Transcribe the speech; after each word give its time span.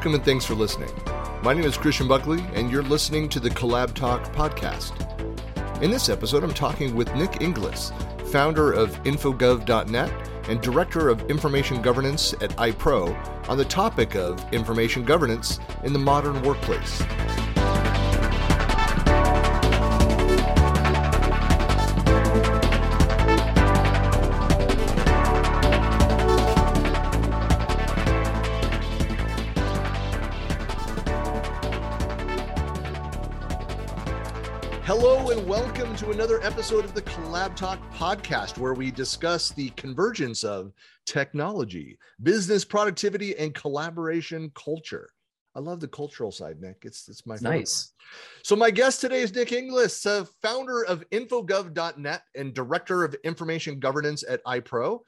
Welcome 0.00 0.14
and 0.14 0.24
thanks 0.24 0.46
for 0.46 0.54
listening. 0.54 0.88
My 1.42 1.52
name 1.52 1.64
is 1.64 1.76
Christian 1.76 2.08
Buckley, 2.08 2.42
and 2.54 2.70
you're 2.70 2.82
listening 2.82 3.28
to 3.28 3.38
the 3.38 3.50
Collab 3.50 3.92
Talk 3.92 4.32
podcast. 4.32 4.94
In 5.82 5.90
this 5.90 6.08
episode, 6.08 6.42
I'm 6.42 6.54
talking 6.54 6.96
with 6.96 7.14
Nick 7.14 7.42
Inglis, 7.42 7.92
founder 8.32 8.72
of 8.72 8.92
Infogov.net 9.02 10.10
and 10.48 10.62
Director 10.62 11.10
of 11.10 11.20
Information 11.30 11.82
Governance 11.82 12.32
at 12.40 12.48
iPro, 12.56 13.14
on 13.50 13.58
the 13.58 13.64
topic 13.66 14.14
of 14.14 14.42
information 14.54 15.04
governance 15.04 15.60
in 15.84 15.92
the 15.92 15.98
modern 15.98 16.40
workplace. 16.44 17.02
Another 36.20 36.42
episode 36.42 36.84
of 36.84 36.92
the 36.92 37.00
Collab 37.00 37.56
Talk 37.56 37.80
podcast, 37.94 38.58
where 38.58 38.74
we 38.74 38.90
discuss 38.90 39.52
the 39.52 39.70
convergence 39.70 40.44
of 40.44 40.70
technology, 41.06 41.96
business 42.22 42.62
productivity, 42.62 43.34
and 43.38 43.54
collaboration 43.54 44.52
culture. 44.54 45.08
I 45.54 45.60
love 45.60 45.80
the 45.80 45.88
cultural 45.88 46.30
side, 46.30 46.60
Nick. 46.60 46.82
It's 46.82 47.08
it's 47.08 47.24
my 47.24 47.38
favorite 47.38 47.60
Nice. 47.60 47.94
So 48.42 48.54
my 48.54 48.70
guest 48.70 49.00
today 49.00 49.22
is 49.22 49.34
Nick 49.34 49.52
Inglis, 49.52 50.04
uh, 50.04 50.26
founder 50.42 50.84
of 50.84 51.08
Infogov.net 51.08 52.22
and 52.34 52.52
director 52.52 53.02
of 53.02 53.16
information 53.24 53.78
governance 53.80 54.22
at 54.28 54.44
iPro. 54.44 54.98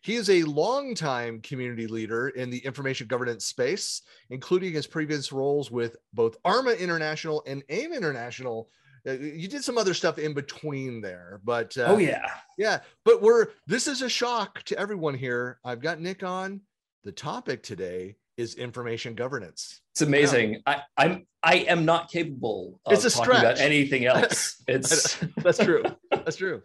He 0.00 0.14
is 0.14 0.30
a 0.30 0.44
longtime 0.44 1.42
community 1.42 1.86
leader 1.86 2.28
in 2.28 2.48
the 2.48 2.64
information 2.64 3.06
governance 3.06 3.44
space, 3.44 4.00
including 4.30 4.72
his 4.72 4.86
previous 4.86 5.30
roles 5.30 5.70
with 5.70 5.96
both 6.14 6.38
Arma 6.42 6.72
International 6.72 7.42
and 7.46 7.62
AIIM 7.68 7.94
International. 7.94 8.70
Uh, 9.06 9.12
You 9.12 9.48
did 9.48 9.62
some 9.64 9.78
other 9.78 9.94
stuff 9.94 10.18
in 10.18 10.32
between 10.34 11.00
there, 11.00 11.40
but 11.44 11.76
uh, 11.76 11.84
oh 11.88 11.98
yeah. 11.98 12.26
yeah, 12.58 12.80
but 13.04 13.20
we're 13.22 13.48
this 13.66 13.86
is 13.86 14.02
a 14.02 14.08
shock 14.08 14.62
to 14.64 14.78
everyone 14.78 15.14
here. 15.14 15.58
I've 15.64 15.80
got 15.80 16.00
Nick 16.00 16.22
on. 16.22 16.60
The 17.04 17.12
topic 17.12 17.62
today 17.62 18.16
is 18.36 18.54
information 18.54 19.14
governance. 19.14 19.80
It's 19.92 20.00
amazing. 20.02 20.62
I, 20.66 20.82
I'm 20.96 21.26
I 21.42 21.56
am 21.68 21.84
not 21.84 22.10
capable 22.10 22.80
of 22.86 22.94
It's 22.94 23.04
a 23.04 23.10
talking 23.10 23.36
about 23.36 23.58
anything 23.60 24.06
else. 24.12 24.62
It's 24.66 25.18
That's 25.36 25.58
true. 25.58 25.82
That's 26.10 26.36
true. 26.36 26.62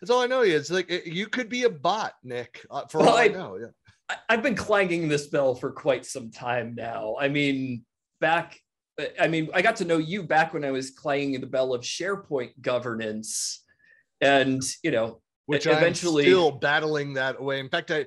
That's 0.00 0.10
all 0.10 0.20
I 0.22 0.26
know. 0.26 0.40
It's 0.42 0.70
like 0.70 0.90
you 1.06 1.26
could 1.28 1.48
be 1.48 1.64
a 1.64 1.70
bot, 1.70 2.14
Nick. 2.24 2.64
Uh, 2.70 2.86
for 2.86 2.98
Well, 2.98 3.10
all 3.10 3.16
I 3.16 3.24
I- 3.24 3.28
know. 3.28 3.56
Yeah. 3.60 4.16
I've 4.28 4.42
been 4.42 4.56
clanging 4.56 5.08
this 5.08 5.28
bell 5.28 5.54
for 5.54 5.70
quite 5.70 6.04
some 6.04 6.30
time 6.30 6.74
now. 6.74 7.16
I 7.20 7.28
mean, 7.28 7.84
back 8.20 8.58
I 9.20 9.28
mean, 9.28 9.48
I 9.54 9.62
got 9.62 9.76
to 9.76 9.84
know 9.84 9.98
you 9.98 10.22
back 10.22 10.54
when 10.54 10.64
I 10.64 10.70
was 10.70 10.90
clanging 10.90 11.40
the 11.40 11.46
bell 11.46 11.74
of 11.74 11.82
SharePoint 11.82 12.60
governance. 12.60 13.64
And 14.20 14.62
you 14.82 14.90
know, 14.90 15.20
Which 15.46 15.66
eventually- 15.66 16.24
I'm 16.24 16.30
still 16.30 16.50
battling 16.52 17.14
that 17.14 17.40
away. 17.40 17.60
In 17.60 17.68
fact, 17.68 17.90
I 17.90 18.06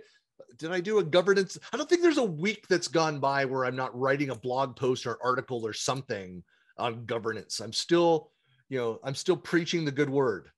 did 0.58 0.72
I 0.72 0.80
do 0.80 1.00
a 1.00 1.04
governance. 1.04 1.58
I 1.74 1.78
don't 1.78 1.90
think 1.90 2.02
there's 2.02 2.18
a 2.18 2.24
week 2.24 2.68
that's 2.70 2.88
gone 2.88 3.20
by 3.20 3.46
where 3.46 3.66
I'm 3.66 3.76
not 3.76 3.98
writing 3.98 4.30
a 4.30 4.36
blog 4.36 4.76
post 4.76 5.06
or 5.06 5.18
article 5.24 5.66
or 5.66 5.74
something 5.74 6.44
on 6.78 7.06
governance. 7.06 7.60
I'm 7.60 7.74
still, 7.74 8.32
you 8.70 8.78
know, 8.78 9.00
I'm 9.04 9.16
still 9.16 9.38
preaching 9.38 9.86
the 9.86 9.92
good 9.92 10.10
word. 10.10 10.50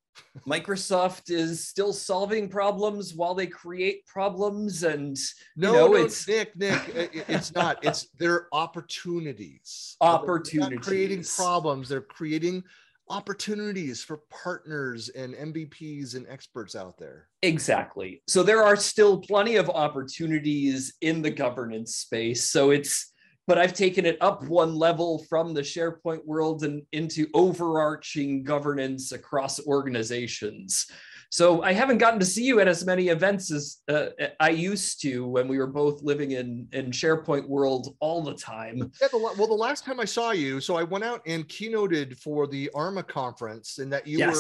Microsoft 0.48 1.30
is 1.30 1.68
still 1.68 1.94
solving 1.94 2.48
problems 2.50 3.14
while 3.14 3.34
they 3.34 3.48
create 3.48 4.06
problems. 4.06 4.84
And 4.84 5.18
No, 5.56 5.74
know, 5.74 5.88
no, 5.88 5.96
it's- 5.96 6.28
Nick, 6.28 6.56
Nick, 6.56 7.26
it's 7.28 7.54
not. 7.54 7.84
It's 7.84 8.08
they're 8.20 8.48
opportunities. 8.54 9.96
Opportunities. 10.02 10.80
Creating 10.86 11.24
problems. 11.24 11.90
They're 11.90 12.02
creating 12.02 12.64
opportunities 13.10 14.04
for 14.04 14.18
partners 14.30 15.10
and 15.10 15.34
MVPs 15.34 16.16
and 16.16 16.28
experts 16.28 16.76
out 16.76 16.98
there. 16.98 17.30
Exactly. 17.42 18.22
So 18.28 18.44
there 18.44 18.64
are 18.64 18.76
still 18.76 19.20
plenty 19.22 19.56
of 19.56 19.70
opportunities 19.70 20.94
in 21.02 21.22
the 21.22 21.32
governance 21.32 21.96
space. 21.96 22.50
So 22.50 22.72
it's, 22.72 23.14
but 23.48 23.58
I've 23.58 23.74
taken 23.74 24.06
it 24.06 24.18
up 24.22 24.44
one 24.44 24.76
level 24.76 25.24
from 25.30 25.54
the 25.54 25.62
SharePoint 25.62 26.26
world 26.26 26.64
and 26.64 26.84
into 26.92 27.28
overarching 27.34 28.44
governance 28.44 29.14
across 29.14 29.66
organizations. 29.66 30.92
So 31.30 31.62
I 31.62 31.74
haven't 31.74 31.98
gotten 31.98 32.20
to 32.20 32.26
see 32.26 32.44
you 32.44 32.60
at 32.60 32.68
as 32.68 32.86
many 32.86 33.10
events 33.10 33.52
as 33.52 33.78
uh, 33.90 34.08
I 34.40 34.50
used 34.50 35.02
to 35.02 35.28
when 35.28 35.48
we 35.48 35.58
were 35.58 35.68
both 35.68 36.02
living 36.02 36.32
in 36.32 36.68
in 36.72 36.92
SharePoint 36.92 37.48
world 37.48 37.96
all 38.00 38.24
the 38.24 38.34
time. 38.34 38.92
Yeah, 39.02 39.08
the, 39.12 39.18
well, 39.18 39.48
the 39.48 39.54
last 39.54 39.84
time 39.84 40.00
I 40.00 40.06
saw 40.06 40.32
you, 40.32 40.62
so 40.62 40.78
I 40.78 40.84
went 40.84 41.04
out 41.04 41.22
and 41.26 41.48
keynoted 41.48 42.18
for 42.18 42.48
the 42.48 42.70
ARMA 42.74 43.04
conference, 43.04 43.80
and 43.80 43.92
that 43.92 44.08
you 44.08 44.20
yes. 44.20 44.36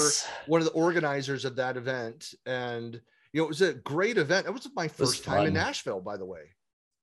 were 0.47 0.51
one 0.51 0.61
of 0.61 0.65
the 0.65 0.73
organizers 0.73 1.43
of 1.43 1.57
that 1.57 1.75
event. 1.75 2.33
And 2.45 3.01
you 3.33 3.41
know, 3.41 3.45
it 3.45 3.49
was 3.49 3.61
a 3.61 3.73
great 3.73 4.17
event. 4.17 4.47
It 4.47 4.53
was 4.53 4.67
my 4.73 4.83
was 4.83 4.93
first 4.93 5.23
time 5.25 5.47
in. 5.47 5.53
Nashville, 5.53 5.99
by 5.99 6.15
the 6.15 6.25
way. 6.25 6.39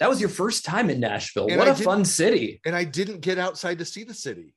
That 0.04 0.10
was 0.10 0.20
your 0.20 0.28
first 0.28 0.66
time 0.66 0.90
in 0.90 1.00
Nashville. 1.00 1.46
And 1.48 1.56
what 1.56 1.66
I 1.66 1.70
a 1.70 1.74
fun 1.74 2.04
city. 2.04 2.60
And 2.66 2.76
I 2.76 2.84
didn't 2.84 3.20
get 3.20 3.38
outside 3.38 3.78
to 3.78 3.86
see 3.86 4.04
the 4.04 4.12
city 4.12 4.52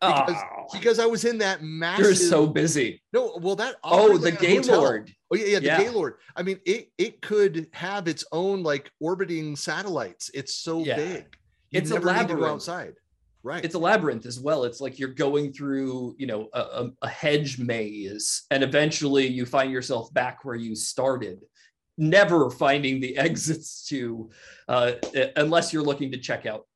because, 0.00 0.36
Oh, 0.36 0.66
because 0.72 1.00
I 1.00 1.06
was 1.06 1.24
in 1.24 1.38
that 1.38 1.60
massive. 1.60 2.04
you're 2.04 2.14
so 2.14 2.46
busy. 2.46 3.02
no, 3.12 3.36
well, 3.42 3.56
that 3.56 3.74
Oh, 3.82 4.16
the 4.16 4.30
Gaylord. 4.30 5.08
Hotel- 5.08 5.14
Oh 5.32 5.34
yeah, 5.36 5.46
yeah, 5.46 5.58
the 5.58 5.66
Yeah. 5.66 5.78
Gaylord. 5.82 6.14
I 6.36 6.44
mean, 6.44 6.60
it 6.64 6.90
it 6.98 7.20
could 7.20 7.66
have 7.72 8.06
its 8.06 8.24
own 8.30 8.62
like 8.62 8.92
orbiting 9.00 9.56
satellites. 9.56 10.30
It's 10.32 10.54
so 10.54 10.84
Yeah. 10.84 10.94
big. 10.94 11.36
You 11.72 11.80
It's 11.80 11.90
a 11.90 11.94
never 11.94 12.12
need 12.12 12.18
to 12.20 12.24
go 12.26 12.32
labyrinth. 12.34 12.54
outside. 12.54 12.94
Right. 13.42 13.64
it's 13.64 13.74
a 13.74 13.78
labyrinth 13.80 14.24
as 14.26 14.38
well. 14.38 14.62
It's 14.62 14.80
like 14.80 15.00
you're 15.00 15.08
going 15.14 15.52
through, 15.52 16.14
you 16.18 16.28
know, 16.28 16.48
a, 16.52 16.90
a 17.02 17.08
hedge 17.08 17.58
maze, 17.58 18.42
and 18.52 18.62
eventually 18.62 19.26
you 19.26 19.46
find 19.46 19.72
yourself 19.72 20.12
back 20.14 20.44
where 20.44 20.54
you 20.56 20.76
started, 20.76 21.40
never 21.98 22.50
finding 22.50 23.00
the 23.00 23.16
exits 23.28 23.86
to, 23.88 24.30
uh, 24.68 24.92
unless 25.36 25.72
you're 25.72 25.82
looking 25.82 26.10
to 26.12 26.18
check 26.18 26.46
out. 26.46 26.66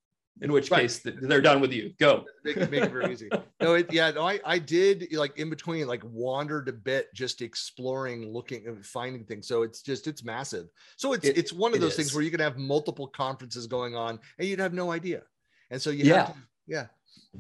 In 0.42 0.50
which 0.52 0.70
Right. 0.70 0.82
case, 0.82 1.00
they're 1.04 1.42
done 1.42 1.60
with 1.60 1.70
you. 1.70 1.92
Go. 1.98 2.24
make, 2.44 2.56
it- 2.56 2.70
make 2.70 2.82
it 2.84 2.90
very 2.90 3.12
easy. 3.12 3.28
No, 3.60 3.74
it, 3.74 3.92
yeah, 3.92 4.10
no, 4.10 4.26
I, 4.26 4.40
I 4.42 4.58
did 4.58 5.12
like 5.12 5.36
in 5.38 5.50
between, 5.50 5.86
like 5.86 6.00
wandered 6.02 6.66
a 6.70 6.72
bit, 6.72 7.08
just 7.14 7.42
exploring, 7.42 8.32
looking, 8.32 8.66
and 8.66 8.86
finding 8.86 9.24
things. 9.24 9.46
So 9.46 9.62
it's 9.64 9.82
just 9.82 10.06
it's 10.06 10.24
massive. 10.24 10.68
So 10.96 11.12
it's 11.12 11.26
It- 11.26 11.36
it's 11.36 11.52
one 11.52 11.74
of 11.74 11.80
those 11.82 11.94
things 11.94 12.14
where 12.14 12.22
you 12.24 12.30
can 12.30 12.40
have 12.40 12.56
multiple 12.56 13.06
conferences 13.08 13.66
going 13.66 13.94
on, 13.94 14.18
and 14.38 14.48
you'd 14.48 14.60
have 14.60 14.72
no 14.72 14.90
idea. 14.90 15.24
And 15.70 15.82
so 15.82 15.90
you 15.90 16.04
Yeah. 16.04 16.24
have 16.26 16.34
to, 16.34 16.40
yeah, 16.66 16.86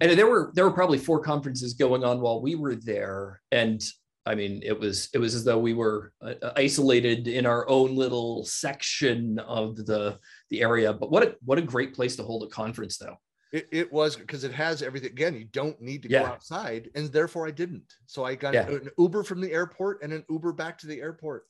and 0.02 0.10
there 0.18 0.26
were 0.28 0.50
there 0.54 0.64
were 0.66 0.70
probably 0.74 0.98
four 0.98 1.20
conferences 1.20 1.72
going 1.72 2.04
on 2.04 2.20
while 2.20 2.42
we 2.42 2.54
were 2.54 2.74
there 2.74 3.40
and 3.50 3.82
i 4.30 4.34
mean 4.34 4.60
it 4.62 4.78
was 4.78 5.08
it 5.12 5.18
was 5.18 5.34
as 5.34 5.44
though 5.44 5.58
we 5.58 5.74
were 5.74 6.12
uh, 6.22 6.34
isolated 6.56 7.26
in 7.26 7.44
our 7.46 7.68
own 7.68 7.96
little 7.96 8.44
section 8.44 9.38
of 9.40 9.76
the 9.90 10.18
the 10.50 10.62
area 10.62 10.92
but 10.92 11.10
what 11.10 11.22
a 11.22 11.36
what 11.44 11.58
a 11.58 11.62
great 11.62 11.92
place 11.94 12.14
to 12.16 12.22
hold 12.22 12.42
a 12.44 12.46
conference 12.62 12.96
though 12.96 13.16
it, 13.52 13.66
it 13.72 13.92
was 13.92 14.14
because 14.14 14.44
it 14.44 14.52
has 14.52 14.80
everything. 14.80 15.10
Again, 15.10 15.34
you 15.34 15.42
don't 15.46 15.80
need 15.82 16.02
to 16.04 16.08
go 16.08 16.24
outside, 16.24 16.88
and 16.94 17.10
therefore 17.10 17.48
I 17.48 17.50
didn't. 17.50 17.82
So 18.06 18.22
I 18.24 18.36
got 18.36 18.54
Yeah. 18.54 18.68
an 18.68 18.88
Uber 18.96 19.24
from 19.24 19.40
the 19.40 19.50
airport 19.50 20.04
and 20.04 20.12
an 20.12 20.24
Uber 20.30 20.52
back 20.52 20.78
to 20.78 20.86
the 20.86 21.00
airport. 21.00 21.42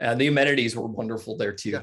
and 0.00 0.20
the 0.20 0.26
amenities 0.26 0.74
were 0.74 0.88
wonderful 0.88 1.36
there 1.36 1.52
too 1.52 1.70
Yeah. 1.70 1.82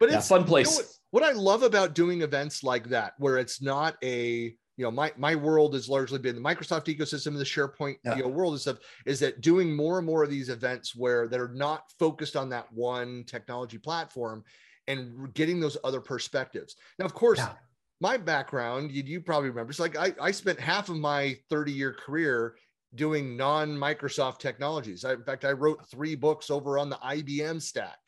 But 0.00 0.08
yeah, 0.10 0.16
it's 0.16 0.28
fun 0.28 0.40
you 0.40 0.44
know 0.46 0.48
place 0.48 0.74
what, 0.76 0.86
what 1.10 1.22
I 1.22 1.32
love 1.32 1.62
about 1.64 1.94
doing 1.94 2.22
events 2.22 2.64
like 2.64 2.88
that, 2.88 3.12
where 3.18 3.36
it's 3.36 3.60
not 3.60 3.96
a 4.02 4.56
you 4.78 4.84
know 4.84 4.90
my 4.90 5.12
my 5.18 5.34
world 5.34 5.74
has 5.74 5.88
largely 5.88 6.18
been 6.18 6.34
the 6.36 6.40
Microsoft 6.40 6.86
ecosystem, 6.86 7.28
and 7.28 7.36
the 7.38 7.44
SharePoint 7.44 7.98
Yeah. 8.04 8.16
you 8.16 8.22
know 8.22 8.28
world 8.28 8.54
and 8.54 8.60
stuff, 8.60 8.78
is 9.04 9.18
that 9.20 9.42
doing 9.42 9.74
more 9.76 9.98
and 9.98 10.06
more 10.06 10.22
of 10.22 10.30
these 10.30 10.48
events 10.48 10.96
where 10.96 11.28
they're 11.28 11.48
not 11.48 11.90
focused 11.98 12.36
on 12.36 12.48
that 12.50 12.72
one 12.72 13.24
technology 13.26 13.76
platform 13.76 14.44
and 14.86 15.34
getting 15.34 15.60
those 15.60 15.76
other 15.84 16.00
perspectives. 16.00 16.76
Now, 16.98 17.04
of 17.04 17.12
course. 17.12 17.38
Yeah. 17.38 17.52
My 18.00 18.16
background, 18.16 18.92
you, 18.92 19.02
you 19.02 19.20
probably 19.20 19.48
remember, 19.48 19.70
it's 19.70 19.80
like 19.80 19.96
I, 19.98 20.14
I 20.20 20.30
spent 20.30 20.60
half 20.60 20.88
of 20.88 20.94
my 20.98 21.36
30 21.50 21.72
year 21.72 21.92
career 21.92 22.54
doing 22.94 23.36
non 23.36 23.70
Microsoft 23.76 24.38
technologies. 24.38 25.04
I, 25.04 25.14
in 25.14 25.24
fact, 25.24 25.44
I 25.44 25.50
wrote 25.50 25.84
three 25.90 26.14
books 26.14 26.48
over 26.48 26.78
on 26.78 26.88
the 26.90 26.96
IBM 26.98 27.60
stack. 27.60 27.98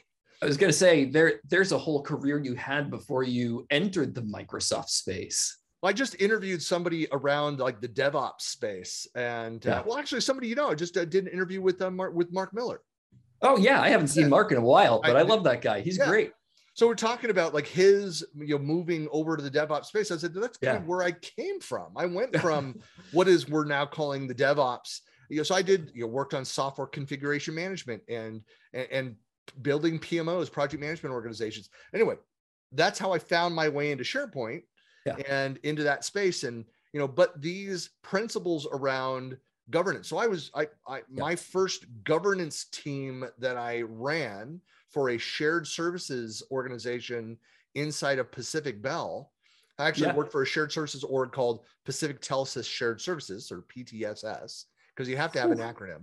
i 0.41 0.47
was 0.47 0.57
going 0.57 0.71
to 0.71 0.79
say 0.79 1.07
there 1.07 1.41
there's 1.49 1.73
a 1.73 1.79
whole 1.79 2.03
career 2.03 2.39
you 2.39 2.55
had 2.55 2.89
before 2.89 3.25
you 3.25 3.67
entered 3.71 4.15
the 4.15 4.23
microsoft 4.23 4.91
space 4.91 5.59
I 5.83 5.93
just 5.93 6.21
interviewed 6.21 6.63
somebody 6.63 7.07
around 7.11 7.59
like 7.59 7.81
the 7.81 7.89
DevOps 7.89 8.43
space, 8.43 9.07
and 9.15 9.67
uh, 9.67 9.71
Yeah. 9.71 9.83
well, 9.87 9.97
actually, 9.99 10.21
somebody 10.21 10.49
you 10.49 10.55
know, 10.55 10.71
I 10.71 10.75
just 10.75 10.97
uh, 10.97 11.05
did 11.05 11.27
an 11.27 11.33
interview 11.33 11.63
with 11.63 11.81
uh, 11.81 11.91
Mark, 11.91 12.15
with 12.15 12.33
Mark 12.33 12.53
Miller. 12.55 12.81
oh 13.43 13.57
yeah 13.57 13.81
i 13.81 13.89
haven't 13.89 14.09
seen 14.09 14.29
mark 14.29 14.53
in 14.53 14.59
a 14.59 14.61
while 14.61 15.01
but 15.01 15.17
I- 15.17 15.21
i, 15.21 15.23
love 15.23 15.45
that 15.45 15.63
guy 15.63 15.81
he's 15.81 15.97
Yeah. 15.97 16.09
great 16.09 16.33
So 16.75 16.87
we're 16.87 16.95
talking 16.95 17.31
about 17.31 17.53
like 17.55 17.67
his, 17.67 18.25
you 18.37 18.55
know, 18.55 18.59
moving 18.75 19.09
over 19.11 19.37
to 19.37 19.43
the 19.43 19.51
DevOps 19.51 19.87
space. 19.87 20.11
I 20.11 20.17
said 20.19 20.33
that's 20.35 20.57
kind 20.59 20.77
Yeah. 20.77 20.81
of 20.83 20.87
where 20.87 21.03
I 21.03 21.13
came 21.13 21.59
from. 21.61 21.89
I 21.97 22.07
went 22.07 22.37
from 22.45 22.63
what 23.13 23.27
is 23.29 23.49
we're 23.49 23.65
now 23.65 23.85
calling 23.87 24.27
the 24.29 24.35
DevOps. 24.35 25.01
You 25.31 25.39
know, 25.39 25.43
so 25.43 25.55
I 25.55 25.63
did, 25.63 25.91
you 25.95 26.03
know, 26.03 26.07
worked 26.09 26.33
on 26.33 26.45
software 26.45 26.87
configuration 26.87 27.55
management 27.55 28.03
and 28.09 28.43
and, 28.73 28.87
and 28.97 29.07
building 29.63 29.99
PMOs, 29.99 30.51
project 30.51 30.81
management 30.81 31.13
organizations. 31.13 31.69
Anyway, 31.93 32.17
that's 32.73 32.99
how 32.99 33.13
I 33.13 33.19
found 33.19 33.55
my 33.55 33.69
way 33.69 33.91
into 33.91 34.05
SharePoint. 34.05 34.63
Yeah. 35.07 35.17
and 35.29 35.59
into 35.63 35.83
that 35.85 36.05
space. 36.05 36.45
And, 36.45 36.65
you 36.93 37.01
know, 37.01 37.09
but 37.09 37.41
these 37.41 37.91
principles 38.03 38.67
around 38.71 39.37
governance. 39.71 40.09
So 40.09 40.19
I 40.19 40.27
was, 40.27 40.51
I, 40.55 40.69
I, 40.87 40.97
yeah. 40.97 41.03
my 41.23 41.37
first 41.37 41.87
governance 42.05 42.65
team 42.65 43.25
that 43.39 43.57
I 43.57 43.83
ran 43.83 44.61
for 44.91 45.11
a 45.11 45.19
shared 45.19 45.67
services 45.67 46.43
organization 46.51 47.39
inside 47.75 48.19
of 48.19 48.31
Pacific 48.31 48.83
Bell. 48.83 49.31
I 49.79 49.87
actually 49.87 50.09
yeah. 50.09 50.17
worked 50.17 50.33
for 50.33 50.43
a 50.43 50.47
shared 50.47 50.73
services 50.73 51.05
org 51.05 51.33
called 51.33 51.65
Pacific 51.85 52.21
Telesis 52.21 52.67
Shared 52.67 53.01
Services 53.01 53.51
or 53.51 53.65
PTSS 53.75 54.65
because 54.95 55.09
you 55.09 55.17
have 55.17 55.33
to 55.33 55.41
have 55.41 55.51
an 55.51 55.59
acronym. 55.59 56.03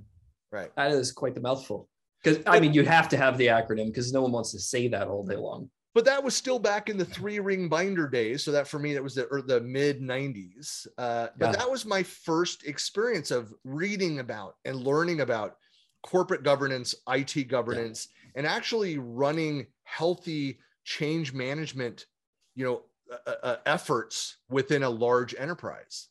Right. 0.52 0.76
That 0.76 0.92
is 0.92 1.12
quite 1.12 1.36
the 1.36 1.42
mouthful. 1.42 1.90
Because 2.24 2.42
I 2.48 2.60
mean, 2.60 2.74
you 2.74 2.84
have 2.84 3.10
to 3.10 3.18
have 3.18 3.38
the 3.38 3.48
acronym 3.48 3.88
because 3.88 4.12
no 4.12 4.22
one 4.22 4.32
wants 4.32 4.52
to 4.52 4.60
say 4.60 4.88
that 4.88 5.08
all 5.08 5.24
day 5.24 5.36
long. 5.36 5.70
But 5.98 6.06
that 6.06 6.24
was 6.24 6.36
still 6.36 6.60
back 6.60 6.90
in 6.90 6.98
the 6.98 7.06
three 7.06 7.40
ring 7.40 7.70
binder 7.70 8.08
days. 8.08 8.44
So 8.44 8.52
that 8.52 8.68
for 8.68 8.78
me, 8.78 8.94
that 8.94 9.02
was 9.02 9.16
the 9.16 9.24
or 9.32 9.42
the 9.42 9.62
mid 9.62 10.00
90s. 10.00 10.86
Uh, 10.96 11.30
but 11.40 11.48
yeah. 11.48 11.52
that 11.54 11.72
was 11.72 11.88
my 11.88 12.04
first 12.04 12.68
experience 12.68 13.32
of 13.32 13.52
reading 13.64 14.20
about 14.20 14.58
and 14.64 14.76
learning 14.76 15.22
about 15.22 15.56
corporate 16.04 16.44
governance, 16.44 16.94
IT 17.10 17.48
governance, 17.48 18.10
yeah. 18.12 18.32
and 18.36 18.46
actually 18.46 19.00
running 19.00 19.66
healthy 19.86 20.60
change 20.84 21.34
management, 21.34 22.06
you 22.54 22.64
know, 22.64 22.84
uh, 23.26 23.32
uh, 23.42 23.56
efforts 23.66 24.38
within 24.52 24.84
a 24.84 24.90
large 24.92 25.34
enterprise. 25.34 26.10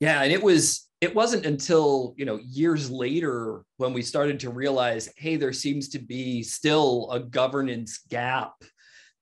Yeah, 0.00 0.22
and 0.22 0.32
it 0.32 0.42
was 0.42 0.88
it 1.02 1.14
wasn't 1.14 1.44
until 1.44 2.14
you 2.16 2.24
know 2.24 2.40
years 2.42 2.90
later 2.90 3.62
when 3.76 3.92
we 3.92 4.00
started 4.00 4.40
to 4.40 4.48
realize 4.48 5.12
hey 5.18 5.36
there 5.36 5.52
seems 5.52 5.90
to 5.90 5.98
be 5.98 6.42
still 6.42 7.10
a 7.12 7.20
governance 7.20 8.00
gap 8.08 8.54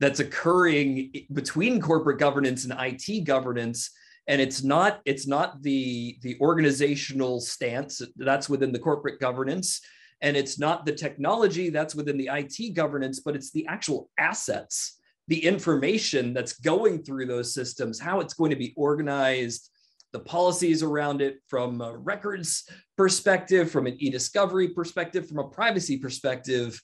that's 0.01 0.21
occurring 0.21 1.13
between 1.33 1.81
corporate 1.81 2.19
governance 2.19 2.65
and 2.65 2.75
IT 2.79 3.25
governance. 3.25 3.91
And 4.29 4.41
it's 4.41 4.63
not 4.63 5.01
it's 5.05 5.27
not 5.27 5.63
the 5.63 6.19
the 6.23 6.37
organizational 6.41 7.41
stance 7.41 8.03
that's 8.17 8.49
within 8.49 8.73
the 8.73 8.79
corporate 8.79 9.21
governance. 9.21 9.81
And 10.21 10.37
it's 10.37 10.59
not 10.59 10.87
the 10.87 10.93
technology 10.93 11.71
that's 11.71 11.95
within 11.95 12.17
the 12.17 12.31
IT 12.33 12.75
governance 12.75 13.21
but 13.21 13.37
it's 13.37 13.53
the 13.53 13.67
actual 13.67 14.11
assets 14.19 14.99
the 15.29 15.45
information 15.45 16.33
that's 16.33 16.61
going 16.61 17.03
through 17.03 17.27
those 17.27 17.53
systems 17.53 18.01
how 18.01 18.21
it's 18.21 18.33
going 18.33 18.51
to 18.51 18.57
be 18.57 18.73
organized 18.77 19.71
the 20.13 20.21
policies 20.21 20.83
around 20.83 21.21
it 21.21 21.41
from 21.49 21.81
a 21.83 21.95
records 21.95 22.67
perspective, 22.97 23.71
from 23.71 23.87
an 23.87 23.97
e-discovery 23.99 24.69
perspective, 24.69 25.29
from 25.29 25.39
a 25.39 25.49
privacy 25.49 25.99
perspective, 25.99 26.81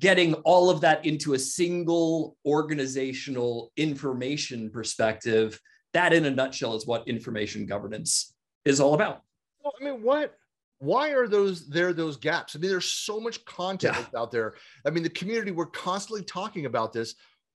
getting 0.00 0.34
all 0.34 0.70
of 0.70 0.80
that 0.82 1.04
into 1.04 1.34
a 1.34 1.38
single 1.38 2.36
organizational 2.44 3.72
information 3.76 4.70
perspective. 4.70 5.60
That, 5.94 6.12
in 6.12 6.24
a 6.26 6.30
nutshell, 6.30 6.76
is 6.76 6.86
what 6.86 7.08
information 7.08 7.66
governance 7.66 8.34
is 8.64 8.80
all 8.80 8.94
about. 8.94 9.22
Well, 9.62 9.74
I 9.80 9.84
mean, 9.84 10.02
what? 10.02 10.34
Why 10.80 11.10
are 11.10 11.26
those 11.26 11.68
there? 11.68 11.92
Those 11.92 12.16
gaps. 12.16 12.54
I 12.54 12.58
mean, 12.58 12.70
there's 12.70 12.92
so 12.92 13.18
much 13.18 13.44
content 13.44 13.96
yeah. 14.12 14.20
out 14.20 14.30
there. 14.30 14.54
I 14.86 14.90
mean, 14.90 15.02
the 15.02 15.10
community 15.10 15.50
we're 15.50 15.66
constantly 15.66 16.24
talking 16.24 16.66
about 16.66 16.92
this. 16.92 17.14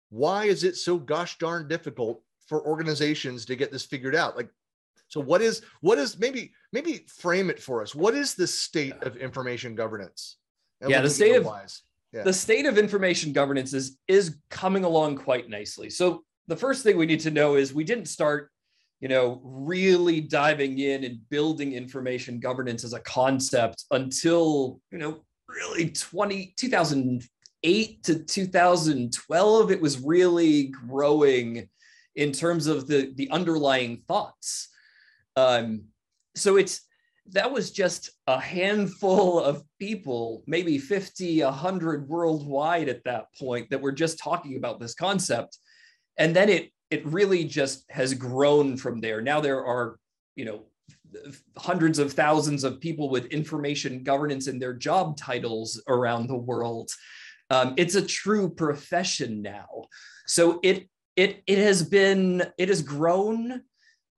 Why 0.09 0.47
is 0.47 0.65
it 0.65 0.77
so 0.77 0.99
gosh 0.99 1.39
darn 1.39 1.69
difficult 1.69 2.23
for 2.49 2.67
organizations 2.67 3.45
to 3.47 3.57
get 3.57 3.71
this 3.71 3.85
figured 3.85 4.15
out? 4.15 4.37
Like 4.37 4.49
so 5.11 5.21
what 5.21 5.43
is 5.43 5.63
what 5.81 5.99
is 5.99 6.19
maybe 6.19 6.53
maybe 6.73 7.05
frame 7.09 7.51
it 7.51 7.61
for 7.61 7.83
us? 7.83 7.95
What 7.95 8.15
is 8.15 8.35
the 8.35 8.47
state 8.47 8.95
of 9.03 9.17
information 9.17 9.75
governance? 9.75 10.37
yeah, 10.87 11.03
the 11.03 11.11
state 11.11 11.35
of 11.35 11.45
the 12.13 12.33
state 12.33 12.67
of 12.67 12.79
information 12.79 13.33
governance 13.33 13.73
is 13.73 13.99
is 14.09 14.37
coming 14.51 14.85
along 14.85 15.17
quite 15.17 15.49
nicely. 15.49 15.91
So 15.91 16.25
the 16.49 16.57
first 16.57 16.83
thing 16.83 16.97
we 16.97 17.07
need 17.07 17.21
to 17.21 17.31
know 17.31 17.57
is 17.57 17.73
we 17.73 17.85
didn't 17.85 18.07
start 18.07 18.51
you 19.01 19.09
know 19.09 19.41
really 19.45 20.21
diving 20.21 20.79
in 20.79 21.05
and 21.05 21.29
building 21.31 21.73
information 21.73 22.41
governance 22.41 22.85
as 22.85 22.93
a 22.93 23.01
concept 23.01 23.85
until 23.93 24.81
you 24.91 24.99
know 24.99 25.25
really 25.49 25.91
20 25.91 26.55
2008 26.57 28.03
to 28.05 28.25
2012 28.25 29.71
it 29.71 29.81
was 29.81 30.01
really 30.01 30.65
growing 30.69 31.69
in 32.17 32.33
terms 32.33 32.67
of 32.67 32.87
the 32.87 33.13
the 33.17 33.31
underlying 33.31 34.03
thoughts. 34.09 34.69
Um, 35.37 35.85
so 36.35 36.57
it's 36.57 36.83
that 37.33 37.51
was 37.51 37.71
just 37.71 38.11
a 38.27 38.41
handful 38.41 39.41
of 39.41 39.63
people, 39.79 40.43
maybe 40.47 40.79
50, 40.79 41.43
100 41.43 42.09
worldwide 42.09 42.89
at 42.89 43.05
that 43.05 43.27
point 43.39 43.71
that 43.71 43.81
were 43.81 43.93
just 43.93 44.19
talking 44.19 44.57
about 44.57 44.81
this 44.81 44.95
concept. 44.95 45.59
And 46.19 46.35
then 46.35 46.49
it 46.49 46.71
it 46.91 47.07
really 47.07 47.45
just 47.45 47.89
has 47.91 48.15
grown 48.15 48.77
from 48.77 49.01
there. 49.01 49.23
Now 49.23 49.41
there 49.41 49.65
are, 49.65 49.97
you 50.35 50.45
know, 50.45 50.65
hundreds 51.57 51.99
of 51.99 52.13
thousands 52.13 52.65
of 52.65 52.81
people 52.81 53.09
with 53.09 53.27
information 53.27 54.03
governance 54.03 54.49
in 54.49 54.59
their 54.59 54.75
job 54.75 55.17
titles 55.17 55.81
around 55.89 56.27
the 56.27 56.37
world. 56.37 56.91
Um, 57.49 57.75
it's 57.77 57.95
a 57.95 58.05
true 58.05 58.51
profession 58.51 59.43
now. 59.43 59.87
So 60.27 60.61
it 60.63 60.89
it 61.17 61.43
it 61.47 61.59
has 61.59 61.83
been 61.83 62.45
it 62.59 62.69
has 62.69 62.83
grown 62.83 63.63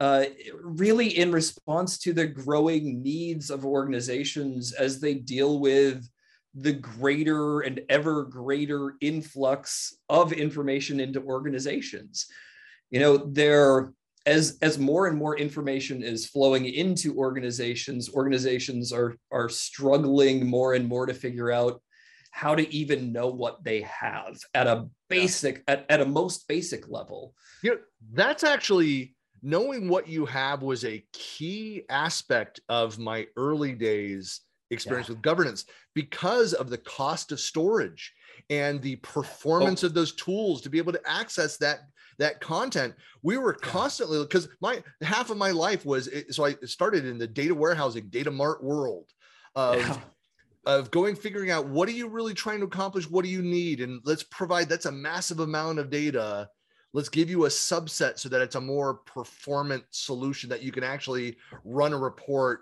uh, 0.02 0.24
really 0.64 1.16
in 1.16 1.30
response 1.30 1.96
to 1.96 2.12
the 2.12 2.26
growing 2.26 3.04
needs 3.04 3.50
of 3.50 3.64
organizations 3.64 4.72
as 4.72 4.98
they 4.98 5.14
deal 5.14 5.60
with 5.60 6.04
the 6.54 6.72
greater 6.72 7.60
and 7.60 7.80
ever 7.88 8.24
greater 8.24 8.94
influx 9.00 9.96
of 10.08 10.32
information 10.32 10.98
into 10.98 11.22
organizations. 11.22 12.26
You 12.90 12.98
know, 12.98 13.16
there 13.16 13.92
as 14.26 14.58
as 14.60 14.76
more 14.76 15.06
and 15.06 15.16
more 15.16 15.38
information 15.38 16.02
is 16.02 16.26
flowing 16.26 16.64
into 16.64 17.16
organizations, 17.16 18.12
organizations 18.12 18.92
are 18.92 19.14
are 19.30 19.48
struggling 19.48 20.44
more 20.44 20.74
and 20.74 20.88
more 20.88 21.06
to 21.06 21.14
figure 21.14 21.52
out 21.52 21.80
how 22.32 22.56
to 22.56 22.74
even 22.74 23.12
know 23.12 23.28
what 23.28 23.62
they 23.62 23.82
have 23.82 24.36
at 24.52 24.66
a 24.66 24.88
basic 25.08 25.62
yeah. 25.68 25.74
at, 25.74 25.86
at 25.88 26.00
a 26.00 26.06
most 26.06 26.48
basic 26.48 26.88
level. 26.88 27.34
You 27.62 27.76
know, 27.76 27.80
that's 28.12 28.42
actually 28.42 29.14
knowing 29.42 29.88
what 29.88 30.08
you 30.08 30.24
have 30.24 30.62
was 30.62 30.84
a 30.84 31.04
key 31.12 31.82
aspect 31.90 32.60
of 32.68 32.98
my 32.98 33.26
early 33.36 33.72
days 33.72 34.40
experience 34.70 35.08
yeah. 35.08 35.14
with 35.14 35.22
governance 35.22 35.66
because 35.94 36.54
of 36.54 36.70
the 36.70 36.78
cost 36.78 37.32
of 37.32 37.40
storage 37.40 38.12
and 38.50 38.80
the 38.80 38.96
oh. 38.96 39.06
performance 39.06 39.84
oh. 39.84 39.88
of 39.88 39.94
those 39.94 40.14
tools 40.14 40.62
to 40.62 40.70
be 40.70 40.78
able 40.78 40.92
to 40.92 41.00
access 41.06 41.56
that 41.58 41.80
that 42.18 42.40
content 42.40 42.94
we 43.22 43.38
were 43.38 43.54
constantly 43.54 44.18
because 44.22 44.48
my 44.60 44.82
half 45.00 45.30
of 45.30 45.36
my 45.36 45.50
life 45.50 45.84
was 45.84 46.08
so 46.30 46.44
i 46.44 46.54
started 46.64 47.04
in 47.04 47.18
the 47.18 47.26
data 47.26 47.54
warehousing 47.54 48.08
data 48.10 48.30
mart 48.30 48.62
world 48.62 49.10
of 49.54 49.78
yeah. 49.78 49.98
of 50.66 50.90
going 50.90 51.16
figuring 51.16 51.50
out 51.50 51.66
what 51.66 51.88
are 51.88 51.92
you 51.92 52.08
really 52.08 52.34
trying 52.34 52.60
to 52.60 52.66
accomplish 52.66 53.08
what 53.08 53.24
do 53.24 53.30
you 53.30 53.42
need 53.42 53.80
and 53.80 54.00
let's 54.04 54.22
provide 54.22 54.68
that's 54.68 54.86
a 54.86 54.92
massive 54.92 55.40
amount 55.40 55.78
of 55.78 55.90
data 55.90 56.48
let's 56.94 57.08
give 57.08 57.30
you 57.30 57.46
a 57.46 57.48
subset 57.48 58.18
so 58.18 58.28
that 58.28 58.40
it's 58.40 58.54
a 58.54 58.60
more 58.60 58.94
performant 58.94 59.84
solution 59.90 60.50
that 60.50 60.62
you 60.62 60.72
can 60.72 60.84
actually 60.84 61.36
run 61.64 61.92
a 61.92 61.98
report 61.98 62.60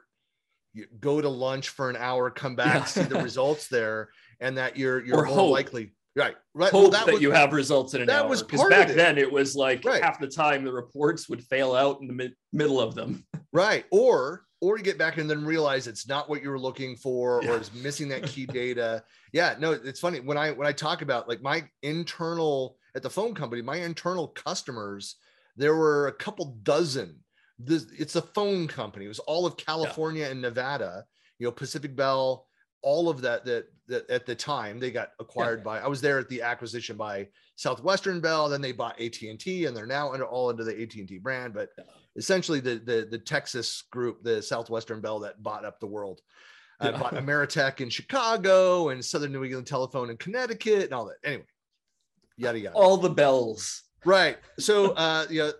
go 1.00 1.20
to 1.20 1.28
lunch 1.28 1.70
for 1.70 1.90
an 1.90 1.96
hour 1.96 2.30
come 2.30 2.54
back 2.54 2.74
yeah. 2.74 2.84
see 2.84 3.02
the 3.02 3.20
results 3.22 3.68
there 3.68 4.10
and 4.40 4.56
that 4.56 4.76
you're 4.76 5.04
you're 5.04 5.18
or 5.18 5.26
more 5.26 5.34
hope. 5.34 5.52
likely 5.52 5.92
right 6.16 6.36
right 6.54 6.70
hope 6.70 6.82
well, 6.82 6.90
that, 6.90 7.06
that 7.06 7.12
was, 7.14 7.22
you 7.22 7.30
have 7.30 7.52
results 7.52 7.94
in 7.94 8.02
an 8.02 8.06
that 8.06 8.22
hour 8.22 8.28
was 8.28 8.42
because 8.42 8.68
back 8.68 8.88
then 8.88 9.18
it 9.18 9.30
was 9.30 9.56
like 9.56 9.84
right. 9.84 10.02
half 10.02 10.18
the 10.20 10.26
time 10.26 10.64
the 10.64 10.72
reports 10.72 11.28
would 11.28 11.42
fail 11.44 11.74
out 11.74 12.00
in 12.00 12.06
the 12.06 12.12
mid- 12.12 12.34
middle 12.52 12.80
of 12.80 12.94
them 12.94 13.24
right 13.52 13.84
or 13.90 14.44
or 14.60 14.76
you 14.76 14.84
get 14.84 14.98
back 14.98 15.16
and 15.16 15.28
then 15.28 15.44
realize 15.44 15.86
it's 15.86 16.06
not 16.06 16.28
what 16.28 16.42
you 16.42 16.50
were 16.50 16.58
looking 16.58 16.94
for 16.94 17.42
yeah. 17.42 17.50
or 17.50 17.60
is 17.60 17.72
missing 17.74 18.08
that 18.08 18.24
key 18.24 18.46
data 18.46 19.02
yeah 19.32 19.56
no 19.58 19.72
it's 19.72 20.00
funny 20.00 20.20
when 20.20 20.36
i 20.36 20.52
when 20.52 20.68
i 20.68 20.72
talk 20.72 21.02
about 21.02 21.28
like 21.28 21.42
my 21.42 21.64
internal 21.82 22.76
at 22.94 23.02
the 23.02 23.10
phone 23.10 23.34
company, 23.34 23.62
my 23.62 23.76
internal 23.76 24.28
customers, 24.28 25.16
there 25.56 25.76
were 25.76 26.08
a 26.08 26.12
couple 26.12 26.56
dozen. 26.62 27.16
This, 27.58 27.86
it's 27.98 28.16
a 28.16 28.22
phone 28.22 28.66
company. 28.66 29.04
It 29.04 29.08
was 29.08 29.18
all 29.20 29.46
of 29.46 29.56
California 29.56 30.24
yeah. 30.24 30.30
and 30.30 30.42
Nevada. 30.42 31.04
You 31.38 31.46
know, 31.46 31.52
Pacific 31.52 31.94
Bell, 31.96 32.46
all 32.82 33.08
of 33.08 33.22
that, 33.22 33.44
that. 33.44 33.66
That 33.88 34.08
at 34.08 34.24
the 34.24 34.36
time 34.36 34.78
they 34.78 34.92
got 34.92 35.10
acquired 35.18 35.58
yeah. 35.58 35.64
by. 35.64 35.80
I 35.80 35.88
was 35.88 36.00
there 36.00 36.20
at 36.20 36.28
the 36.28 36.42
acquisition 36.42 36.96
by 36.96 37.26
Southwestern 37.56 38.20
Bell. 38.20 38.48
Then 38.48 38.60
they 38.60 38.70
bought 38.70 39.00
AT 39.00 39.20
and 39.20 39.76
they're 39.76 39.84
now 39.84 40.12
under 40.12 40.24
all 40.24 40.48
under 40.48 40.62
the 40.62 40.80
AT 40.80 40.94
and 40.94 41.08
T 41.08 41.18
brand. 41.18 41.54
But 41.54 41.70
yeah. 41.76 41.84
essentially, 42.14 42.60
the 42.60 42.76
the 42.76 43.08
the 43.10 43.18
Texas 43.18 43.82
group, 43.90 44.22
the 44.22 44.40
Southwestern 44.40 45.00
Bell, 45.00 45.18
that 45.18 45.42
bought 45.42 45.64
up 45.64 45.80
the 45.80 45.88
world. 45.88 46.20
Uh, 46.80 46.92
bought 46.92 47.14
Ameritech 47.14 47.80
in 47.80 47.90
Chicago 47.90 48.90
and 48.90 49.04
Southern 49.04 49.32
New 49.32 49.42
England 49.42 49.66
Telephone 49.66 50.08
in 50.08 50.16
Connecticut 50.16 50.84
and 50.84 50.94
all 50.94 51.06
that. 51.06 51.16
Anyway, 51.24 51.44
yada 52.40 52.58
yada. 52.58 52.74
All 52.74 52.96
the 52.96 53.10
bells. 53.10 53.82
Right. 54.04 54.38
So 54.58 54.92
uh 54.92 55.26
yeah, 55.30 55.50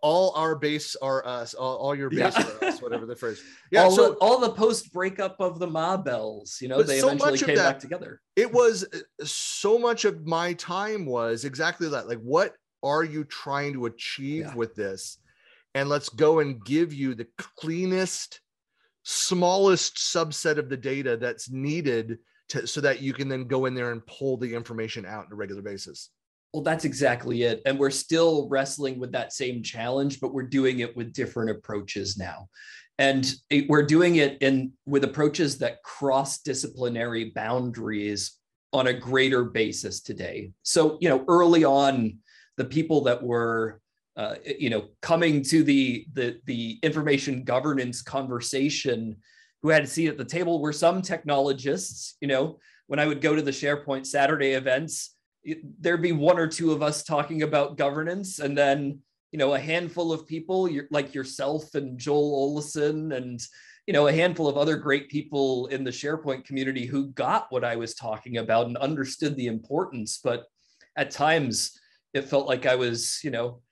all 0.00 0.32
our 0.36 0.54
base 0.54 0.96
are 0.96 1.26
us, 1.26 1.54
all, 1.54 1.76
all 1.76 1.94
your 1.94 2.10
base 2.10 2.34
yeah. 2.36 2.46
are 2.60 2.64
us, 2.64 2.82
whatever 2.82 3.06
the 3.06 3.16
phrase. 3.16 3.42
Yeah. 3.70 3.84
All 3.84 3.90
so 3.90 4.10
the, 4.10 4.16
all 4.16 4.38
the 4.38 4.50
post 4.50 4.92
breakup 4.92 5.40
of 5.40 5.58
the 5.58 5.66
Ma 5.66 5.96
bells, 5.96 6.58
you 6.60 6.68
know, 6.68 6.82
they 6.82 7.00
so 7.00 7.08
eventually 7.08 7.38
came 7.38 7.56
that, 7.56 7.72
back 7.72 7.78
together. 7.80 8.20
It 8.36 8.52
was 8.52 8.84
uh, 8.84 8.98
so 9.24 9.78
much 9.78 10.04
of 10.04 10.26
my 10.26 10.52
time 10.54 11.06
was 11.06 11.46
exactly 11.46 11.88
that. 11.88 12.06
Like 12.06 12.18
what 12.18 12.54
are 12.82 13.02
you 13.02 13.24
trying 13.24 13.72
to 13.74 13.86
achieve 13.86 14.46
Yeah. 14.46 14.54
with 14.54 14.74
this? 14.74 15.18
And 15.74 15.88
let's 15.88 16.10
go 16.10 16.40
and 16.40 16.62
give 16.62 16.92
you 16.92 17.14
the 17.14 17.26
cleanest, 17.56 18.40
smallest 19.04 19.96
subset 19.96 20.58
of 20.58 20.68
the 20.68 20.76
data 20.76 21.16
that's 21.16 21.50
needed 21.50 22.18
to, 22.52 22.66
so 22.66 22.80
that 22.80 23.02
you 23.02 23.12
can 23.12 23.28
then 23.28 23.44
go 23.44 23.66
in 23.66 23.74
there 23.74 23.92
and 23.92 24.06
pull 24.06 24.36
the 24.36 24.54
information 24.54 25.04
out 25.04 25.26
on 25.26 25.32
a 25.32 25.34
regular 25.34 25.62
basis. 25.62 26.10
Well, 26.52 26.62
that's 26.62 26.84
exactly 26.84 27.42
it. 27.42 27.62
And 27.64 27.78
we're 27.78 27.90
still 27.90 28.48
wrestling 28.48 28.98
with 28.98 29.12
that 29.12 29.32
same 29.32 29.62
challenge, 29.62 30.20
but 30.20 30.34
we're 30.34 30.42
doing 30.42 30.80
it 30.80 30.94
with 30.96 31.12
different 31.12 31.50
approaches 31.50 32.18
now. 32.18 32.48
And 32.98 33.34
it- 33.50 33.68
we're 33.68 33.86
doing 33.86 34.16
it 34.16 34.38
in 34.42 34.72
with 34.86 35.04
approaches 35.04 35.58
that 35.58 35.82
cross 35.82 36.42
disciplinary 36.42 37.30
boundaries 37.30 38.38
on 38.72 38.86
a 38.86 38.92
greater 38.92 39.44
basis 39.44 40.00
today. 40.00 40.52
So, 40.62 40.98
you 41.00 41.08
know, 41.08 41.24
early 41.28 41.64
on, 41.64 42.18
the 42.58 42.64
people 42.64 43.02
that 43.02 43.22
were 43.22 43.80
uh, 44.16 44.34
you 44.58 44.68
know 44.68 44.88
coming 45.00 45.42
to 45.42 45.62
the 45.64 46.06
the 46.12 46.38
the 46.44 46.78
information 46.82 47.44
governance 47.44 48.02
conversation 48.02 49.16
who 49.62 49.68
had 49.68 49.84
a 49.84 49.86
seat 49.86 50.08
at 50.08 50.18
the 50.18 50.24
table 50.24 50.60
were 50.60 50.72
some 50.72 51.02
technologists 51.02 52.16
you 52.20 52.28
know 52.28 52.58
when 52.86 52.98
i 52.98 53.06
would 53.06 53.20
go 53.20 53.34
to 53.34 53.42
the 53.42 53.50
sharepoint 53.50 54.06
saturday 54.06 54.52
events 54.52 55.16
there'd 55.80 56.02
be 56.02 56.12
one 56.12 56.38
or 56.38 56.46
two 56.46 56.72
of 56.72 56.82
us 56.82 57.02
talking 57.02 57.42
about 57.42 57.76
governance 57.76 58.38
and 58.38 58.56
then 58.56 58.98
you 59.32 59.38
know 59.38 59.54
a 59.54 59.58
handful 59.58 60.12
of 60.12 60.26
people 60.26 60.68
like 60.90 61.14
yourself 61.14 61.74
and 61.74 61.98
Joel 61.98 62.54
Oleson 62.54 63.16
and 63.16 63.40
you 63.86 63.92
know 63.92 64.06
a 64.06 64.12
handful 64.12 64.46
of 64.46 64.56
other 64.56 64.76
great 64.76 65.08
people 65.08 65.66
in 65.68 65.82
the 65.82 65.90
sharepoint 65.90 66.44
community 66.44 66.86
who 66.86 67.08
got 67.08 67.46
what 67.50 67.64
i 67.64 67.74
was 67.74 67.94
talking 67.94 68.36
about 68.36 68.66
and 68.66 68.76
understood 68.76 69.36
the 69.36 69.46
importance. 69.46 70.20
But 70.22 70.44
at 70.96 71.10
times 71.10 71.78
it 72.14 72.28
felt 72.28 72.46
like 72.46 72.66
i 72.66 72.74
was 72.76 73.20
you 73.24 73.30
know 73.30 73.62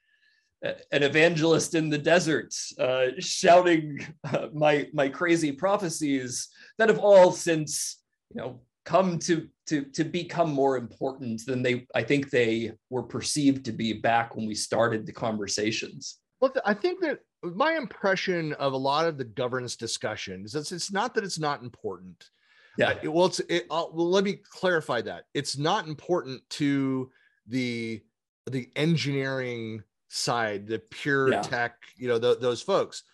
an 0.63 1.03
evangelist 1.03 1.75
in 1.75 1.89
the 1.89 1.99
desert 1.99 2.55
uh, 2.79 3.07
shouting 3.19 3.99
uh, 4.25 4.49
my 4.53 4.89
my 4.93 5.09
crazy 5.09 5.53
prophecies 5.53 6.49
that 6.79 6.89
have 6.89 6.99
all 6.99 7.33
since 7.33 8.03
you 8.35 8.41
know 8.41 8.61
come 8.85 9.19
to 9.19 9.49
to 9.67 9.83
to 9.83 10.05
become 10.05 10.51
more 10.53 10.77
important 10.77 11.45
than 11.47 11.63
they 11.63 11.87
I 11.95 12.03
think 12.03 12.31
they 12.31 12.73
were 12.91 13.03
perceived 13.03 13.65
to 13.67 13.73
be 13.73 13.93
back 13.93 14.37
when 14.37 14.47
we 14.47 14.55
started 14.55 15.07
the 15.07 15.13
conversations. 15.13 16.19
Well, 16.41 16.53
I 16.65 16.75
think 16.75 17.01
that 17.03 17.21
my 17.43 17.75
impression 17.75 18.55
of 18.55 18.73
a 18.73 18.77
lot 18.77 19.07
of 19.07 19.19
the 19.19 19.25
governance 19.25 19.77
discussion 19.77 20.45
is 20.45 20.53
that 20.53 20.73
it's 20.73 20.93
not 20.93 21.15
that 21.15 21.25
it's 21.25 21.39
not 21.39 21.63
important. 21.63 22.31
Yeah, 22.79 22.95
Uh, 23.05 23.11
well, 23.11 23.27
it's 23.27 23.41
it, 23.41 23.67
uh, 23.71 23.87
well. 23.93 24.11
Let 24.11 24.25
me 24.25 24.41
clarify 24.51 25.01
that 25.03 25.25
it's 25.35 25.57
not 25.57 25.87
important 25.87 26.43
to 26.51 27.11
the 27.47 28.03
the 28.47 28.71
engineering 28.77 29.83
side, 30.11 30.67
the 30.67 30.79
pure 30.79 31.33
Yeah. 31.33 31.41
tech, 31.43 31.77
you 31.97 32.09
know, 32.09 32.19
th- 32.19 32.41
those 32.41 32.61
folks, 32.61 33.05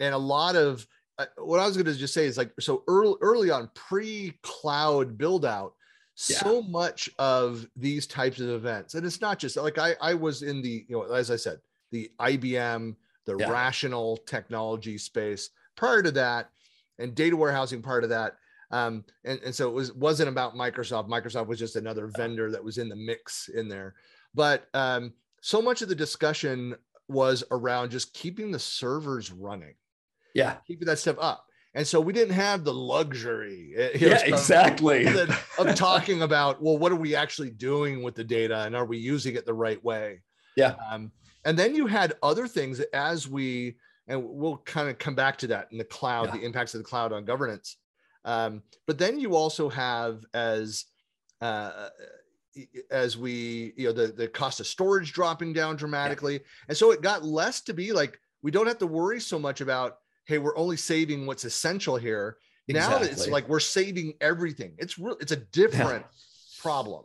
and 0.00 0.14
a 0.14 0.18
lot 0.18 0.56
of 0.56 0.86
uh, 1.18 1.26
what 1.36 1.60
I 1.60 1.66
was 1.66 1.76
going 1.76 1.86
to 1.86 1.94
just 1.94 2.14
say 2.14 2.24
is 2.24 2.38
like 2.38 2.52
so 2.58 2.82
early 2.88 3.14
early 3.20 3.50
on 3.50 3.70
pre 3.74 4.38
cloud 4.42 5.16
build 5.16 5.44
out. 5.44 5.74
So 6.14 6.60
much 6.62 7.08
of 7.18 7.66
these 7.76 8.06
types 8.06 8.40
of 8.40 8.50
events, 8.50 8.94
and 8.94 9.06
it's 9.06 9.20
not 9.22 9.38
just 9.38 9.56
like 9.56 9.78
I 9.78 9.94
I 10.02 10.14
was 10.14 10.42
in 10.42 10.60
the 10.60 10.84
you 10.88 10.96
know 10.96 11.04
as 11.12 11.30
I 11.30 11.36
said 11.36 11.58
the 11.92 12.10
IBM 12.20 12.96
the 13.26 13.36
Yeah. 13.36 13.50
rational 13.50 14.16
technology 14.18 14.98
space 14.98 15.50
prior 15.76 16.02
to 16.02 16.10
that 16.12 16.50
and 16.98 17.14
data 17.14 17.36
warehousing 17.36 17.80
part 17.82 18.02
of 18.04 18.10
that 18.10 18.36
um, 18.70 19.04
and, 19.24 19.40
and 19.44 19.54
so 19.54 19.68
it 19.68 19.72
was 19.72 19.92
wasn't 19.92 20.28
about 20.28 20.54
microsoft 20.54 21.08
microsoft 21.08 21.46
was 21.46 21.58
just 21.58 21.76
another 21.76 22.06
vendor 22.06 22.50
that 22.50 22.62
was 22.62 22.78
in 22.78 22.88
the 22.88 22.96
mix 22.96 23.48
in 23.48 23.68
there 23.68 23.94
but 24.34 24.68
um, 24.74 25.12
so 25.40 25.60
much 25.62 25.82
of 25.82 25.88
the 25.88 25.94
discussion 25.94 26.74
was 27.08 27.42
around 27.50 27.90
just 27.90 28.12
keeping 28.14 28.50
the 28.50 28.58
servers 28.58 29.32
running 29.32 29.74
yeah, 30.34 30.54
keeping 30.66 30.86
that 30.86 30.98
stuff 30.98 31.16
up 31.20 31.44
and 31.74 31.86
so 31.86 32.00
we 32.00 32.12
didn't 32.12 32.34
have 32.34 32.62
the 32.64 32.72
luxury 32.72 33.72
you 33.94 34.08
know, 34.08 34.14
yeah, 34.14 34.24
exactly. 34.24 35.04
that- 35.04 35.30
of 35.58 35.74
talking 35.74 36.22
about 36.22 36.62
well 36.62 36.78
what 36.78 36.92
are 36.92 36.96
we 36.96 37.14
actually 37.16 37.50
doing 37.50 38.02
with 38.02 38.14
the 38.14 38.24
data 38.24 38.60
and 38.62 38.76
are 38.76 38.84
we 38.86 38.98
using 38.98 39.34
it 39.36 39.44
the 39.46 39.54
right 39.54 39.82
way 39.84 40.20
Yeah. 40.56 40.74
um, 40.90 41.10
and 41.44 41.58
then 41.58 41.74
you 41.74 41.86
had 41.86 42.14
other 42.22 42.46
things 42.46 42.80
as 42.92 43.28
we 43.28 43.76
and 44.08 44.22
we'll 44.24 44.58
kind 44.58 44.88
of 44.88 44.98
come 44.98 45.14
back 45.14 45.36
to 45.38 45.46
that 45.48 45.68
in 45.72 45.78
the 45.78 45.84
cloud 45.84 46.26
Yeah. 46.26 46.38
the 46.38 46.44
impacts 46.44 46.74
of 46.74 46.78
the 46.80 46.84
cloud 46.88 47.12
on 47.12 47.24
governance 47.24 47.76
um, 48.24 48.62
but 48.86 48.98
then 48.98 49.18
you 49.18 49.34
also 49.34 49.68
have 49.68 50.24
as 50.34 50.84
uh, 51.40 51.88
as 52.90 53.16
we 53.16 53.72
you 53.76 53.86
know 53.86 53.92
the 53.92 54.08
the 54.08 54.28
cost 54.28 54.60
of 54.60 54.66
storage 54.66 55.12
dropping 55.12 55.52
down 55.52 55.76
dramatically. 55.76 56.40
And 56.68 56.76
so 56.76 56.90
it 56.90 57.02
got 57.02 57.24
less 57.24 57.60
to 57.62 57.74
be 57.74 57.92
like 57.92 58.18
we 58.42 58.50
don't 58.50 58.66
have 58.66 58.78
to 58.78 58.86
worry 58.86 59.20
so 59.20 59.38
much 59.38 59.60
about 59.60 59.98
hey 60.26 60.38
we're 60.38 60.56
only 60.56 60.76
saving 60.76 61.26
what's 61.26 61.44
essential 61.44 61.96
here. 61.96 62.36
Now 62.68 62.98
it's 62.98 63.26
like 63.28 63.48
we're 63.48 63.60
saving 63.60 64.14
everything. 64.20 64.74
It's 64.78 64.98
real 64.98 65.16
it's 65.20 65.32
a 65.32 65.36
different 65.36 66.04
problem. 66.60 67.04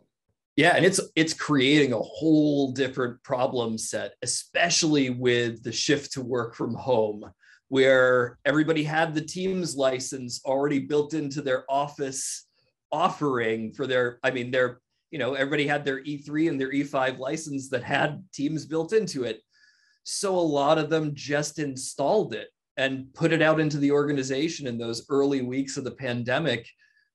Yeah, 0.56 0.74
and 0.74 0.86
it's 0.86 1.00
it's 1.14 1.34
creating 1.34 1.92
a 1.92 1.98
whole 1.98 2.72
different 2.72 3.22
problem 3.22 3.76
set, 3.76 4.14
especially 4.22 5.10
with 5.10 5.62
the 5.62 5.72
shift 5.72 6.12
to 6.14 6.22
work 6.22 6.54
from 6.54 6.74
home, 6.74 7.30
where 7.68 8.38
everybody 8.44 8.82
had 8.82 9.14
the 9.14 9.20
Teams 9.20 9.76
license 9.76 10.40
already 10.44 10.78
built 10.78 11.14
into 11.14 11.42
their 11.42 11.70
office 11.70 12.46
offering 12.92 13.72
for 13.72 13.86
their, 13.86 14.18
I 14.22 14.30
mean, 14.30 14.50
their, 14.50 14.80
you 15.10 15.18
know, 15.18 15.34
everybody 15.34 15.66
had 15.66 15.84
their 15.84 16.02
E3 16.02 16.48
and 16.48 16.60
their 16.60 16.72
E5 16.72 17.18
license 17.18 17.68
that 17.70 17.84
had 17.84 18.24
Teams 18.32 18.66
built 18.66 18.92
into 18.92 19.24
it. 19.24 19.40
So 20.04 20.36
a 20.36 20.40
lot 20.40 20.78
of 20.78 20.90
them 20.90 21.12
just 21.14 21.58
installed 21.58 22.34
it 22.34 22.48
and 22.76 23.12
put 23.14 23.32
it 23.32 23.42
out 23.42 23.60
into 23.60 23.78
the 23.78 23.92
organization 23.92 24.66
in 24.66 24.78
those 24.78 25.06
early 25.08 25.42
weeks 25.42 25.76
of 25.76 25.84
the 25.84 25.90
pandemic 25.90 26.68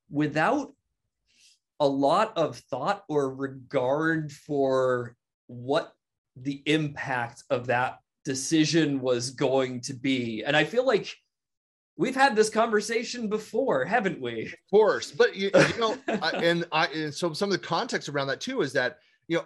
without 0.09 0.73
a 1.79 1.87
lot 1.87 2.37
of 2.37 2.57
thought 2.57 3.03
or 3.07 3.33
regard 3.33 4.31
for 4.31 5.15
what 5.47 5.93
the 6.35 6.61
impact 6.65 7.43
of 7.49 7.67
that 7.67 7.99
decision 8.23 9.01
was 9.01 9.31
going 9.31 9.81
to 9.81 9.93
be. 9.93 10.43
And 10.43 10.55
I 10.55 10.63
feel 10.63 10.85
like 10.85 11.13
we've 11.97 12.15
had 12.15 12.35
this 12.35 12.49
conversation 12.49 13.27
before, 13.27 13.85
haven't 13.85 14.19
we? 14.21 14.45
Of 14.45 14.53
course, 14.69 15.11
but 15.11 15.35
you, 15.35 15.51
you 15.53 15.79
know, 15.79 15.97
I, 16.07 16.31
and 16.43 16.65
I 16.71 16.87
and 16.87 17.13
so 17.13 17.33
some 17.33 17.51
of 17.51 17.53
the 17.59 17.65
context 17.67 18.09
around 18.09 18.27
that 18.27 18.41
too 18.41 18.61
is 18.61 18.73
that 18.73 18.99
you 19.27 19.37
know 19.37 19.45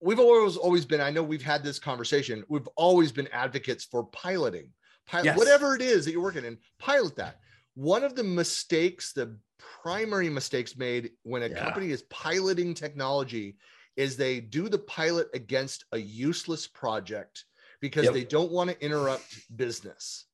we've 0.00 0.18
always 0.18 0.56
always 0.56 0.84
been. 0.84 1.00
I 1.00 1.10
know 1.10 1.22
we've 1.22 1.42
had 1.42 1.62
this 1.62 1.78
conversation. 1.78 2.44
We've 2.48 2.68
always 2.76 3.12
been 3.12 3.28
advocates 3.28 3.84
for 3.84 4.04
piloting, 4.04 4.70
pilot 5.06 5.26
Yes. 5.26 5.38
whatever 5.38 5.74
it 5.74 5.82
is 5.82 6.04
that 6.04 6.12
you're 6.12 6.22
working 6.22 6.44
in. 6.44 6.58
Pilot 6.78 7.16
that. 7.16 7.38
One 7.74 8.04
of 8.04 8.14
the 8.14 8.24
mistakes, 8.24 9.12
the 9.12 9.36
primary 9.58 10.28
mistakes 10.30 10.76
made 10.76 11.10
when 11.22 11.42
a 11.42 11.48
Yeah. 11.48 11.62
company 11.64 11.90
is 11.90 12.02
piloting 12.02 12.74
technology, 12.74 13.56
is 13.96 14.16
they 14.16 14.40
do 14.40 14.68
the 14.68 14.78
pilot 14.78 15.28
against 15.34 15.84
a 15.92 15.98
useless 15.98 16.66
project 16.66 17.44
because 17.80 18.04
Yep. 18.04 18.14
they 18.14 18.24
don't 18.24 18.50
want 18.52 18.70
to 18.70 18.84
interrupt 18.84 19.24
business. 19.56 20.26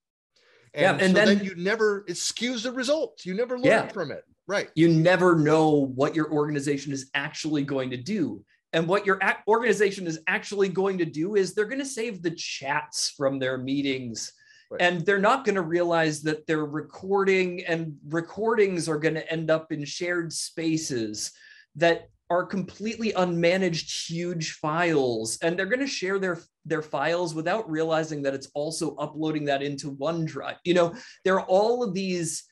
Yeah, 0.74 0.92
And, 0.92 1.02
and 1.02 1.16
so 1.16 1.24
then, 1.24 1.38
then- 1.38 1.46
you 1.46 1.54
never 1.56 2.04
it 2.08 2.14
skews 2.14 2.62
the 2.62 2.72
results. 2.72 3.26
You 3.26 3.34
never 3.34 3.56
learn 3.56 3.64
Yeah. 3.64 3.88
from 3.88 4.10
it. 4.12 4.24
Right. 4.46 4.68
You 4.74 4.88
never 4.88 5.36
know 5.36 5.92
what 5.94 6.14
your 6.16 6.30
organization 6.32 6.92
is 6.92 7.10
actually 7.14 7.62
going 7.62 7.90
to 7.90 7.96
do. 7.96 8.44
And 8.72 8.86
what 8.86 9.04
your 9.06 9.20
organization 9.48 10.06
is 10.06 10.20
actually 10.28 10.68
going 10.68 10.98
to 10.98 11.04
do 11.04 11.34
is 11.36 11.54
they're 11.54 11.64
going 11.66 11.80
to 11.80 11.84
save 11.84 12.22
the 12.22 12.30
chats 12.30 13.10
from 13.10 13.38
their 13.38 13.58
meetings. 13.58 14.32
Right. 14.70 14.80
And 14.80 15.04
they're 15.04 15.18
not 15.18 15.44
going 15.44 15.56
to 15.56 15.62
realize 15.62 16.22
that 16.22 16.46
they're 16.46 16.64
recording, 16.64 17.64
and 17.64 17.96
recordings 18.08 18.88
are 18.88 18.98
going 18.98 19.14
to 19.14 19.32
end 19.32 19.50
up 19.50 19.72
in 19.72 19.84
shared 19.84 20.32
spaces 20.32 21.32
that 21.74 22.08
are 22.30 22.46
completely 22.46 23.12
unmanaged 23.12 24.08
huge 24.08 24.52
files 24.52 25.36
and 25.42 25.58
they're 25.58 25.66
going 25.66 25.80
to 25.80 25.86
share 25.86 26.18
their 26.18 26.38
their 26.64 26.82
files 26.82 27.34
without 27.34 27.68
realizing 27.68 28.22
that 28.22 28.34
it's 28.34 28.50
also 28.54 28.94
uploading 28.96 29.44
that 29.44 29.62
into 29.62 29.96
OneDrive. 29.96 30.56
You 30.64 30.74
know, 30.74 30.94
there 31.24 31.34
are 31.34 31.46
all 31.46 31.82
of 31.82 31.92
these 31.92 32.44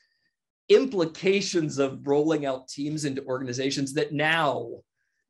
implications 0.67 1.79
of 1.79 2.05
rolling 2.05 2.45
out 2.45 2.67
teams 2.67 3.05
into 3.05 3.23
organizations 3.25 3.93
that 3.93 4.11
now 4.11 4.69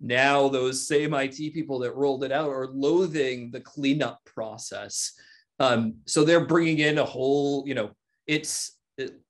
now 0.01 0.47
those 0.47 0.87
same 0.87 1.13
IT 1.13 1.35
people 1.53 1.77
that 1.79 1.95
rolled 1.95 2.23
it 2.23 2.31
out 2.31 2.49
are 2.49 2.69
loathing 2.73 3.51
the 3.51 3.59
cleanup 3.59 4.19
process. 4.25 5.13
Um, 5.59 5.95
so 6.05 6.23
they're 6.23 6.45
bringing 6.45 6.79
in 6.79 6.99
a 6.99 7.05
whole, 7.05 7.67
you 7.67 7.75
know, 7.75 7.91
it's 8.25 8.77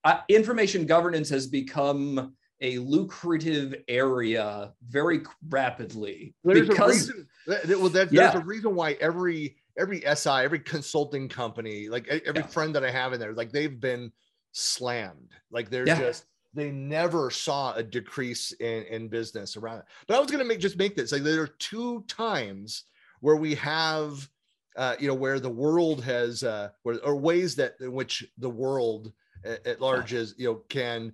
uh, 0.03 0.19
information 0.29 0.85
governance 0.85 1.29
has 1.29 1.47
become 1.47 2.35
a 2.61 2.77
lucrative 2.79 3.75
area 3.87 4.73
very 4.87 5.21
rapidly 5.49 6.35
There's 6.43 6.67
a 6.67 6.71
because 6.71 7.09
reason. 7.09 7.27
that- 7.47 7.63
that- 7.63 7.79
well, 7.79 7.89
that, 7.89 8.11
Yeah. 8.11 8.31
there's 8.31 8.43
a 8.43 8.45
reason 8.45 8.75
why 8.75 8.93
every 8.93 9.57
every 9.77 10.01
SI, 10.03 10.43
every 10.43 10.59
consulting 10.59 11.29
company, 11.29 11.87
like 11.87 12.05
every 12.09 12.41
Yeah. 12.41 12.47
friend 12.47 12.75
that 12.75 12.83
I 12.83 12.91
have 12.91 13.13
in 13.13 13.19
there, 13.19 13.31
like 13.33 13.53
they've 13.53 13.79
been 13.79 14.11
slammed. 14.51 15.31
Like 15.51 15.69
they're 15.69 15.87
Yeah. 15.87 15.99
just 15.99 16.25
they 16.53 16.69
never 16.71 17.29
saw 17.29 17.73
a 17.75 17.83
decrease 17.83 18.51
in 18.53 18.83
in 18.85 19.07
business 19.07 19.55
around 19.55 19.79
it. 19.79 19.85
But 20.07 20.17
I 20.17 20.19
was 20.19 20.29
gonna 20.31 20.43
make 20.43 20.59
just 20.59 20.77
make 20.77 20.95
this 20.97 21.11
like 21.13 21.23
there 21.23 21.41
are 21.41 21.47
two 21.47 22.03
times 22.07 22.83
where 23.21 23.37
we 23.37 23.55
have 23.55 24.29
uh, 24.75 24.95
you 24.99 25.07
know 25.07 25.13
where 25.15 25.39
the 25.39 25.49
world 25.49 26.03
has 26.03 26.43
uh, 26.43 26.69
where, 26.83 26.99
or 27.05 27.15
ways 27.15 27.55
that 27.55 27.75
in 27.79 27.91
which 27.93 28.25
the 28.37 28.49
world 28.49 29.13
at, 29.45 29.65
at 29.65 29.81
large 29.81 30.11
is 30.13 30.35
you 30.37 30.45
know 30.45 30.55
can 30.69 31.13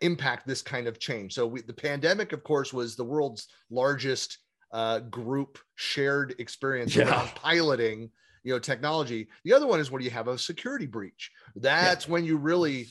impact 0.00 0.46
this 0.46 0.62
kind 0.62 0.86
of 0.86 0.98
change. 0.98 1.34
So 1.34 1.46
we, 1.46 1.62
the 1.62 1.72
pandemic, 1.72 2.32
of 2.32 2.44
course, 2.44 2.72
was 2.72 2.96
the 2.96 3.04
world's 3.04 3.48
largest 3.70 4.38
uh, 4.72 5.00
group 5.00 5.58
shared 5.74 6.34
experience 6.38 6.94
Yeah. 6.94 7.08
around 7.08 7.28
piloting 7.34 8.10
you 8.44 8.52
know 8.52 8.58
technology. 8.58 9.28
The 9.44 9.52
other 9.52 9.66
one 9.66 9.80
is 9.80 9.90
when 9.90 10.02
you 10.02 10.10
have 10.10 10.28
a 10.28 10.38
security 10.38 10.86
breach. 10.86 11.30
That's 11.56 12.08
when 12.08 12.24
you 12.24 12.36
really 12.36 12.88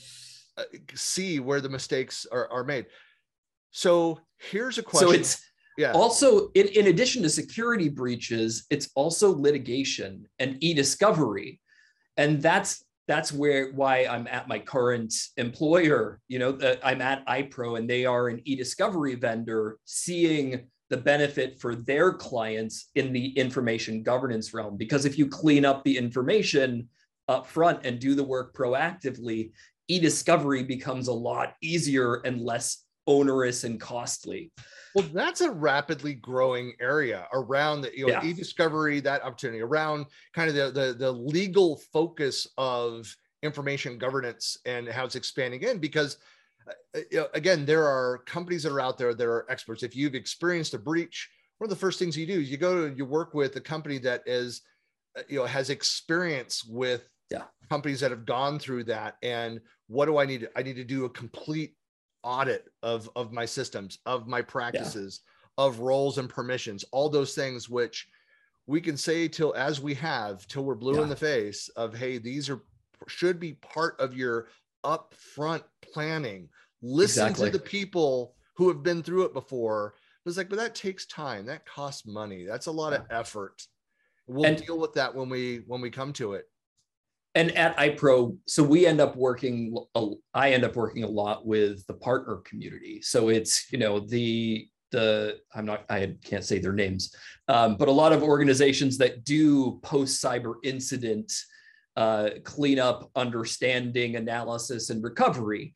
uh, 0.56 0.64
see 0.94 1.40
where 1.40 1.60
the 1.60 1.68
mistakes 1.68 2.26
are, 2.30 2.48
are 2.50 2.64
made. 2.64 2.86
So 3.70 4.20
here's 4.38 4.78
a 4.78 4.82
question. 4.82 5.08
So 5.08 5.14
it's 5.14 5.42
yeah. 5.78 5.92
also 5.92 6.50
in, 6.54 6.68
in 6.68 6.86
addition 6.88 7.22
to 7.22 7.30
security 7.30 7.88
breaches, 7.88 8.66
it's 8.70 8.90
also 8.94 9.34
litigation 9.34 10.26
and 10.38 10.56
e-discovery. 10.60 11.60
And 12.16 12.42
that's 12.42 12.84
that's 13.12 13.30
where 13.30 13.72
why 13.72 14.06
I'm 14.06 14.26
at 14.26 14.48
my 14.48 14.58
current 14.58 15.12
employer. 15.36 16.18
You 16.28 16.38
know, 16.38 16.50
uh, 16.52 16.76
I'm 16.82 17.02
at 17.02 17.26
iPro 17.26 17.78
and 17.78 17.88
they 17.88 18.06
are 18.06 18.28
an 18.28 18.40
e-discovery 18.46 19.16
vendor 19.16 19.76
seeing 19.84 20.66
the 20.88 20.96
benefit 20.96 21.60
for 21.60 21.74
their 21.74 22.14
clients 22.14 22.88
in 22.94 23.12
the 23.12 23.26
information 23.36 24.02
governance 24.02 24.54
realm. 24.54 24.78
Because 24.78 25.04
if 25.04 25.18
you 25.18 25.26
clean 25.26 25.66
up 25.66 25.84
the 25.84 25.98
information 25.98 26.88
up 27.28 27.46
front 27.46 27.84
and 27.84 27.98
do 27.98 28.14
the 28.14 28.24
work 28.24 28.54
proactively, 28.54 29.52
e-discovery 29.88 30.62
becomes 30.62 31.08
a 31.08 31.12
lot 31.12 31.52
easier 31.60 32.22
and 32.24 32.40
less 32.40 32.82
onerous 33.06 33.64
and 33.64 33.78
costly. 33.78 34.50
Well, 34.94 35.08
that's 35.12 35.40
a 35.40 35.50
rapidly 35.50 36.14
growing 36.14 36.74
area 36.80 37.26
around 37.32 37.80
the 37.82 37.96
you 37.96 38.06
know, 38.06 38.12
Yeah. 38.12 38.20
e-discovery, 38.20 39.00
that 39.00 39.22
opportunity 39.22 39.60
around 39.60 40.06
kind 40.34 40.50
of 40.50 40.54
the, 40.54 40.70
the 40.70 40.92
the 40.94 41.12
legal 41.12 41.76
focus 41.92 42.46
of 42.58 43.14
information 43.42 43.98
governance 43.98 44.56
and 44.66 44.86
how 44.88 45.04
it's 45.06 45.14
expanding 45.16 45.62
in 45.62 45.78
because 45.78 46.18
uh, 46.68 47.00
you 47.10 47.18
know, 47.18 47.28
again, 47.34 47.64
there 47.66 47.84
are 47.86 48.18
companies 48.26 48.62
that 48.64 48.72
are 48.72 48.80
out 48.80 48.98
there 48.98 49.14
that 49.14 49.26
are 49.26 49.50
experts. 49.50 49.82
If 49.82 49.96
you've 49.96 50.14
experienced 50.14 50.74
a 50.74 50.78
breach, 50.78 51.30
one 51.58 51.66
of 51.66 51.70
the 51.70 51.76
first 51.80 51.98
things 51.98 52.16
you 52.16 52.26
do 52.26 52.40
is 52.40 52.50
you 52.50 52.56
go 52.58 52.88
to 52.88 52.96
you 52.96 53.04
work 53.04 53.34
with 53.34 53.56
a 53.56 53.60
company 53.60 53.98
that 53.98 54.22
is 54.26 54.62
uh, 55.18 55.22
you 55.28 55.38
know 55.38 55.46
has 55.46 55.70
experience 55.70 56.64
with 56.64 57.08
Yeah. 57.30 57.46
companies 57.70 58.00
that 58.00 58.10
have 58.10 58.26
gone 58.26 58.58
through 58.58 58.84
that 58.84 59.16
and 59.22 59.60
what 59.88 60.06
do 60.06 60.18
I 60.18 60.26
need 60.26 60.48
I 60.56 60.62
need 60.62 60.76
to 60.76 60.84
do 60.84 61.04
a 61.04 61.10
complete 61.10 61.76
audit 62.22 62.68
of 62.82 63.10
of 63.16 63.32
my 63.32 63.44
systems 63.44 63.98
of 64.06 64.26
my 64.28 64.40
practices 64.42 65.20
of 65.58 65.80
roles 65.80 66.18
and 66.18 66.28
permissions 66.28 66.84
all 66.92 67.08
those 67.08 67.34
things 67.34 67.68
which 67.68 68.08
we 68.66 68.80
can 68.80 68.96
say 68.96 69.26
till 69.28 69.52
as 69.54 69.80
we 69.80 69.92
have 69.94 70.46
till 70.46 70.64
we're 70.64 70.74
blue 70.74 70.96
Yeah. 70.96 71.02
in 71.02 71.08
the 71.08 71.16
face 71.16 71.68
of 71.70 71.94
hey 71.94 72.18
these 72.18 72.48
are 72.48 72.60
should 73.08 73.40
be 73.40 73.54
part 73.54 73.98
of 74.00 74.14
your 74.16 74.46
upfront 74.84 75.62
planning. 75.92 76.48
Listen 76.82 77.26
Exactly. 77.26 77.50
to 77.50 77.58
the 77.58 77.64
people 77.64 78.36
who 78.56 78.68
have 78.68 78.82
been 78.84 79.02
through 79.02 79.24
it 79.24 79.32
before. 79.32 79.94
It's 80.24 80.36
like 80.36 80.48
but 80.48 80.58
that 80.58 80.74
takes 80.76 81.06
time. 81.06 81.44
That 81.46 81.66
costs 81.66 82.06
money. 82.06 82.44
That's 82.44 82.66
a 82.66 82.70
lot 82.72 82.92
of 82.92 83.04
effort. 83.10 83.66
We'll 84.28 84.44
And- 84.46 84.56
deal 84.64 84.78
with 84.78 84.92
that 84.94 85.12
when 85.14 85.28
we 85.28 85.64
when 85.66 85.80
we 85.80 85.90
come 85.90 86.12
to 86.14 86.34
it 86.34 86.46
and 87.34 87.56
at 87.56 87.76
iPro, 87.78 88.36
so 88.46 88.62
we 88.62 88.86
end 88.86 89.00
up 89.00 89.16
working. 89.16 89.74
i 90.34 90.52
end 90.52 90.64
up 90.64 90.76
working 90.76 91.04
a 91.04 91.08
lot 91.08 91.46
with 91.46 91.86
the 91.86 91.94
partner 91.94 92.36
community. 92.44 93.00
So 93.02 93.28
it's 93.28 93.72
you 93.72 93.78
know 93.78 94.00
the 94.00 94.68
the 94.90 95.38
I'm 95.54 95.64
not 95.64 95.84
I 95.88 96.14
can't 96.24 96.44
say 96.44 96.58
their 96.58 96.72
names, 96.72 97.14
um, 97.48 97.76
but 97.76 97.88
a 97.88 97.92
lot 97.92 98.12
of 98.12 98.22
organizations 98.22 98.98
that 98.98 99.24
do 99.24 99.80
post 99.82 100.22
cyber 100.22 100.54
incident 100.62 101.32
uh, 101.96 102.30
cleanup, 102.44 103.10
understanding, 103.16 104.16
analysis, 104.16 104.90
and 104.90 105.02
recovery 105.02 105.74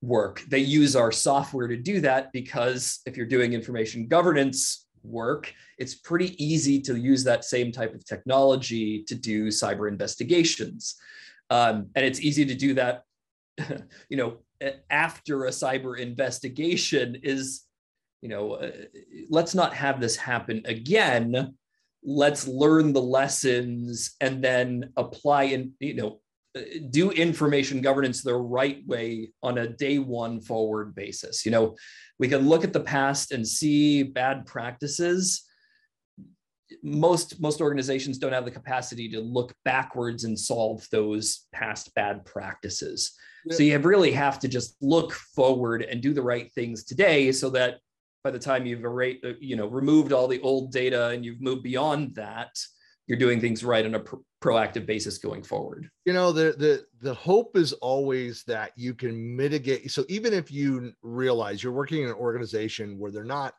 work. 0.00 0.42
They 0.48 0.60
use 0.60 0.94
our 0.94 1.12
software 1.12 1.68
to 1.68 1.76
do 1.76 2.00
that 2.02 2.32
because 2.32 3.00
if 3.06 3.16
you're 3.16 3.26
doing 3.26 3.52
information 3.52 4.06
governance 4.06 4.86
work, 5.08 5.52
it's 5.78 5.94
pretty 5.94 6.42
easy 6.42 6.80
to 6.82 6.96
use 6.96 7.24
that 7.24 7.44
same 7.44 7.72
type 7.72 7.94
of 7.94 8.04
technology 8.04 9.02
to 9.04 9.14
do 9.14 9.48
cyber 9.48 9.88
investigations. 9.88 10.96
Um, 11.50 11.88
and 11.94 12.04
it's 12.04 12.20
easy 12.20 12.44
to 12.44 12.54
do 12.54 12.74
that, 12.74 13.04
you 14.08 14.16
know, 14.16 14.38
after 14.90 15.46
a 15.46 15.50
cyber 15.50 15.98
investigation 15.98 17.18
is, 17.22 17.62
you 18.22 18.28
know, 18.28 18.54
uh, 18.54 18.70
let's 19.30 19.54
not 19.54 19.74
have 19.74 20.00
this 20.00 20.16
happen 20.16 20.62
again. 20.64 21.54
Let's 22.02 22.46
learn 22.46 22.92
the 22.92 23.02
lessons 23.02 24.16
and 24.20 24.42
then 24.42 24.92
apply 24.96 25.44
and, 25.44 25.72
you 25.80 25.94
know, 25.94 26.20
do 26.90 27.10
information 27.10 27.80
governance 27.80 28.22
the 28.22 28.34
right 28.34 28.86
way 28.86 29.30
on 29.42 29.58
a 29.58 29.68
day 29.68 29.98
one 29.98 30.40
forward 30.40 30.94
basis. 30.94 31.44
You 31.44 31.52
know, 31.52 31.76
we 32.18 32.28
can 32.28 32.48
look 32.48 32.64
at 32.64 32.72
the 32.72 32.80
past 32.80 33.32
and 33.32 33.46
see 33.46 34.02
bad 34.02 34.46
practices. 34.46 35.44
Most 36.82 37.40
most 37.40 37.60
organizations 37.60 38.18
don't 38.18 38.32
have 38.32 38.44
the 38.44 38.50
capacity 38.50 39.08
to 39.10 39.20
look 39.20 39.54
backwards 39.64 40.24
and 40.24 40.38
solve 40.38 40.86
those 40.92 41.46
past 41.52 41.94
bad 41.94 42.24
practices. 42.24 43.14
So 43.50 43.62
you 43.62 43.78
really 43.78 44.12
have 44.12 44.38
to 44.40 44.48
just 44.48 44.76
look 44.82 45.12
forward 45.12 45.82
and 45.82 46.02
do 46.02 46.12
the 46.12 46.20
right 46.20 46.52
things 46.52 46.84
today 46.84 47.32
so 47.32 47.48
that 47.50 47.78
by 48.22 48.30
the 48.30 48.38
time 48.38 48.66
you've 48.66 48.84
you 49.40 49.56
know 49.56 49.66
removed 49.68 50.12
all 50.12 50.28
the 50.28 50.40
old 50.40 50.70
data 50.70 51.08
and 51.08 51.24
you've 51.24 51.40
moved 51.40 51.62
beyond 51.62 52.14
that 52.16 52.50
you're 53.06 53.18
doing 53.18 53.40
things 53.40 53.64
right 53.64 53.86
on 53.86 53.94
a 53.94 54.02
proactive 54.40 54.86
basis 54.86 55.18
going 55.18 55.42
forward. 55.42 55.90
You 56.04 56.12
know 56.12 56.32
the 56.32 56.54
the 56.56 56.86
the 57.00 57.14
hope 57.14 57.56
is 57.56 57.72
always 57.74 58.44
that 58.44 58.72
you 58.76 58.94
can 58.94 59.36
mitigate 59.36 59.90
so 59.90 60.04
even 60.08 60.32
if 60.32 60.50
you 60.52 60.92
realize 61.02 61.62
you're 61.62 61.72
working 61.72 62.02
in 62.02 62.08
an 62.08 62.14
organization 62.14 62.98
where 62.98 63.10
they're 63.10 63.24
not 63.24 63.54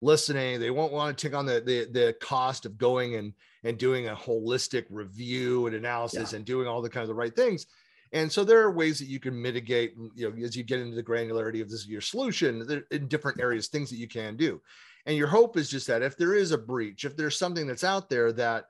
listening 0.00 0.58
they 0.58 0.70
won't 0.70 0.92
want 0.92 1.16
to 1.16 1.28
take 1.28 1.36
on 1.36 1.46
the 1.46 1.60
the, 1.60 1.86
the 1.92 2.16
cost 2.20 2.66
of 2.66 2.76
going 2.78 3.14
and 3.16 3.32
and 3.64 3.78
doing 3.78 4.08
a 4.08 4.16
holistic 4.16 4.84
review 4.90 5.66
and 5.66 5.76
analysis 5.76 6.32
Yeah. 6.32 6.36
and 6.38 6.44
doing 6.44 6.66
all 6.66 6.82
the 6.82 6.90
kind 6.90 7.02
of 7.02 7.08
the 7.08 7.14
right 7.14 7.34
things. 7.34 7.66
And 8.14 8.30
so 8.30 8.44
there 8.44 8.60
are 8.60 8.70
ways 8.72 8.98
that 8.98 9.06
you 9.08 9.20
can 9.20 9.40
mitigate 9.40 9.94
you 10.14 10.30
know 10.30 10.44
as 10.44 10.56
you 10.56 10.62
get 10.64 10.80
into 10.80 10.96
the 10.96 11.02
granularity 11.02 11.60
of 11.60 11.70
this 11.70 11.86
your 11.86 12.00
solution 12.00 12.84
in 12.90 13.06
different 13.08 13.40
areas 13.40 13.68
things 13.68 13.90
that 13.90 13.96
you 13.96 14.08
can 14.08 14.36
do. 14.36 14.60
And 15.06 15.16
your 15.16 15.28
hope 15.28 15.56
is 15.56 15.68
just 15.68 15.86
that 15.88 16.02
if 16.02 16.16
there 16.16 16.34
is 16.34 16.52
a 16.52 16.58
breach 16.58 17.04
if 17.04 17.16
there's 17.16 17.36
something 17.38 17.66
that's 17.66 17.84
out 17.84 18.08
there 18.08 18.32
that 18.32 18.64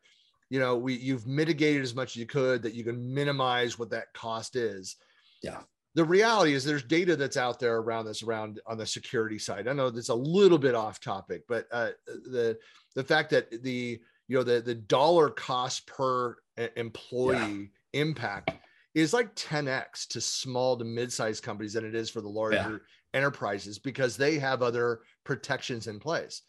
you 0.53 0.61
know 0.61 0.77
we 0.77 0.93
you've 0.97 1.27
mitigated 1.27 1.83
as 1.83 1.95
much 1.95 2.11
as 2.11 2.17
you 2.17 2.27
could 2.27 2.63
that 2.63 2.75
you 2.75 2.85
can 2.85 3.15
minimize 3.15 3.79
what 3.79 3.89
that 3.89 4.13
cost 4.13 4.55
is. 4.55 4.97
Yeah. 5.43 5.63
the 5.95 6.05
reality 6.05 6.53
is 6.53 6.63
there's 6.63 6.85
data 6.85 7.17
that's 7.17 7.39
out 7.39 7.59
there 7.59 7.79
around 7.79 8.05
this 8.05 8.23
around 8.23 8.61
on 8.67 8.77
the 8.77 8.85
security 8.85 9.39
side. 9.39 9.67
I 9.67 9.73
know 9.73 9.89
that's 9.89 10.11
a 10.11 10.15
little 10.15 10.59
bit 10.59 10.75
off 10.75 11.01
topic 11.01 11.45
but 11.49 11.67
uh, 11.73 11.93
the 12.07 12.59
the 12.95 13.03
fact 13.03 13.31
that 13.31 13.63
the 13.63 13.99
you 14.29 14.37
know 14.37 14.43
the 14.43 14.61
the 14.61 14.75
dollar 14.75 15.31
cost 15.31 15.87
per 15.87 16.37
e- 16.61 16.69
employee 16.77 17.71
impact 17.95 18.51
is 18.95 19.15
like 19.15 19.35
10x 19.35 20.07
to 20.09 20.21
small 20.21 20.77
to 20.77 20.85
mid-sized 20.85 21.43
companies 21.43 21.73
than 21.73 21.87
it 21.87 21.95
is 21.95 22.11
for 22.11 22.21
the 22.21 22.29
larger 22.29 22.83
enterprises 23.15 23.79
because 23.79 24.19
they 24.19 24.39
have 24.39 24.63
other 24.63 25.01
protections 25.25 25.87
in 25.87 25.99
place 25.99 26.43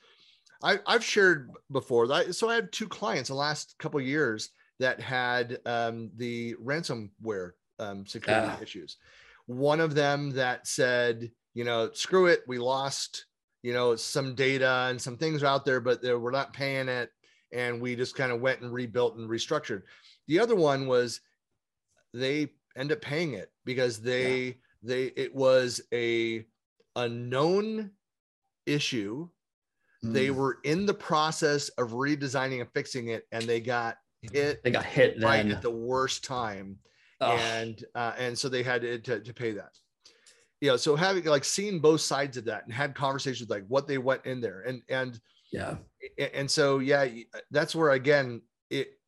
I, 0.63 0.79
I've 0.87 1.03
shared 1.03 1.51
before 1.71 2.07
that. 2.07 2.35
So 2.35 2.49
I 2.49 2.55
had 2.55 2.71
two 2.71 2.87
clients 2.87 3.29
the 3.29 3.35
last 3.35 3.75
couple 3.79 3.99
of 3.99 4.05
years 4.05 4.51
that 4.79 4.99
had 4.99 5.59
um, 5.65 6.11
the 6.15 6.55
ransomware 6.55 7.51
um, 7.79 8.05
security 8.05 8.47
Ah. 8.47 8.59
issues. 8.61 8.97
One 9.45 9.79
of 9.79 9.93
them 9.93 10.31
that 10.31 10.67
said, 10.67 11.31
you 11.53 11.63
know, 11.63 11.91
screw 11.93 12.27
it, 12.27 12.43
we 12.47 12.57
lost, 12.57 13.25
you 13.61 13.73
know, 13.73 13.95
some 13.95 14.35
data 14.35 14.87
and 14.89 15.01
some 15.01 15.17
things 15.17 15.43
out 15.43 15.65
there, 15.65 15.81
but 15.81 16.01
they, 16.01 16.13
we're 16.15 16.31
not 16.31 16.53
paying 16.53 16.87
it, 16.87 17.11
and 17.51 17.81
we 17.81 17.95
just 17.95 18.15
kind 18.15 18.31
of 18.31 18.41
went 18.41 18.61
and 18.61 18.73
rebuilt 18.73 19.17
and 19.17 19.29
restructured. 19.29 19.83
The 20.27 20.39
other 20.39 20.55
one 20.55 20.87
was 20.87 21.21
they 22.13 22.53
end 22.75 22.91
up 22.91 23.01
paying 23.01 23.33
it 23.33 23.51
because 23.65 24.01
they 24.01 24.59
they 24.81 25.05
it 25.15 25.33
was 25.33 25.81
a 25.93 26.45
a 26.95 27.07
known 27.09 27.91
issue 28.65 29.29
they 30.03 30.27
Mm. 30.27 30.35
were 30.35 30.57
in 30.63 30.85
the 30.85 30.93
process 30.93 31.69
of 31.69 31.91
redesigning 31.91 32.59
and 32.59 32.69
fixing 32.73 33.07
it 33.07 33.25
and 33.31 33.43
they 33.45 33.59
got 33.61 33.97
hit 34.21 34.61
they 34.63 34.71
got 34.71 34.85
hit 34.85 35.21
right 35.21 35.43
then. 35.43 35.51
at 35.51 35.61
the 35.61 35.71
worst 35.71 36.23
time. 36.23 36.77
And 37.21 37.81
uh, 37.95 38.13
and 38.17 38.37
so 38.37 38.49
they 38.49 38.63
had 38.63 38.81
to, 38.81 38.99
to, 38.99 39.19
to 39.21 39.33
pay 39.33 39.53
that. 39.53 39.71
You 40.59 40.69
know 40.71 40.77
so 40.77 40.95
having 40.97 41.23
like 41.23 41.45
seen 41.45 41.79
both 41.79 42.01
sides 42.01 42.35
of 42.37 42.45
that 42.45 42.65
and 42.65 42.73
had 42.73 42.95
conversations 42.95 43.49
like 43.49 43.63
what 43.69 43.87
they 43.87 43.97
went 43.97 44.25
in 44.25 44.41
there. 44.41 44.61
And 44.67 44.81
and 44.89 45.19
yeah. 45.51 45.75
and 46.33 46.51
so 46.51 46.79
yeah 46.79 47.07
that's 47.51 47.73
where 47.75 47.91
again 47.91 48.41
it 48.69 48.99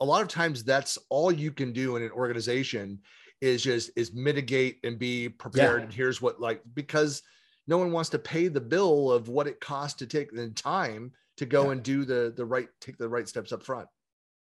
a 0.00 0.04
lot 0.04 0.20
of 0.22 0.28
times 0.28 0.64
that's 0.64 0.98
all 1.08 1.32
you 1.32 1.50
can 1.50 1.72
do 1.72 1.96
in 1.96 2.02
an 2.02 2.10
organization 2.10 2.98
is 3.40 3.62
just 3.62 3.90
is 3.96 4.12
mitigate 4.12 4.80
and 4.84 4.98
be 4.98 5.28
prepared. 5.30 5.78
Yeah. 5.78 5.84
and 5.84 5.92
here's 5.94 6.20
what 6.20 6.40
like 6.40 6.60
because 6.74 7.22
no 7.70 7.78
one 7.78 7.92
wants 7.92 8.10
to 8.10 8.18
pay 8.18 8.48
the 8.48 8.60
bill 8.60 9.12
of 9.12 9.28
what 9.28 9.46
it 9.46 9.60
costs 9.60 9.96
to 10.00 10.06
take 10.06 10.32
the 10.32 10.48
time 10.50 11.12
to 11.36 11.46
go 11.46 11.66
yeah. 11.66 11.70
and 11.70 11.82
do 11.84 12.04
the 12.04 12.34
the 12.36 12.44
right 12.44 12.68
take 12.80 12.98
the 12.98 13.08
right 13.08 13.28
steps 13.28 13.52
up 13.52 13.62
front. 13.62 13.86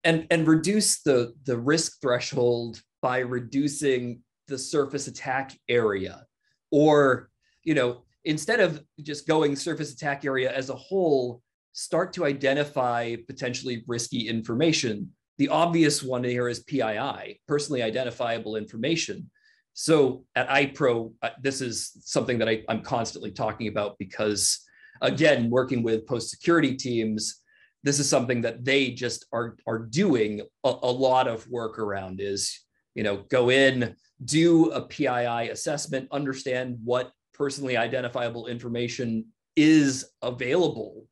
And 0.04 0.28
and 0.30 0.48
reduce 0.48 1.02
the 1.02 1.34
the 1.46 1.58
risk 1.58 2.00
threshold 2.02 2.80
by 3.02 3.18
reducing 3.20 4.22
the 4.48 4.60
surface 4.60 5.08
attack 5.08 5.58
area. 5.68 6.24
Or 6.72 7.30
you 7.64 7.74
know 7.74 8.04
instead 8.26 8.60
of 8.60 8.82
just 9.02 9.28
going 9.28 9.56
surface 9.56 9.92
attack 9.92 10.24
area 10.24 10.56
as 10.56 10.70
a 10.70 10.76
whole 10.76 11.42
start 11.74 12.14
to 12.14 12.26
identify 12.26 13.16
potentially 13.28 13.84
risky 13.88 14.30
information. 14.30 15.12
The 15.38 15.50
obvious 15.50 16.02
one 16.02 16.24
here 16.24 16.48
is 16.48 16.64
pii 16.64 17.40
personally 17.48 17.82
identifiable 17.82 18.56
information 18.56 19.30
so 19.76 20.24
at 20.36 20.48
ipro 20.48 21.12
uh, 21.22 21.30
this 21.42 21.60
is 21.60 21.92
something 22.00 22.40
that 22.40 22.48
I, 22.48 22.64
i'm 22.70 22.82
constantly 22.82 23.32
talking 23.32 23.68
about 23.68 23.98
because 24.00 24.62
again 25.02 25.50
working 25.50 25.84
with 25.84 26.08
post 26.08 26.30
security 26.30 26.76
teams 26.76 27.42
this 27.84 28.00
is 28.00 28.10
something 28.10 28.42
that 28.42 28.64
they 28.64 28.92
just 28.92 29.26
are 29.34 29.58
are 29.68 29.80
doing 29.80 30.42
a, 30.64 30.74
a 30.82 30.92
lot 30.92 31.28
of 31.28 31.48
work 31.50 31.78
around 31.78 32.22
is 32.22 32.58
you 32.96 33.04
know 33.04 33.26
go 33.30 33.52
in 33.52 33.96
do 34.24 34.72
a 34.72 34.82
pii 34.82 35.50
assessment 35.50 36.08
understand 36.12 36.78
what 36.82 37.12
personally 37.34 37.76
identifiable 37.76 38.48
information 38.48 39.26
is 39.58 40.06
available 40.22 41.06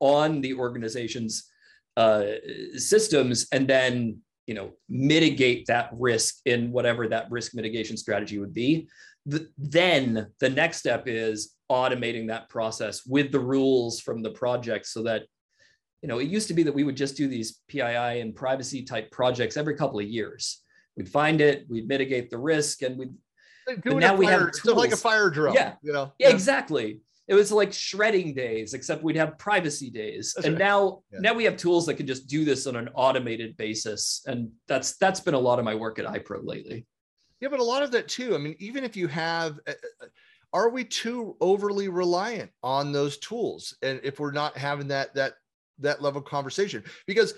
on 0.00 0.42
the 0.42 0.52
organization's 0.52 1.48
uh, 1.96 2.24
systems 2.76 3.46
and 3.52 3.66
then 3.66 4.18
you 4.52 4.58
know 4.58 4.70
mitigate 4.90 5.64
that 5.66 5.88
risk 5.98 6.40
in 6.44 6.70
whatever 6.72 7.08
that 7.08 7.30
risk 7.30 7.54
mitigation 7.54 7.96
strategy 7.96 8.38
would 8.38 8.52
be 8.52 8.86
the, 9.24 9.48
then 9.56 10.26
the 10.40 10.50
next 10.50 10.76
step 10.76 11.04
is 11.06 11.54
automating 11.70 12.28
that 12.28 12.50
process 12.50 13.06
with 13.06 13.32
the 13.32 13.40
rules 13.40 13.98
from 13.98 14.22
the 14.22 14.30
project 14.30 14.84
so 14.86 15.02
that 15.04 15.22
you 16.02 16.08
know, 16.08 16.18
it 16.18 16.28
used 16.28 16.48
to 16.48 16.54
be 16.54 16.64
that 16.64 16.74
we 16.74 16.82
would 16.82 16.96
just 16.96 17.16
do 17.16 17.28
these 17.28 17.60
PII 17.68 18.20
and 18.20 18.34
privacy 18.34 18.82
type 18.82 19.10
projects 19.12 19.56
every 19.56 19.76
couple 19.76 20.00
of 20.00 20.06
years. 20.06 20.60
We'd 20.96 21.08
find 21.08 21.40
it, 21.40 21.64
we'd 21.70 21.86
mitigate 21.86 22.28
the 22.28 22.38
risk, 22.38 22.82
and 22.82 22.98
we'd. 22.98 23.14
now 23.84 24.16
we 24.16 24.26
have 24.26 24.50
tools. 24.50 24.76
like 24.76 24.90
a 24.90 24.96
fire 24.96 25.30
drill. 25.30 25.54
Yeah, 25.54 25.74
you 25.80 25.92
know. 25.92 26.12
Yeah, 26.18 26.28
yeah, 26.28 26.34
exactly. 26.34 27.00
It 27.28 27.34
was 27.34 27.52
like 27.52 27.72
shredding 27.72 28.34
days, 28.34 28.74
except 28.74 29.02
we'd 29.02 29.16
have 29.16 29.38
privacy 29.38 29.90
days. 29.90 30.32
That's 30.34 30.46
and 30.46 30.54
right. 30.54 30.64
now, 30.64 31.02
yeah. 31.12 31.20
now 31.20 31.34
we 31.34 31.44
have 31.44 31.56
tools 31.56 31.86
that 31.86 31.94
can 31.94 32.06
just 32.06 32.26
do 32.26 32.44
this 32.44 32.66
on 32.66 32.76
an 32.76 32.88
automated 32.94 33.56
basis, 33.56 34.22
and 34.26 34.50
that's 34.66 34.96
that's 34.96 35.20
been 35.20 35.34
a 35.34 35.38
lot 35.38 35.58
of 35.58 35.64
my 35.64 35.74
work 35.74 35.98
at 35.98 36.06
iPro 36.06 36.40
lately. 36.42 36.84
Yeah, 37.40 37.48
but 37.48 37.60
a 37.60 37.64
lot 37.64 37.82
of 37.82 37.90
that 37.92 38.08
too. 38.08 38.34
I 38.34 38.38
mean, 38.38 38.56
even 38.58 38.84
if 38.84 38.96
you 38.96 39.08
have. 39.08 39.58
Uh, 39.66 39.72
uh 40.02 40.06
are 40.54 40.68
we 40.68 40.84
too 40.84 41.34
overly 41.40 41.88
reliant 41.88 42.50
on 42.62 42.92
those 42.92 43.16
tools 43.18 43.74
and 43.82 44.00
if 44.04 44.20
we're 44.20 44.32
not 44.32 44.56
having 44.56 44.88
that 44.88 45.14
that 45.14 45.34
that 45.78 46.02
level 46.02 46.20
of 46.20 46.26
conversation 46.26 46.84
because 47.06 47.34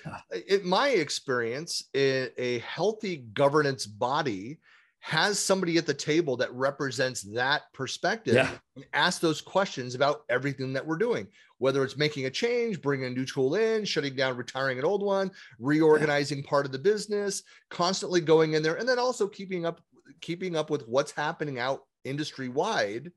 in 0.48 0.66
my 0.66 0.88
experience 0.88 1.88
a 1.94 2.58
healthy 2.66 3.18
governance 3.32 3.86
body 3.86 4.58
has 5.04 5.38
somebody 5.38 5.76
at 5.76 5.84
the 5.84 5.92
table 5.92 6.34
that 6.34 6.50
represents 6.54 7.20
that 7.20 7.70
perspective 7.74 8.36
yeah. 8.36 8.50
and 8.74 8.86
ask 8.94 9.20
those 9.20 9.42
questions 9.42 9.94
about 9.94 10.22
everything 10.30 10.72
that 10.72 10.86
we're 10.86 10.96
doing 10.96 11.26
whether 11.58 11.84
it's 11.84 11.98
making 11.98 12.24
a 12.24 12.30
change 12.30 12.80
bringing 12.80 13.04
a 13.04 13.10
new 13.10 13.26
tool 13.26 13.54
in 13.54 13.84
shutting 13.84 14.16
down 14.16 14.34
retiring 14.34 14.78
an 14.78 14.84
old 14.84 15.02
one 15.02 15.30
reorganizing 15.58 16.38
yeah. 16.38 16.48
part 16.48 16.64
of 16.64 16.72
the 16.72 16.78
business 16.78 17.42
constantly 17.68 18.18
going 18.18 18.54
in 18.54 18.62
there 18.62 18.76
and 18.76 18.88
then 18.88 18.98
also 18.98 19.28
keeping 19.28 19.66
up 19.66 19.82
keeping 20.22 20.56
up 20.56 20.70
with 20.70 20.88
what's 20.88 21.12
happening 21.12 21.58
out 21.58 21.82
industry 22.04 22.48
wide 22.48 23.12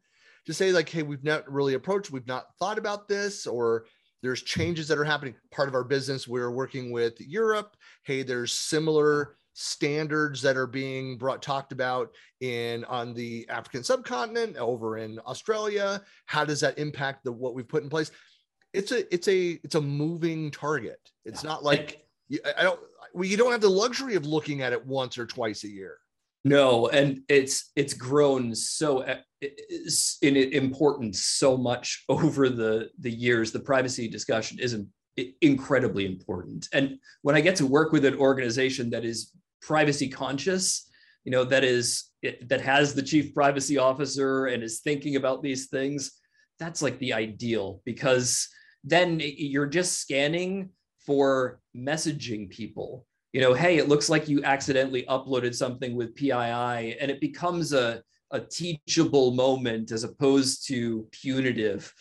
to 0.45 0.53
say 0.53 0.73
like 0.73 0.89
hey 0.89 1.03
we've 1.03 1.23
not 1.23 1.49
really 1.49 1.75
approached 1.75 2.11
we've 2.11 2.27
not 2.27 2.47
thought 2.59 2.77
about 2.77 3.07
this 3.07 3.47
or 3.47 3.85
there's 4.21 4.41
changes 4.41 4.89
that 4.89 4.97
are 4.97 5.05
happening 5.05 5.35
part 5.51 5.69
of 5.69 5.73
our 5.73 5.85
business 5.85 6.27
we're 6.27 6.51
working 6.51 6.91
with 6.91 7.13
europe 7.21 7.77
hey 8.03 8.23
there's 8.23 8.51
similar 8.51 9.37
standards 9.59 10.39
that 10.39 10.55
are 10.55 10.67
being 10.67 11.17
brought 11.17 11.41
talked 11.41 11.71
about 11.71 12.11
in 12.41 12.83
on 12.85 13.11
the 13.15 13.43
african 13.49 13.83
subcontinent 13.83 14.55
over 14.57 14.99
in 14.99 15.17
australia. 15.25 15.99
How 16.27 16.45
does 16.45 16.59
that 16.59 16.77
impact 16.77 17.23
the 17.23 17.31
what 17.31 17.55
we've 17.55 17.67
put 17.67 17.81
in 17.81 17.89
place? 17.89 18.11
It's 18.71 18.91
a 18.91 19.11
it's 19.11 19.27
a 19.27 19.59
it's 19.63 19.73
a 19.73 19.81
moving 19.81 20.51
target. 20.51 20.99
It's 21.25 21.43
not 21.43 21.63
like 21.63 22.05
i 22.55 22.61
don't 22.61 22.79
we 23.15 23.27
you 23.29 23.35
don't 23.35 23.51
have 23.51 23.61
the 23.61 23.69
luxury 23.69 24.13
of 24.13 24.27
looking 24.27 24.61
at 24.61 24.73
it 24.73 24.85
once 24.85 25.17
or 25.17 25.25
twice 25.25 25.63
a 25.63 25.69
year. 25.69 25.97
No, 26.45 26.87
and 26.89 27.21
it's 27.27 27.71
it's 27.75 27.95
grown 27.95 28.53
so 28.53 29.01
in 30.21 30.35
importance 30.35 31.23
so 31.23 31.57
much 31.57 32.05
over 32.09 32.47
the 32.49 32.89
the 32.99 33.11
years. 33.11 33.51
The 33.51 33.59
privacy 33.59 34.07
discussion 34.07 34.59
is 34.59 34.77
incredibly 35.41 36.05
important, 36.05 36.67
and 36.73 36.99
when 37.23 37.35
I 37.35 37.41
get 37.41 37.55
to 37.55 37.65
work 37.65 37.91
with 37.91 38.05
an 38.05 38.19
organization 38.19 38.91
that 38.91 39.03
is 39.03 39.31
privacy 39.61 40.09
conscious, 40.09 40.89
you 41.23 41.31
know, 41.31 41.43
that 41.43 41.63
is 41.63 42.05
that 42.49 42.61
has 42.61 42.93
the 42.93 43.03
chief 43.03 43.33
privacy 43.33 43.77
officer 43.77 44.47
and 44.47 44.63
is 44.63 44.79
thinking 44.79 45.15
about 45.15 45.43
these 45.43 45.67
things, 45.67 46.11
that's 46.59 46.81
like 46.81 46.97
the 46.99 47.13
ideal 47.13 47.81
because 47.85 48.47
then 48.83 49.21
you're 49.21 49.67
just 49.67 49.99
scanning 49.99 50.69
for 51.05 51.59
messaging 51.75 52.49
people 52.49 53.05
you 53.37 53.41
know, 53.41 53.53
hey, 53.53 53.77
it 53.77 53.87
looks 53.87 54.09
like 54.09 54.27
you 54.27 54.43
accidentally 54.43 55.03
uploaded 55.03 55.53
something 55.53 55.95
with 55.95 56.15
PII, 56.15 56.31
and 56.99 57.11
it 57.11 57.21
becomes 57.21 57.71
a, 57.73 58.01
a 58.31 58.39
teachable 58.39 59.31
moment 59.31 59.91
as 59.91 60.03
opposed 60.03 60.67
to 60.69 61.07
punitive. 61.11 61.93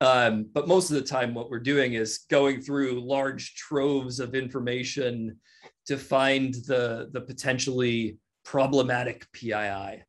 Um, 0.00 0.48
but 0.52 0.66
most 0.66 0.90
of 0.90 0.96
the 0.96 1.08
time, 1.08 1.34
what 1.34 1.50
we're 1.50 1.60
doing 1.60 1.92
is 1.92 2.26
going 2.30 2.62
through 2.62 3.06
large 3.06 3.54
troves 3.54 4.18
of 4.18 4.34
information 4.34 5.38
to 5.86 5.96
find 5.96 6.54
the, 6.66 7.08
the 7.12 7.20
potentially 7.20 8.18
problematic 8.44 9.26
PII. 9.32 10.02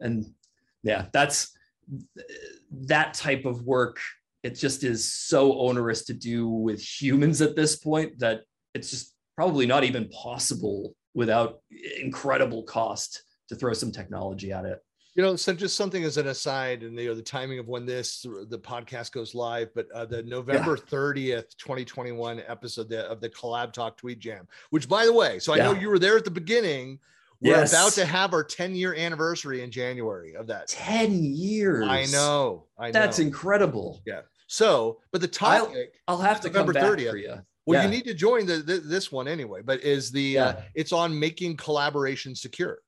And 0.00 0.26
yeah, 0.82 1.06
that's 1.12 1.56
that 2.72 3.14
type 3.14 3.44
of 3.44 3.62
work. 3.62 3.98
It 4.42 4.54
just 4.54 4.82
is 4.82 5.04
so 5.04 5.58
onerous 5.58 6.04
to 6.06 6.14
do 6.14 6.48
with 6.48 6.80
humans 6.80 7.40
at 7.40 7.54
this 7.54 7.76
point 7.76 8.18
that 8.18 8.42
it's 8.74 8.90
just 8.90 9.14
probably 9.36 9.66
not 9.66 9.84
even 9.84 10.08
possible 10.08 10.94
without 11.14 11.60
incredible 12.00 12.64
cost 12.64 13.22
to 13.48 13.54
throw 13.54 13.72
some 13.72 13.92
technology 13.92 14.52
at 14.52 14.64
it. 14.64 14.78
You 15.14 15.22
know, 15.22 15.36
so 15.36 15.52
just 15.52 15.76
something 15.76 16.04
as 16.04 16.16
an 16.16 16.28
aside, 16.28 16.82
and 16.82 16.98
you 16.98 17.08
know 17.08 17.14
the 17.14 17.22
timing 17.22 17.58
of 17.58 17.68
when 17.68 17.84
this 17.84 18.22
the 18.22 18.58
podcast 18.58 19.12
goes 19.12 19.34
live, 19.34 19.68
but 19.74 19.90
uh, 19.92 20.06
the 20.06 20.22
November 20.22 20.76
thirtieth, 20.76 21.56
twenty 21.58 21.84
twenty 21.84 22.12
one 22.12 22.42
episode 22.48 22.90
of 22.92 23.20
the 23.20 23.28
Collab 23.28 23.72
Talk 23.72 23.98
Tweet 23.98 24.20
Jam, 24.20 24.48
which 24.70 24.88
by 24.88 25.04
the 25.04 25.12
way, 25.12 25.38
so 25.38 25.52
I 25.52 25.56
yeah. 25.56 25.64
know 25.64 25.72
you 25.72 25.90
were 25.90 25.98
there 25.98 26.16
at 26.16 26.24
the 26.24 26.30
beginning. 26.30 26.98
We're 27.42 27.56
yes. 27.56 27.72
about 27.72 27.92
to 27.94 28.06
have 28.06 28.34
our 28.34 28.44
10 28.44 28.76
year 28.76 28.94
anniversary 28.94 29.64
in 29.64 29.72
January 29.72 30.36
of 30.36 30.46
that. 30.46 30.68
10 30.68 31.24
years. 31.24 31.88
I 31.88 32.04
know. 32.04 32.66
I 32.78 32.86
know. 32.86 32.92
That's 32.92 33.18
incredible. 33.18 34.00
Yeah. 34.06 34.20
So, 34.46 35.00
but 35.10 35.20
the 35.20 35.26
topic 35.26 35.92
I'll, 36.06 36.18
I'll 36.18 36.22
have 36.22 36.40
to 36.42 36.46
November 36.46 36.72
come 36.72 36.82
back 36.82 36.98
30th, 37.00 37.10
for 37.10 37.16
you. 37.16 37.34
Well, 37.66 37.80
yeah. 37.80 37.84
you 37.84 37.90
need 37.90 38.04
to 38.04 38.14
join 38.14 38.46
the, 38.46 38.58
the, 38.58 38.78
this 38.78 39.10
one 39.10 39.26
anyway, 39.26 39.62
but 39.62 39.82
is 39.82 40.10
the 40.10 40.38
uh, 40.38 40.54
it's 40.74 40.92
on 40.92 41.18
making 41.18 41.56
collaboration 41.56 42.34
secure. 42.34 42.78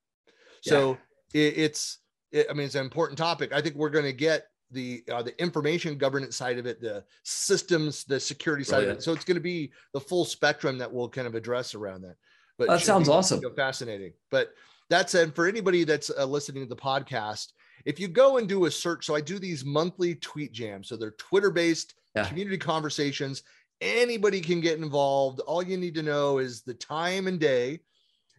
So 0.62 0.98
it, 1.32 1.54
it's 1.56 1.98
it, 1.98 2.03
I 2.34 2.52
mean 2.52 2.66
it's 2.66 2.74
an 2.74 2.84
important 2.84 3.18
topic. 3.18 3.52
I 3.52 3.60
think 3.60 3.76
we're 3.76 3.90
going 3.90 4.04
to 4.04 4.12
get 4.12 4.46
the 4.70 5.04
uh, 5.10 5.22
the 5.22 5.40
information 5.40 5.96
governance 5.96 6.36
side 6.36 6.58
of 6.58 6.66
it, 6.66 6.80
the 6.80 7.04
systems, 7.22 8.04
the 8.04 8.18
security 8.18 8.64
side 8.64 8.84
of 8.84 8.90
it. 8.90 9.02
So 9.02 9.12
it's 9.12 9.24
going 9.24 9.36
to 9.36 9.40
be 9.40 9.72
the 9.92 10.00
full 10.00 10.24
spectrum 10.24 10.78
that 10.78 10.92
we'll 10.92 11.08
kind 11.08 11.26
of 11.26 11.34
address 11.34 11.74
around 11.74 12.02
that. 12.02 12.16
But 12.58 12.68
that 12.68 12.80
sounds 12.80 13.08
be, 13.08 13.14
awesome. 13.14 13.40
You 13.42 13.48
know, 13.48 13.54
fascinating. 13.54 14.12
But 14.30 14.54
that 14.90 15.10
said, 15.10 15.34
for 15.34 15.46
anybody 15.46 15.84
that's 15.84 16.10
uh, 16.10 16.24
listening 16.24 16.62
to 16.62 16.68
the 16.68 16.80
podcast, 16.80 17.52
if 17.84 17.98
you 17.98 18.08
go 18.08 18.38
and 18.38 18.48
do 18.48 18.66
a 18.66 18.70
search, 18.70 19.06
so 19.06 19.14
I 19.14 19.20
do 19.20 19.38
these 19.38 19.64
monthly 19.64 20.14
tweet 20.16 20.52
jams. 20.52 20.88
So 20.88 20.96
they're 20.96 21.12
Twitter 21.12 21.50
based 21.50 21.94
yeah. 22.14 22.26
community 22.26 22.58
conversations 22.58 23.42
Anybody 23.80 24.40
can 24.40 24.60
get 24.60 24.78
involved. 24.78 25.40
All 25.40 25.62
you 25.62 25.76
need 25.76 25.94
to 25.96 26.02
know 26.02 26.38
is 26.38 26.62
the 26.62 26.74
time 26.74 27.26
and 27.26 27.40
day. 27.40 27.80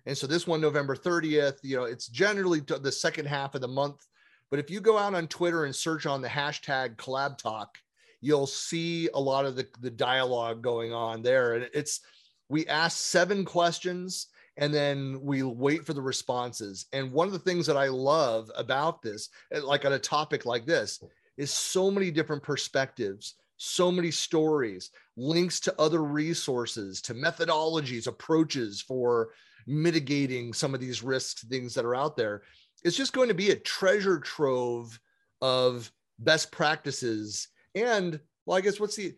And 0.06 0.18
so 0.18 0.28
this 0.28 0.46
one, 0.46 0.62
November 0.62 0.96
30th, 0.96 1.58
you 1.64 1.76
know, 1.76 1.86
it's 1.86 2.08
generally 2.08 2.60
the 2.60 2.92
second 2.92 3.26
half 3.26 3.56
of 3.56 3.62
the 3.62 3.68
month. 3.68 4.06
But 4.52 4.60
if 4.60 4.70
you 4.70 4.80
go 4.80 4.98
out 4.98 5.16
on 5.16 5.28
Twitter 5.28 5.66
and 5.66 5.76
search 5.76 6.06
on 6.06 6.22
the 6.22 6.28
hashtag 6.28 6.96
collab 6.98 7.38
talk, 7.38 7.78
you'll 8.22 8.48
see 8.48 9.10
a 9.14 9.20
lot 9.20 9.46
of 9.46 9.56
the, 9.56 9.68
the 9.82 9.90
dialogue 9.90 10.62
going 10.62 10.94
on 10.94 11.22
there. 11.22 11.54
And 11.54 11.70
it's, 11.74 12.02
we 12.50 12.68
ask 12.68 12.98
seven 12.98 13.46
questions 13.46 14.28
and 14.58 14.74
then 14.74 15.20
we 15.22 15.44
wait 15.44 15.86
for 15.86 15.94
the 15.94 16.02
responses. 16.02 16.86
And 16.94 17.12
one 17.12 17.28
of 17.28 17.34
the 17.34 17.40
things 17.40 17.66
that 17.68 17.76
I 17.76 17.88
love 17.88 18.50
about 18.56 19.02
this, 19.02 19.30
eh, 19.52 19.60
like 19.62 19.86
on 19.86 19.94
a 19.94 20.00
topic 20.00 20.46
like 20.46 20.66
this, 20.66 21.04
is 21.38 21.52
so 21.52 21.92
many 21.92 22.12
different 22.12 22.44
perspectives 22.44 23.36
so 23.58 23.92
many 23.92 24.12
stories, 24.12 24.92
links 25.16 25.60
to 25.62 25.80
other 25.80 26.04
resources, 26.04 27.02
to 27.02 27.14
methodologies, 27.14 28.08
approaches 28.08 28.82
for 28.82 29.30
mitigating 29.68 30.54
some 30.54 30.74
of 30.74 30.80
these 30.80 31.04
risks, 31.04 31.44
things 31.46 31.74
that 31.74 31.86
are 31.86 31.96
out 31.96 32.18
there. 32.18 32.44
It's 32.84 32.98
just 32.98 33.14
going 33.14 33.30
to 33.30 33.34
be 33.34 33.52
a 33.52 33.56
treasure 33.56 34.20
trove 34.20 35.00
of 35.42 35.92
best 36.20 36.52
practices. 36.52 37.48
And 37.74 38.20
well, 38.46 38.58
I 38.58 38.62
guess 38.62 38.80
what's 38.80 38.96
the 38.96 39.16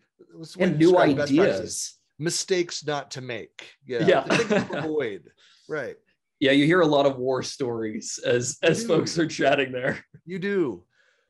and 0.58 0.78
new 0.78 0.96
ideas. 0.98 1.96
mistakes 2.18 2.84
not 2.86 3.10
to 3.12 3.20
make. 3.20 3.72
Yeah, 3.86 4.06
yeah. 4.06 4.20
to 4.22 4.78
avoid. 4.78 5.30
Right. 5.68 5.96
Yeah 6.40 6.52
you 6.52 6.66
hear 6.66 6.80
a 6.80 6.86
lot 6.86 7.04
of 7.04 7.18
war 7.18 7.42
stories 7.42 8.18
as 8.24 8.58
as 8.62 8.86
folks 8.86 9.18
are 9.18 9.26
chatting 9.26 9.72
there. 9.72 10.04
You 10.24 10.38
do. 10.38 10.84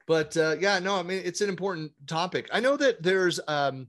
But 0.07 0.37
uh, 0.37 0.57
yeah 0.59 0.78
no 0.78 0.96
i 0.96 1.02
mean 1.02 1.22
it's 1.24 1.40
an 1.40 1.48
important 1.48 1.92
topic. 2.07 2.48
I 2.52 2.61
know 2.61 2.76
that 2.76 3.02
there's 3.02 3.40
um 3.48 3.88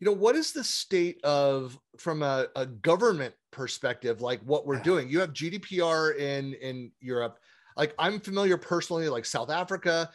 you 0.00 0.04
know 0.04 0.12
what 0.12 0.36
is 0.36 0.52
the 0.52 0.64
state 0.64 1.22
of 1.24 1.78
from 1.96 2.22
a, 2.22 2.46
a 2.54 2.66
government 2.66 3.34
perspective 3.50 4.20
like 4.20 4.40
what 4.40 4.66
we're 4.66 4.80
doing. 4.80 5.08
You 5.08 5.20
have 5.20 5.32
gdpr 5.32 6.16
in 6.18 6.54
in 6.54 6.90
europe. 7.00 7.38
Like 7.76 7.94
i'm 7.98 8.18
familiar 8.20 8.56
personally 8.56 9.08
like 9.08 9.24
south 9.24 9.50
africa 9.50 10.10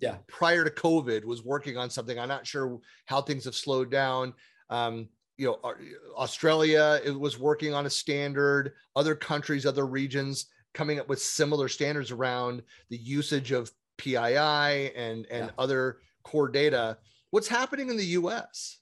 yeah. 0.00 0.16
prior 0.28 0.64
to 0.64 0.70
covid 0.70 1.24
was 1.24 1.44
working 1.44 1.76
on 1.76 1.90
something. 1.90 2.18
I'm 2.18 2.28
not 2.28 2.46
sure 2.46 2.80
how 3.06 3.22
things 3.22 3.44
have 3.44 3.54
slowed 3.54 3.90
down. 3.90 4.34
Um, 4.70 5.08
you 5.36 5.46
know 5.46 5.74
australia 6.16 7.00
it 7.04 7.18
was 7.18 7.38
working 7.38 7.74
on 7.74 7.86
a 7.86 7.90
standard. 7.90 8.72
Other 8.96 9.14
countries 9.14 9.66
other 9.66 9.86
regions 9.86 10.46
coming 10.74 10.98
up 11.00 11.08
with 11.08 11.20
similar 11.20 11.68
standards 11.68 12.10
around 12.10 12.62
the 12.90 12.96
usage 12.96 13.52
of 13.52 13.70
pii 13.96 14.16
and 14.16 15.26
and 15.26 15.46
yeah. 15.46 15.50
other 15.58 15.98
core 16.24 16.48
data. 16.48 16.98
What's 17.30 17.48
happening 17.48 17.90
in 17.90 17.96
the 17.96 18.04
us 18.04 18.78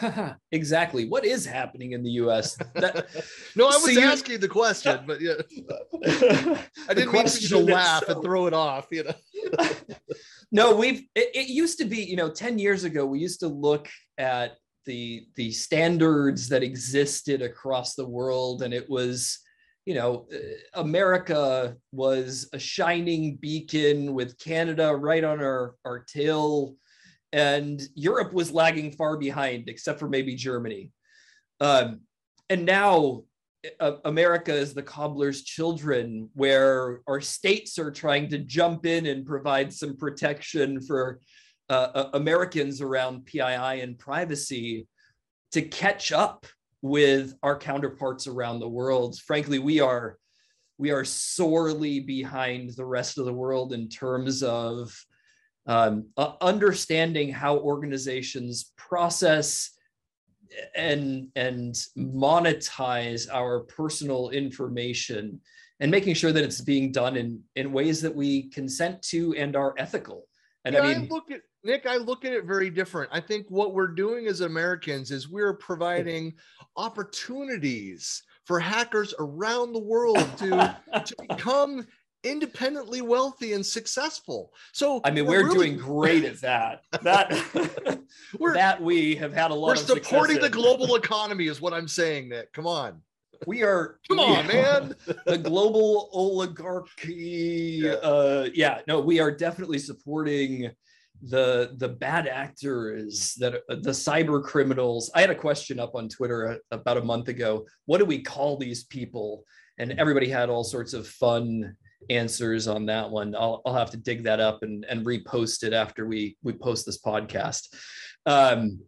exactly. 0.52 1.08
What 1.08 1.24
is 1.24 1.46
happening 1.46 1.92
in 1.92 2.02
the 2.02 2.10
us 2.10 2.56
that, 2.74 2.94
no 3.56 3.64
i 3.64 3.76
was 3.76 3.94
so 3.94 4.00
asking 4.00 4.40
the 4.40 4.48
question 4.48 5.00
but 5.06 5.20
yeah. 5.20 5.34
I 6.88 6.94
didn't 6.94 7.12
mean 7.12 7.26
to 7.26 7.58
laugh 7.58 8.04
so... 8.06 8.14
and 8.14 8.22
throw 8.22 8.46
it 8.46 8.54
off 8.54 8.86
you 8.90 9.04
know. 9.04 9.68
No 10.52 10.76
we've 10.76 11.02
it, 11.14 11.30
it 11.34 11.48
used 11.48 11.78
to 11.78 11.84
be 11.84 11.98
you 11.98 12.16
know 12.16 12.30
10 12.30 12.58
years 12.58 12.84
ago 12.84 13.04
we 13.06 13.18
used 13.18 13.40
to 13.40 13.48
look 13.48 13.88
at 14.18 14.56
the 14.86 15.26
the 15.36 15.50
standards 15.50 16.48
that 16.48 16.62
existed 16.62 17.42
across 17.42 17.94
the 17.94 18.06
world 18.06 18.62
and 18.62 18.74
it 18.74 18.88
was 18.88 19.38
you 19.86 19.94
know 19.94 20.26
uh, 20.32 20.80
america 20.80 21.76
was 21.92 22.48
a 22.52 22.58
shining 22.58 23.36
beacon 23.36 24.14
with 24.14 24.38
canada 24.38 24.94
right 24.94 25.24
on 25.24 25.40
our 25.40 25.74
our 25.84 26.00
tail 26.00 26.76
and 27.34 27.82
europe 27.94 28.32
was 28.32 28.52
lagging 28.52 28.90
far 28.90 29.16
behind 29.16 29.68
except 29.68 29.98
for 29.98 30.08
maybe 30.08 30.34
germany 30.34 30.90
um, 31.60 32.00
and 32.48 32.64
now 32.64 33.22
uh, 33.80 33.96
america 34.04 34.54
is 34.54 34.72
the 34.72 34.82
cobbler's 34.82 35.42
children 35.42 36.30
where 36.34 37.00
our 37.06 37.20
states 37.20 37.78
are 37.78 37.90
trying 37.90 38.28
to 38.28 38.38
jump 38.38 38.86
in 38.86 39.06
and 39.06 39.26
provide 39.26 39.72
some 39.72 39.96
protection 39.96 40.80
for 40.80 41.18
uh, 41.70 41.88
uh, 41.94 42.10
Americans 42.12 42.82
around 42.82 43.24
PII 43.24 43.80
and 43.80 43.98
privacy 43.98 44.86
to 45.52 45.62
catch 45.62 46.12
up 46.12 46.46
with 46.82 47.34
our 47.42 47.56
counterparts 47.56 48.26
around 48.26 48.60
the 48.60 48.68
world. 48.68 49.18
Frankly, 49.20 49.58
we 49.58 49.80
are 49.80 50.18
we 50.76 50.90
are 50.90 51.04
sorely 51.04 52.00
behind 52.00 52.70
the 52.76 52.84
rest 52.84 53.16
of 53.16 53.24
the 53.24 53.32
world 53.32 53.72
in 53.72 53.88
terms 53.88 54.42
of 54.42 54.94
um, 55.66 56.08
uh, 56.16 56.32
understanding 56.40 57.32
how 57.32 57.58
organizations 57.58 58.72
process 58.76 59.70
and 60.76 61.28
and 61.34 61.74
monetize 61.96 63.26
our 63.32 63.60
personal 63.60 64.30
information 64.30 65.40
and 65.80 65.90
making 65.90 66.14
sure 66.14 66.32
that 66.32 66.44
it's 66.44 66.60
being 66.60 66.92
done 66.92 67.16
in 67.16 67.42
in 67.56 67.72
ways 67.72 68.00
that 68.02 68.14
we 68.14 68.48
consent 68.50 69.02
to 69.02 69.34
and 69.36 69.56
are 69.56 69.74
ethical 69.78 70.28
and 70.64 70.74
yeah, 70.74 70.82
I 70.82 70.94
mean, 70.94 71.08
I 71.10 71.14
look 71.14 71.30
at 71.30 71.40
Nick, 71.62 71.86
I 71.86 71.96
look 71.96 72.24
at 72.24 72.32
it 72.32 72.44
very 72.44 72.70
different. 72.70 73.10
I 73.12 73.20
think 73.20 73.46
what 73.48 73.74
we're 73.74 73.88
doing 73.88 74.26
as 74.26 74.40
Americans 74.40 75.10
is 75.10 75.28
we're 75.28 75.54
providing 75.54 76.34
opportunities 76.76 78.22
for 78.44 78.60
hackers 78.60 79.14
around 79.18 79.72
the 79.72 79.80
world 79.80 80.26
to, 80.38 80.76
to 81.04 81.14
become 81.28 81.86
independently 82.24 83.02
wealthy 83.02 83.52
and 83.52 83.64
successful. 83.64 84.52
So 84.72 85.00
I 85.04 85.10
mean, 85.10 85.26
we're, 85.26 85.42
we're 85.42 85.48
really... 85.48 85.70
doing 85.70 85.78
great 85.78 86.24
at 86.24 86.40
that. 86.40 86.82
That 87.02 88.00
we're, 88.38 88.54
that 88.54 88.82
we 88.82 89.14
have 89.16 89.32
had 89.32 89.50
a 89.50 89.54
lot. 89.54 89.68
We're 89.68 89.76
supporting 89.76 90.40
the 90.40 90.48
global 90.48 90.96
economy, 90.96 91.46
is 91.46 91.60
what 91.60 91.72
I'm 91.72 91.88
saying. 91.88 92.30
Nick, 92.30 92.52
come 92.52 92.66
on. 92.66 93.00
We 93.46 93.62
are. 93.62 93.98
Come 94.08 94.20
on, 94.20 94.46
man. 94.46 94.94
the 95.26 95.38
global 95.38 96.08
oligarchy. 96.12 97.82
Yeah. 97.82 97.92
Uh, 97.92 98.48
yeah, 98.54 98.80
no, 98.86 99.00
we 99.00 99.20
are 99.20 99.30
definitely 99.30 99.78
supporting 99.78 100.70
the 101.22 101.74
the 101.76 101.88
bad 101.88 102.26
actors 102.26 103.34
that 103.36 103.62
the 103.68 103.90
cyber 103.90 104.42
criminals 104.42 105.10
i 105.14 105.22
had 105.22 105.30
a 105.30 105.34
question 105.34 105.80
up 105.80 105.94
on 105.94 106.06
twitter 106.08 106.58
about 106.70 106.98
a 106.98 107.02
month 107.02 107.28
ago 107.28 107.64
what 107.86 107.98
do 107.98 108.04
we 108.04 108.20
call 108.20 108.58
these 108.58 108.84
people 108.84 109.44
and 109.78 109.92
everybody 109.92 110.28
had 110.28 110.50
all 110.50 110.64
sorts 110.64 110.92
of 110.92 111.06
fun 111.06 111.74
answers 112.10 112.68
on 112.68 112.86
that 112.86 113.10
one. 113.10 113.34
I'll, 113.34 113.62
I'll 113.64 113.74
have 113.74 113.90
to 113.90 113.96
dig 113.96 114.24
that 114.24 114.40
up 114.40 114.62
and, 114.62 114.84
and 114.88 115.04
repost 115.04 115.62
it 115.64 115.72
after 115.72 116.06
we 116.06 116.36
we 116.42 116.52
post 116.52 116.86
this 116.86 117.00
podcast. 117.00 117.68
Um, 118.26 118.80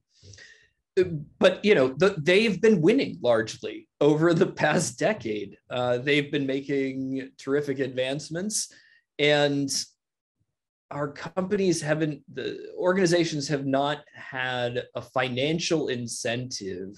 but 1.38 1.62
you 1.64 1.74
know 1.74 1.88
the, 1.88 2.14
they've 2.18 2.61
been 2.61 2.81
winning 2.81 3.18
largely 3.22 3.88
over 4.00 4.33
the 4.33 4.46
past 4.46 4.98
decade. 4.98 5.57
Uh, 5.70 5.98
they've 5.98 6.33
been 6.33 6.46
making 6.46 7.31
terrific 7.38 7.79
advancements 7.79 8.72
and 9.18 9.70
our 10.90 11.09
companies 11.09 11.81
haven't 11.83 12.22
the 12.33 12.72
organizations 12.79 13.48
have 13.48 13.66
not 13.66 14.05
had 14.14 14.85
a 14.94 15.02
financial 15.02 15.88
incentive 15.88 16.94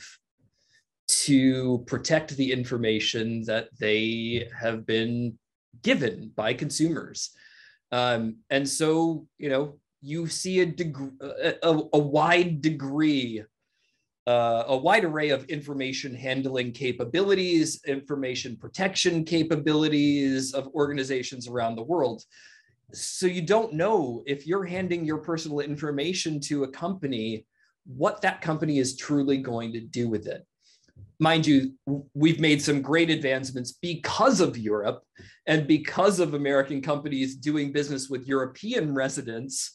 to 1.09 1.83
protect 1.87 2.37
the 2.37 2.52
information 2.52 3.42
that 3.46 3.68
they 3.81 4.46
have 4.59 4.85
been 4.85 5.38
given 5.83 6.33
by 6.35 6.55
consumers. 6.55 7.31
Um, 7.91 8.37
and 8.51 8.69
so 8.69 9.27
you 9.38 9.49
know 9.49 9.79
you 10.01 10.27
see 10.29 10.61
a, 10.61 10.67
deg- 10.67 11.23
a, 11.62 11.81
a 11.93 11.99
wide 11.99 12.61
degree 12.61 13.43
uh, 14.29 14.64
a 14.69 14.77
wide 14.77 15.05
array 15.05 15.31
of 15.31 15.45
information 15.47 16.14
handling 16.14 16.71
capabilities 16.71 17.81
information 17.87 18.57
protection 18.57 19.25
capabilities 19.25 20.53
of 20.53 20.69
organizations 20.75 21.49
around 21.49 21.77
the 21.77 21.83
world. 21.83 22.23
So 22.93 23.27
you 23.27 23.43
don't 23.43 23.73
know 23.73 24.23
if 24.27 24.47
you're 24.47 24.64
handing 24.64 25.05
your 25.05 25.19
personal 25.19 25.61
information 25.61 26.41
to 26.41 26.64
a 26.64 26.69
company 26.69 27.47
what 27.87 28.21
that 28.21 28.43
company 28.43 28.79
is 28.79 28.97
truly 28.97 29.38
going 29.38 29.73
to 29.73 29.81
do 29.81 30.11
with 30.11 30.27
it 30.27 30.47
mind 31.20 31.46
you 31.46 31.72
we've 32.14 32.40
made 32.40 32.62
some 32.62 32.80
great 32.80 33.11
advancements 33.11 33.72
because 33.72 34.40
of 34.40 34.56
europe 34.56 35.02
and 35.46 35.66
because 35.66 36.20
of 36.20 36.34
american 36.34 36.80
companies 36.80 37.37
doing 37.37 37.72
business 37.72 38.08
with 38.08 38.26
european 38.26 38.94
residents. 38.94 39.74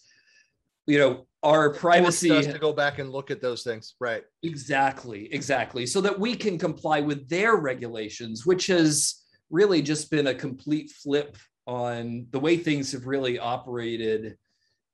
You 0.86 0.99
know 0.99 1.27
our 1.43 1.73
privacy 1.73 2.29
to 2.29 2.59
go 2.59 2.73
back 2.73 2.99
and 2.99 3.09
look 3.09 3.29
at 3.31 3.41
those 3.41 3.63
things. 3.63 3.95
Right. 3.99 4.23
Exactly 4.43 5.33
exactly. 5.33 5.86
So 5.86 6.01
that 6.01 6.19
we 6.19 6.36
can 6.36 6.57
comply 6.57 6.99
with 6.99 7.29
their 7.29 7.55
regulations 7.55 8.45
which 8.45 8.67
has 8.67 9.23
really 9.49 9.81
just 9.81 10.09
been 10.09 10.27
a 10.27 10.33
complete 10.33 10.89
flip 10.91 11.38
on 11.67 12.27
the 12.31 12.39
way 12.39 12.57
things 12.57 12.91
have 12.91 13.05
really 13.05 13.39
operated 13.39 14.36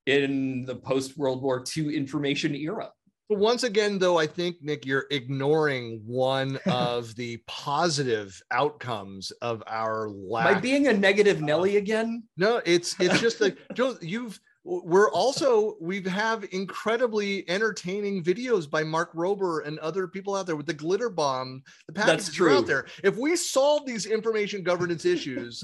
in 0.05 0.65
the 0.65 0.75
post 0.75 1.17
World 1.17 1.41
War 1.41 1.63
II 1.75 1.95
information 1.95 2.55
era. 2.55 2.91
Once 3.29 3.63
again, 3.63 3.99
though, 3.99 4.17
I 4.17 4.25
think 4.25 4.57
Nick, 4.61 4.87
you're 4.87 5.05
ignoring 5.11 6.01
one 6.05 6.57
of 6.65 7.15
the 7.15 7.37
positive 7.47 8.41
outcomes 8.51 9.31
of 9.41 9.63
our 9.67 10.09
lack. 10.09 10.55
By 10.55 10.59
being 10.59 10.87
a 10.87 10.93
negative 10.93 11.37
uh, 11.37 11.45
Nelly 11.45 11.77
again? 11.77 12.23
No, 12.37 12.61
it's 12.65 12.99
it's 12.99 13.19
just 13.19 13.39
like 13.39 13.57
Joe, 13.75 13.95
you've 14.01 14.39
we're 14.63 15.11
also 15.11 15.77
we 15.79 16.01
have 16.03 16.45
incredibly 16.51 17.47
entertaining 17.49 18.23
videos 18.23 18.69
by 18.69 18.83
Mark 18.83 19.13
Rober 19.13 19.65
and 19.65 19.79
other 19.79 20.07
people 20.07 20.35
out 20.35 20.45
there 20.45 20.55
with 20.55 20.65
the 20.65 20.73
glitter 20.73 21.09
bomb. 21.09 21.63
The 21.87 21.93
packages 21.93 22.39
are 22.39 22.49
out 22.49 22.67
there. 22.67 22.87
If 23.03 23.15
we 23.15 23.35
solve 23.35 23.85
these 23.85 24.05
information 24.05 24.63
governance 24.63 25.05
issues, 25.05 25.63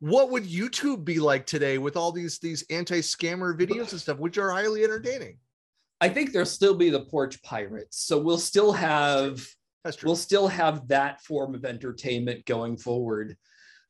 what 0.00 0.30
would 0.30 0.44
YouTube 0.44 1.04
be 1.04 1.18
like 1.18 1.46
today 1.46 1.78
with 1.78 1.96
all 1.96 2.12
these 2.12 2.38
these 2.38 2.64
anti-scammer 2.70 3.58
videos 3.58 3.92
and 3.92 4.00
stuff, 4.00 4.18
which 4.18 4.38
are 4.38 4.50
highly 4.50 4.84
entertaining? 4.84 5.38
I 6.00 6.08
think 6.08 6.32
there'll 6.32 6.46
still 6.46 6.74
be 6.74 6.90
the 6.90 7.00
porch 7.00 7.42
pirates. 7.42 8.00
So 8.00 8.18
we'll 8.18 8.38
still 8.38 8.72
have 8.72 9.46
That's 9.84 9.96
true. 9.96 10.08
we'll 10.08 10.16
still 10.16 10.48
have 10.48 10.88
that 10.88 11.22
form 11.22 11.54
of 11.54 11.64
entertainment 11.64 12.44
going 12.44 12.76
forward. 12.76 13.36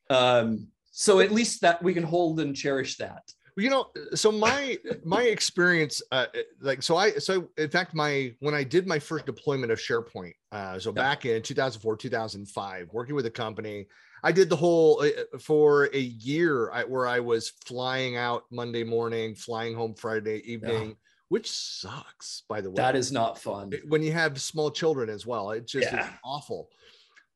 Um, 0.08 0.68
so 0.92 1.20
at 1.20 1.32
least 1.32 1.60
that 1.62 1.82
we 1.82 1.92
can 1.92 2.04
hold 2.04 2.40
and 2.40 2.54
cherish 2.54 2.96
that 2.96 3.22
you 3.58 3.70
know 3.70 3.86
so 4.14 4.30
my 4.30 4.78
my 5.04 5.22
experience 5.22 6.02
uh, 6.12 6.26
like 6.60 6.82
so 6.82 6.96
i 6.96 7.10
so 7.12 7.48
in 7.56 7.70
fact 7.70 7.94
my 7.94 8.32
when 8.40 8.54
i 8.54 8.62
did 8.62 8.86
my 8.86 8.98
first 8.98 9.24
deployment 9.26 9.72
of 9.72 9.78
sharepoint 9.78 10.34
uh, 10.52 10.78
so 10.78 10.92
back 10.92 11.24
in 11.24 11.42
2004 11.42 11.96
2005 11.96 12.88
working 12.92 13.14
with 13.14 13.26
a 13.26 13.30
company 13.30 13.86
I 14.24 14.32
did 14.32 14.48
the 14.48 14.56
whole 14.56 15.02
uh, 15.02 15.38
for 15.38 15.84
a 15.94 16.00
year 16.00 16.70
I, 16.72 16.82
where 16.84 17.06
I 17.06 17.20
was 17.20 17.50
flying 17.64 18.16
out 18.16 18.44
Monday 18.50 18.82
morning, 18.82 19.34
flying 19.34 19.74
home 19.74 19.94
Friday 19.94 20.42
evening, 20.50 20.88
yeah. 20.88 20.94
Which 21.28 21.50
sucks, 21.50 22.42
by 22.48 22.60
the 22.60 22.70
way. 22.70 22.76
That 22.76 22.96
is 22.96 23.10
not 23.10 23.38
fun. 23.38 23.72
When 23.88 24.02
you 24.02 24.12
have 24.12 24.40
small 24.40 24.70
children 24.70 25.08
as 25.08 25.26
well, 25.26 25.50
it's 25.50 25.72
just 25.72 25.92
yeah. 25.92 26.10
awful. 26.24 26.68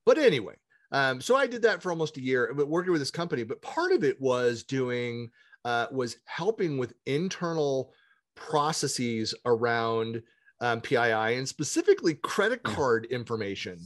But 0.06 0.18
anyway, 0.18 0.54
um, 0.92 1.20
so 1.20 1.36
I 1.36 1.46
did 1.46 1.62
that 1.62 1.82
for 1.82 1.90
almost 1.90 2.16
a 2.16 2.22
year, 2.22 2.52
but 2.56 2.68
working 2.68 2.92
with 2.92 3.00
this 3.00 3.10
company. 3.10 3.42
But 3.42 3.62
part 3.62 3.92
of 3.92 4.04
it 4.04 4.20
was 4.20 4.62
doing 4.62 5.30
uh, 5.64 5.86
was 5.90 6.16
helping 6.24 6.78
with 6.78 6.94
internal 7.06 7.92
processes 8.34 9.34
around 9.44 10.22
um, 10.60 10.80
PII 10.80 11.36
and 11.36 11.48
specifically 11.48 12.14
credit 12.14 12.62
card 12.62 13.06
information 13.06 13.78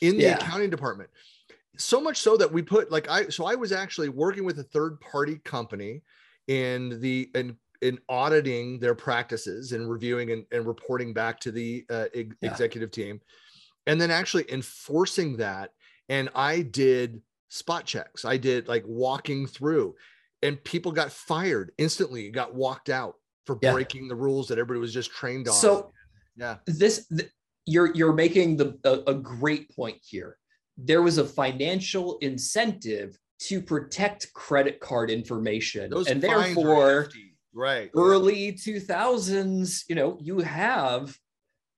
in 0.00 0.16
the 0.16 0.24
yeah. 0.24 0.36
accounting 0.36 0.70
department. 0.70 1.10
So 1.76 2.00
much 2.00 2.18
so 2.18 2.36
that 2.36 2.52
we 2.52 2.62
put 2.62 2.90
like 2.90 3.08
I 3.08 3.28
so 3.28 3.44
I 3.44 3.54
was 3.54 3.72
actually 3.72 4.08
working 4.08 4.44
with 4.44 4.58
a 4.58 4.64
third 4.64 5.00
party 5.00 5.40
company 5.44 6.02
in 6.48 7.00
the 7.00 7.30
in 7.34 7.56
in 7.82 7.98
auditing 8.08 8.78
their 8.78 8.94
practices 8.94 9.72
and 9.72 9.88
reviewing 9.88 10.32
and, 10.32 10.44
and 10.50 10.66
reporting 10.66 11.12
back 11.12 11.38
to 11.40 11.52
the 11.52 11.84
uh, 11.90 12.06
ex- 12.14 12.36
yeah. 12.40 12.50
executive 12.50 12.90
team. 12.90 13.20
And 13.86 14.00
then 14.00 14.10
actually 14.10 14.50
enforcing 14.52 15.36
that 15.38 15.70
and 16.10 16.28
i 16.34 16.62
did 16.62 17.20
spot 17.48 17.84
checks. 17.84 18.24
I 18.24 18.36
did 18.36 18.68
like 18.68 18.84
walking 18.86 19.46
through 19.46 19.94
and 20.42 20.62
people 20.64 20.92
got 20.92 21.10
fired 21.10 21.72
instantly 21.78 22.30
got 22.30 22.54
walked 22.54 22.90
out 22.90 23.14
for 23.46 23.58
yeah. 23.62 23.72
breaking 23.72 24.08
the 24.08 24.14
rules 24.14 24.48
that 24.48 24.58
everybody 24.58 24.80
was 24.80 24.92
just 24.92 25.10
trained 25.10 25.48
on. 25.48 25.54
So 25.54 25.92
yeah. 26.36 26.56
this 26.66 27.06
th- 27.08 27.30
you're 27.66 27.94
you're 27.94 28.12
making 28.12 28.56
the 28.56 28.78
a, 28.84 29.10
a 29.10 29.14
great 29.14 29.74
point 29.74 29.96
here. 30.02 30.36
There 30.76 31.02
was 31.02 31.18
a 31.18 31.24
financial 31.24 32.18
incentive 32.18 33.18
to 33.40 33.60
protect 33.60 34.32
credit 34.32 34.80
card 34.80 35.10
information 35.10 35.90
Those 35.90 36.08
and 36.08 36.20
therefore 36.20 37.08
right 37.54 37.90
early 37.94 38.52
2000s 38.52 39.84
you 39.88 39.94
know 39.94 40.18
you 40.20 40.40
have 40.40 41.16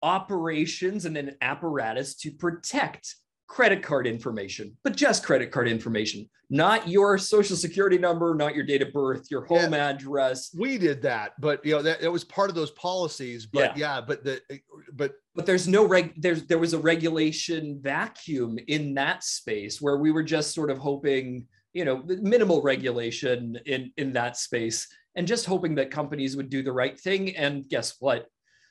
operations 0.03 1.05
and 1.05 1.17
an 1.17 1.37
apparatus 1.41 2.15
to 2.15 2.31
protect 2.31 3.15
credit 3.49 3.83
card 3.83 4.07
information 4.07 4.77
but 4.85 4.95
just 4.95 5.25
credit 5.25 5.51
card 5.51 5.69
information 5.69 6.29
not 6.51 6.89
your 6.89 7.17
social 7.17 7.57
security 7.57 7.99
number 7.99 8.35
not 8.35 8.55
your 8.55 8.65
date 8.65 8.83
of 8.83 8.93
birth 8.93 9.27
your 9.31 9.45
home 9.45 9.73
yeah, 9.73 9.91
address. 9.91 10.55
We 10.57 10.79
did 10.79 11.03
that 11.03 11.33
but 11.41 11.65
you 11.65 11.73
know 11.73 11.83
that, 11.83 12.01
that 12.01 12.11
was 12.11 12.25
part 12.25 12.49
of 12.49 12.57
those 12.57 12.71
policies 12.73 13.47
but 13.47 13.77
yeah, 13.77 13.97
yeah 13.97 14.01
but 14.01 14.25
the 14.25 14.41
eh, 14.51 14.59
but 14.93 15.15
but 15.35 15.47
there's 15.47 15.69
no 15.69 15.85
reg 15.87 16.13
there's 16.17 16.45
there 16.45 16.59
was 16.59 16.75
a 16.75 16.79
regulation 16.79 17.81
vacuum 17.83 18.59
in 18.69 18.95
that 18.95 19.25
space 19.25 19.81
where 19.81 19.97
we 19.97 20.11
were 20.11 20.23
just 20.23 20.55
sort 20.55 20.71
of 20.71 20.79
hoping 20.79 21.47
you 21.73 21.85
know 21.85 22.03
minimal 22.07 22.63
regulation 22.63 23.59
in 23.67 23.93
in 23.97 24.13
that 24.13 24.37
space 24.37 24.89
and 25.15 25.27
just 25.27 25.47
hoping 25.47 25.75
that 25.77 25.91
companies 25.91 26.37
would 26.37 26.51
do 26.51 26.63
the 26.63 26.73
right 26.73 26.99
thing. 26.99 27.37
And 27.37 27.69
guess 27.69 27.97
what? 28.01 28.27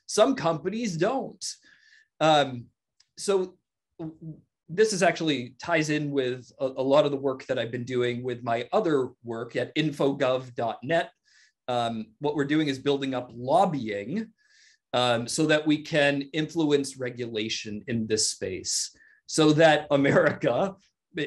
Some 0.06 0.34
companies 0.34 0.96
don't. 0.96 1.44
Um, 2.20 2.66
so 3.16 3.54
this 4.70 4.92
is 4.92 5.02
actually 5.02 5.54
ties 5.60 5.90
in 5.90 6.10
with 6.12 6.50
a, 6.60 6.66
a, 6.66 6.82
lot 6.82 7.04
of 7.04 7.10
the 7.10 7.16
work 7.16 7.44
that 7.46 7.58
i've 7.58 7.72
been 7.72 7.84
doing 7.84 8.22
with 8.22 8.42
my 8.44 8.68
other 8.72 9.10
work 9.24 9.56
at 9.56 9.74
infogov.net 9.74 11.10
um, 11.68 12.06
what 12.20 12.34
we're 12.34 12.44
doing 12.44 12.68
is 12.68 12.78
building 12.78 13.14
up 13.14 13.30
lobbying 13.34 14.28
um, 14.92 15.28
so 15.28 15.46
that 15.46 15.66
we 15.66 15.82
can 15.82 16.22
influence 16.32 16.96
regulation 16.96 17.82
in 17.88 18.06
this 18.06 18.30
space 18.30 18.96
so 19.26 19.52
that 19.52 19.86
america 19.90 20.74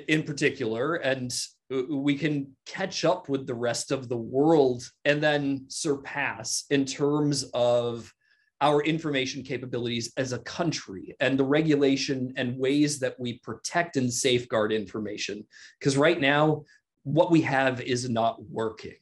in 0.07 0.23
particular 0.23 0.95
and 0.95 1.33
we 1.69 2.15
can 2.15 2.51
catch 2.65 3.05
up 3.05 3.29
with 3.29 3.47
the 3.47 3.53
rest 3.53 3.91
of 3.91 4.09
the 4.09 4.17
world 4.17 4.83
and 5.05 5.23
then 5.23 5.65
surpass 5.67 6.65
in 6.69 6.85
terms 6.85 7.43
of 7.53 8.13
our 8.61 8.81
information 8.81 9.43
capabilities 9.43 10.13
as 10.15 10.31
a 10.31 10.39
country 10.39 11.15
and 11.19 11.37
the 11.37 11.43
regulation 11.43 12.33
and 12.37 12.57
ways 12.57 12.99
that 12.99 13.19
we 13.19 13.39
protect 13.39 13.97
and 13.97 14.11
safeguard 14.11 14.71
information. 14.71 15.45
Because 15.79 15.97
right 15.97 16.19
now, 16.19 16.63
what 17.03 17.29
we 17.29 17.41
have 17.41 17.81
is 17.81 18.09
not 18.09 18.41
working. 18.49 18.95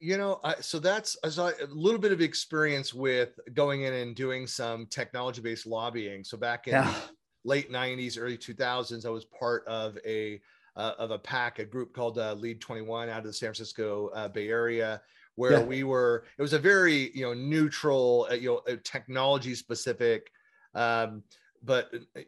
You 0.00 0.16
know, 0.16 0.40
I, 0.44 0.54
so 0.60 0.78
that's 0.78 1.16
a 1.24 1.52
little 1.68 1.98
bit 1.98 2.12
of 2.12 2.20
experience 2.20 2.94
with 2.94 3.38
going 3.52 3.82
in 3.82 3.92
and 3.92 4.14
doing 4.14 4.46
some 4.46 4.86
technology 4.86 5.42
based 5.42 5.66
lobbying. 5.66 6.22
So 6.22 6.36
back 6.36 6.68
in 6.68 6.74
yeah. 6.74 6.94
late 7.44 7.70
90s, 7.70 8.16
early 8.18 8.38
2000s, 8.38 9.04
I 9.04 9.10
was 9.10 9.24
part 9.24 9.66
of 9.66 9.98
a 10.06 10.40
uh, 10.76 10.92
of 10.98 11.10
a 11.10 11.18
pack, 11.18 11.58
a 11.58 11.64
group 11.64 11.94
called 11.94 12.18
uh, 12.18 12.34
Lead 12.34 12.60
21 12.60 13.08
out 13.08 13.18
of 13.18 13.24
the 13.24 13.32
San 13.32 13.48
Francisco 13.48 14.10
uh, 14.14 14.28
Bay 14.28 14.48
Area, 14.48 15.00
where 15.34 15.52
yeah. 15.52 15.62
we 15.62 15.84
were. 15.84 16.24
It 16.38 16.42
was 16.42 16.52
a 16.52 16.58
very 16.58 17.10
you 17.14 17.22
know 17.22 17.34
neutral, 17.34 18.28
uh, 18.30 18.34
you 18.34 18.60
know, 18.66 18.76
technology 18.84 19.54
specific, 19.54 20.30
um, 20.74 21.22
but 21.62 21.90
uh, 22.16 22.20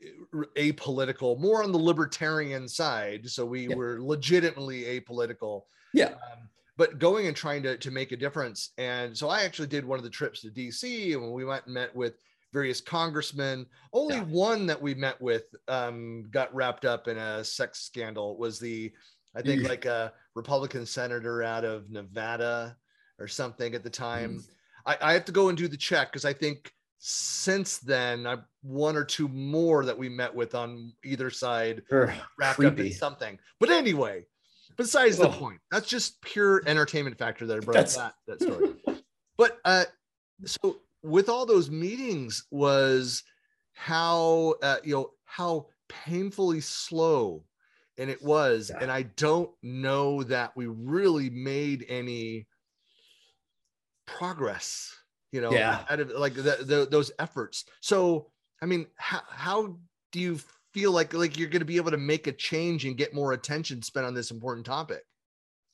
apolitical, 0.57 1.39
more 1.39 1.63
on 1.63 1.73
the 1.73 1.79
libertarian 1.79 2.69
side. 2.69 3.29
So 3.29 3.45
we 3.45 3.69
yeah. 3.69 3.75
were 3.75 3.99
legitimately 4.01 4.83
apolitical. 4.85 5.63
Yeah. 5.93 6.09
Um, 6.09 6.49
but 6.77 7.01
going 7.01 7.27
and 7.27 7.37
trying 7.37 7.63
to, 7.65 7.77
to 7.77 7.91
make 7.91 8.13
a 8.13 8.17
difference. 8.17 8.71
And 8.79 9.17
so 9.17 9.29
I 9.29 9.43
actually 9.43 9.67
did 9.67 9.85
one 9.85 9.99
of 9.99 10.05
the 10.05 10.11
trips 10.11 10.43
to 10.43 10.49
DC 10.49 11.13
and 11.13 11.33
we 11.33 11.45
went 11.45 11.67
and 11.67 11.75
met 11.75 11.95
with 11.95 12.15
various 12.53 12.81
congressmen. 12.81 13.67
Only 13.93 14.17
yeah. 14.17 14.25
one 14.25 14.67
that 14.67 14.81
we 14.81 14.95
met 14.95 15.21
with 15.21 15.45
um, 15.69 16.29
got 16.31 16.55
wrapped 16.55 16.85
up 16.85 17.09
in 17.09 17.19
a 17.19 17.45
sex 17.45 17.81
scandal. 17.81 18.33
It 18.33 18.39
was 18.39 18.59
the, 18.59 18.93
I 19.37 19.43
think, 19.43 19.69
like 19.69 19.85
a 19.85 20.13
Republican 20.35 20.87
senator 20.87 21.43
out 21.43 21.65
of 21.65 21.91
Nevada 21.91 22.77
or 23.19 23.29
something 23.29 23.75
at 23.75 23.83
the 23.83 23.91
time. 23.91 24.39
Mm. 24.39 24.49
I, 24.87 25.11
I 25.11 25.13
have 25.13 25.25
to 25.27 25.33
go 25.33 25.49
and 25.49 25.59
do 25.59 25.69
the 25.69 25.77
check 25.77 26.11
because 26.11 26.25
I 26.25 26.33
think 26.33 26.73
since 26.99 27.79
then, 27.79 28.27
I 28.27 28.37
one 28.63 28.97
or 28.97 29.05
two 29.05 29.29
more 29.29 29.85
that 29.85 29.97
we 29.97 30.09
met 30.09 30.35
with 30.35 30.55
on 30.55 30.93
either 31.05 31.31
side 31.31 31.83
wrapped 31.91 32.57
creepy. 32.57 32.67
up 32.67 32.79
in 32.79 32.93
something. 32.93 33.39
But 33.61 33.71
anyway, 33.71 34.25
besides 34.77 35.17
the 35.17 35.29
point, 35.29 35.61
that's 35.71 35.89
just 35.89 36.21
pure 36.23 36.63
entertainment 36.67 37.17
factor 37.19 37.47
that 37.47 37.57
I 37.57 37.61
brought 37.61 37.87
that 37.87 38.15
that 38.27 38.43
story. 38.43 38.75
but 39.37 39.59
uh, 39.65 39.85
so 40.45 40.79
with 41.03 41.29
all 41.29 41.47
those 41.47 41.71
meetings 41.71 42.45
was 42.51 43.23
how 43.73 44.55
uh, 44.63 44.77
you 44.83 44.95
know 44.95 45.11
how 45.25 45.67
painfully 45.89 46.61
slow 46.61 47.45
and 47.97 48.11
it 48.11 48.23
was. 48.23 48.71
Yeah. 48.71 48.79
and 48.83 48.91
i 48.91 49.03
don't 49.03 49.51
know 49.63 50.23
that 50.25 50.53
we 50.57 50.67
really 50.67 51.31
made 51.31 51.85
any 51.89 52.47
progress 54.07 54.95
you 55.33 55.41
know 55.41 55.53
yeah. 55.53 55.85
out 55.91 56.01
of 56.01 56.11
like 56.11 56.35
the, 56.35 56.59
the, 56.63 56.89
those 56.91 57.13
efforts. 57.19 57.65
So 57.81 58.31
i 58.63 58.67
mean 58.67 58.87
how, 58.97 59.21
how 59.29 59.79
do 60.13 60.21
you 60.21 60.39
feel 60.73 60.93
like 60.93 61.15
like 61.15 61.39
you're 61.39 61.49
going 61.49 61.61
to 61.61 61.67
be 61.67 61.77
able 61.77 61.91
to 61.91 61.99
make 61.99 62.27
a 62.27 62.33
change 62.33 62.85
and 62.85 62.97
get 62.97 63.15
more 63.15 63.33
attention 63.33 63.83
spent 63.83 64.07
on 64.07 64.15
this 64.15 64.31
important 64.31 64.67
topic 64.67 65.03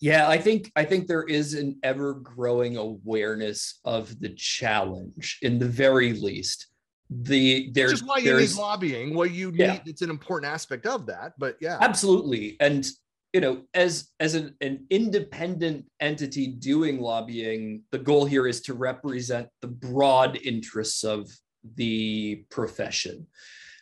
yeah, 0.01 0.29
I 0.29 0.39
think 0.39 0.71
I 0.77 0.85
think 0.85 1.07
there 1.07 1.23
is 1.23 1.55
an 1.55 1.79
ever 1.83 2.15
growing 2.15 2.77
awareness 2.77 3.81
of 3.85 4.19
the 4.21 4.31
challenge, 4.31 5.39
in 5.43 5.59
the 5.59 5.69
very 5.69 6.13
least. 6.13 6.67
The 7.11 7.71
there's 7.73 7.93
just 7.93 8.07
why 8.07 8.19
you 8.19 8.37
need 8.37 8.53
lobbying. 8.53 9.15
Well, 9.15 9.27
you 9.27 9.53
yeah. 9.55 9.75
need 9.75 9.83
it's 9.87 10.03
an 10.03 10.11
important 10.11 10.53
aspect 10.53 10.87
of 10.87 11.07
that, 11.07 11.35
but 11.39 11.57
yeah, 11.61 11.79
absolutely. 11.81 12.57
And 12.61 12.87
you 13.33 13.41
know, 13.41 13.63
as 13.75 14.11
as 14.21 14.35
an, 14.35 14.55
an 14.61 14.87
independent 14.91 15.87
entity 16.01 16.47
doing 16.47 17.01
lobbying, 17.01 17.83
the 17.91 17.99
goal 17.99 18.25
here 18.25 18.47
is 18.47 18.61
to 18.63 18.75
represent 18.75 19.49
the 19.61 19.69
broad 19.69 20.39
interests 20.45 21.05
of 21.05 21.31
the 21.77 22.45
profession. 22.51 23.27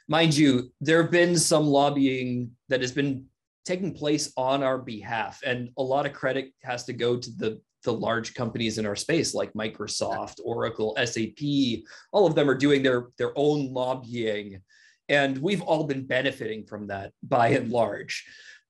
Mind 0.08 0.36
you, 0.36 0.72
there 0.80 1.02
have 1.02 1.10
been 1.10 1.36
some 1.36 1.66
lobbying 1.66 2.50
that 2.68 2.80
has 2.80 2.92
been 2.92 3.26
taking 3.64 3.94
place 3.94 4.32
on 4.36 4.62
our 4.62 4.78
behalf. 4.78 5.40
And 5.44 5.70
a 5.76 5.82
lot 5.82 6.06
of 6.06 6.12
credit 6.12 6.52
has 6.62 6.84
to 6.84 6.92
go 6.92 7.16
to 7.16 7.30
the, 7.36 7.60
the 7.84 7.92
large 7.92 8.34
companies 8.34 8.78
in 8.78 8.86
our 8.86 8.96
space 8.96 9.34
like 9.34 9.52
Microsoft, 9.52 10.40
Oracle, 10.44 10.96
SAP. 11.02 11.84
All 12.12 12.26
of 12.26 12.34
them 12.34 12.48
are 12.48 12.54
doing 12.54 12.82
their, 12.82 13.08
their 13.18 13.32
own 13.36 13.72
lobbying. 13.72 14.60
And 15.08 15.38
we've 15.38 15.62
all 15.62 15.84
been 15.84 16.06
benefiting 16.06 16.64
from 16.64 16.88
that 16.88 17.12
by 17.22 17.48
and 17.48 17.70
large. 17.70 18.24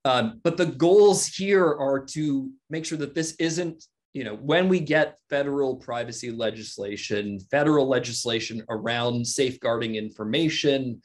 Um, 0.04 0.40
but 0.42 0.56
the 0.56 0.66
goals 0.66 1.26
here 1.26 1.66
are 1.66 2.04
to 2.06 2.50
make 2.68 2.84
sure 2.84 2.98
that 2.98 3.14
this 3.14 3.36
isn't, 3.38 3.84
you 4.12 4.24
know, 4.24 4.34
when 4.34 4.68
we 4.68 4.80
get 4.80 5.18
federal 5.30 5.76
privacy 5.76 6.30
legislation, 6.30 7.38
federal 7.50 7.86
legislation 7.88 8.62
around 8.68 9.26
safeguarding 9.26 9.94
information 9.94 11.00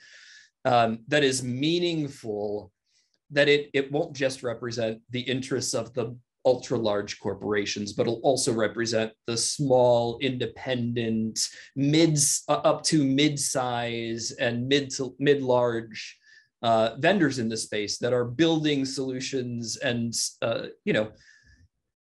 um, 0.65 0.99
that 1.07 1.23
is 1.23 1.43
meaningful 1.43 2.71
that 3.31 3.47
it, 3.47 3.69
it 3.73 3.91
won't 3.91 4.15
just 4.15 4.43
represent 4.43 5.01
the 5.09 5.21
interests 5.21 5.73
of 5.73 5.93
the 5.93 6.15
ultra 6.45 6.77
large 6.77 7.19
corporations, 7.19 7.91
but 7.91 8.03
it'll 8.03 8.21
also 8.21 8.53
represent 8.53 9.11
the 9.25 9.35
small, 9.35 10.17
independent, 10.19 11.39
mids 11.75 12.43
uh, 12.47 12.61
up 12.63 12.83
to 12.83 13.03
mid 13.03 13.37
size 13.37 14.31
and 14.31 14.67
mid 14.67 14.89
to 14.91 15.13
mid 15.19 15.43
large 15.43 16.17
uh, 16.61 16.95
vendors 16.99 17.37
in 17.39 17.49
the 17.49 17.57
space 17.57 17.97
that 17.97 18.13
are 18.13 18.25
building 18.25 18.85
solutions 18.85 19.77
and 19.77 20.13
uh, 20.41 20.67
you 20.85 20.93
know 20.93 21.11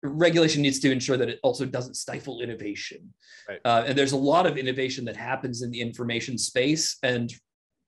regulation 0.04 0.62
needs 0.62 0.80
to 0.80 0.92
ensure 0.92 1.18
that 1.18 1.30
it 1.30 1.40
also 1.42 1.66
doesn't 1.66 1.96
stifle 1.96 2.42
innovation. 2.42 3.12
Right. 3.50 3.60
Uh, 3.66 3.86
and 3.88 3.98
there's 3.98 4.12
a 4.12 4.18
lot 4.18 4.46
of 4.46 4.58
innovation 4.58 5.04
that 5.06 5.16
happens 5.16 5.64
in 5.64 5.72
the 5.72 5.82
information 5.82 6.38
space, 6.38 6.98
and 7.02 7.34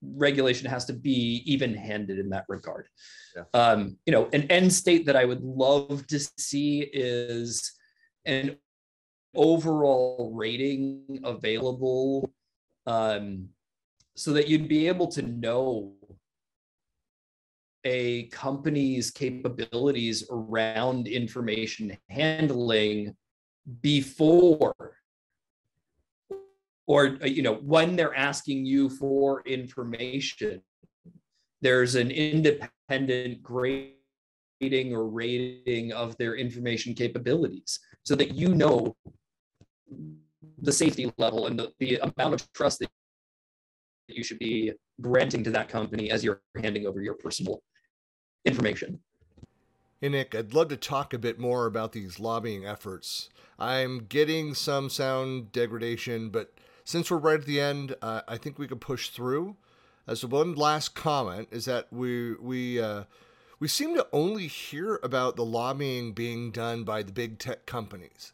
regulation 0.01 0.69
has 0.69 0.85
to 0.85 0.93
be 0.93 1.41
even-handed 1.45 2.19
in 2.19 2.29
that 2.29 2.45
regard. 2.47 2.87
Yeah. 3.35 3.43
Um, 3.53 3.97
you 4.05 4.11
know, 4.11 4.29
an 4.33 4.43
end 4.51 4.71
state 4.71 5.05
that 5.05 5.15
I 5.15 5.25
would 5.25 5.41
love 5.41 6.05
to 6.07 6.19
see 6.37 6.81
is 6.81 7.71
an 8.25 8.57
overall 9.35 10.31
rating 10.35 11.21
available 11.23 12.31
um, 12.85 13.49
so 14.15 14.33
that 14.33 14.47
you'd 14.47 14.67
be 14.67 14.87
able 14.87 15.07
to 15.07 15.21
know 15.21 15.93
a 17.83 18.27
company's 18.27 19.11
capabilities 19.11 20.27
around 20.29 21.07
information 21.07 21.97
handling 22.09 23.15
before 23.81 24.75
or 26.87 27.17
uh, 27.21 27.25
you 27.25 27.43
know 27.43 27.55
when 27.55 27.95
they're 27.95 28.15
asking 28.15 28.65
you 28.65 28.89
for 28.89 29.41
information 29.45 30.61
there's 31.61 31.95
an 31.95 32.09
independent 32.11 33.43
grading 33.43 33.93
or 34.93 35.07
rating 35.07 35.91
of 35.91 36.17
their 36.17 36.35
information 36.35 36.93
capabilities 36.93 37.79
so 38.03 38.15
that 38.15 38.33
you 38.33 38.55
know 38.55 38.95
the 40.61 40.71
safety 40.71 41.11
level 41.17 41.47
and 41.47 41.59
the, 41.59 41.71
the 41.79 41.97
amount 41.97 42.33
of 42.33 42.51
trust 42.53 42.79
that 42.79 42.89
you 44.07 44.23
should 44.23 44.39
be 44.39 44.71
granting 45.01 45.43
to 45.43 45.51
that 45.51 45.69
company 45.69 46.09
as 46.09 46.23
you're 46.23 46.41
handing 46.61 46.87
over 46.87 47.01
your 47.01 47.13
personal 47.13 47.61
information. 48.45 48.99
Hey, 50.01 50.09
Nick, 50.09 50.35
I'd 50.35 50.53
love 50.53 50.69
to 50.69 50.77
talk 50.77 51.13
a 51.13 51.19
bit 51.19 51.39
more 51.39 51.65
about 51.65 51.91
these 51.91 52.19
lobbying 52.19 52.65
efforts. 52.65 53.29
I'm 53.59 54.05
getting 54.05 54.53
some 54.53 54.89
sound 54.89 55.51
degradation, 55.51 56.29
but 56.29 56.53
since 56.87 57.11
we're 57.11 57.17
right 57.17 57.41
at 57.41 57.45
the 57.45 57.59
end, 57.59 57.97
uh, 58.01 58.21
I 58.29 58.37
think 58.37 58.57
we 58.57 58.65
could 58.65 58.79
push 58.79 59.09
through. 59.09 59.57
As 60.07 60.23
uh, 60.23 60.27
one 60.29 60.55
last 60.55 60.95
comment 60.95 61.49
is 61.51 61.65
that 61.65 61.91
we 61.91 62.35
we 62.35 62.81
uh, 62.81 63.03
we 63.59 63.67
seem 63.67 63.93
to 63.95 64.07
only 64.13 64.47
hear 64.47 64.97
about 65.03 65.35
the 65.35 65.43
lobbying 65.43 66.13
being 66.13 66.49
done 66.49 66.85
by 66.85 67.03
the 67.03 67.11
big 67.11 67.39
tech 67.39 67.65
companies, 67.65 68.31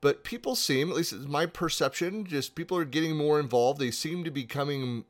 but 0.00 0.22
people 0.22 0.54
seem, 0.54 0.90
at 0.90 0.96
least 0.96 1.12
it's 1.12 1.26
my 1.26 1.44
perception, 1.44 2.24
just 2.24 2.54
people 2.54 2.78
are 2.78 2.84
getting 2.84 3.16
more 3.16 3.40
involved. 3.40 3.80
They 3.80 3.90
seem 3.90 4.22
to 4.22 4.30
be 4.30 4.42
becoming 4.42 5.04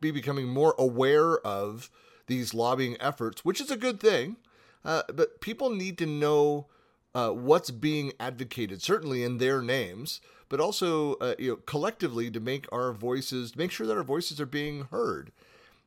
be 0.00 0.12
becoming 0.12 0.46
more 0.46 0.76
aware 0.78 1.38
of 1.38 1.90
these 2.28 2.54
lobbying 2.54 2.96
efforts, 3.00 3.44
which 3.44 3.60
is 3.60 3.72
a 3.72 3.76
good 3.76 3.98
thing. 3.98 4.36
Uh, 4.84 5.02
but 5.12 5.40
people 5.40 5.70
need 5.70 5.98
to 5.98 6.06
know 6.06 6.68
uh, 7.12 7.30
what's 7.30 7.72
being 7.72 8.12
advocated, 8.20 8.82
certainly 8.82 9.24
in 9.24 9.38
their 9.38 9.60
names, 9.60 10.20
but 10.48 10.60
also 10.60 11.14
uh, 11.14 11.34
you 11.38 11.50
know 11.50 11.56
collectively 11.56 12.30
to 12.30 12.40
make 12.40 12.66
our 12.72 12.92
voices, 12.92 13.56
make 13.56 13.70
sure 13.70 13.86
that 13.86 13.96
our 13.96 14.04
voices 14.04 14.40
are 14.40 14.46
being 14.46 14.84
heard, 14.90 15.32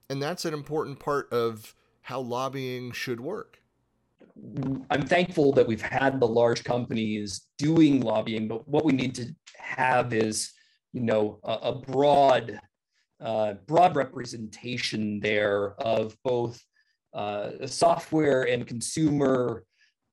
and 0.09 0.22
that's 0.22 0.45
an 0.45 0.53
important 0.53 0.99
part 0.99 1.32
of 1.32 1.76
how 2.03 2.20
lobbying 2.20 2.91
should 2.91 3.20
work. 3.20 3.59
I'm 4.89 5.05
thankful 5.05 5.51
that 5.53 5.68
we've 5.68 5.82
had 5.82 6.20
the 6.20 6.28
large 6.28 6.64
companies 6.64 7.41
doing 7.57 8.01
lobbying, 8.01 8.47
but 8.47 8.68
what 8.68 8.86
we 8.86 8.93
need 8.93 9.14
to 9.16 9.36
have 9.57 10.14
is, 10.14 10.51
you 10.93 11.01
know, 11.01 11.39
a, 11.43 11.53
a 11.53 11.76
broad 11.76 12.59
uh, 13.22 13.53
broad 13.68 13.95
representation 13.95 15.20
there 15.20 15.74
of 15.80 16.18
both 16.24 16.59
uh, 17.14 17.51
software 17.68 18.43
and 18.43 18.66
consumer. 18.66 19.64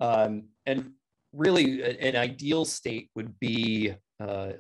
Um, 0.01 0.45
and 0.67 0.93
really, 1.33 1.83
an 1.83 2.17
ideal 2.17 2.65
state 2.65 3.11
would 3.15 3.39
be 3.41 3.95
uh, 4.21 4.53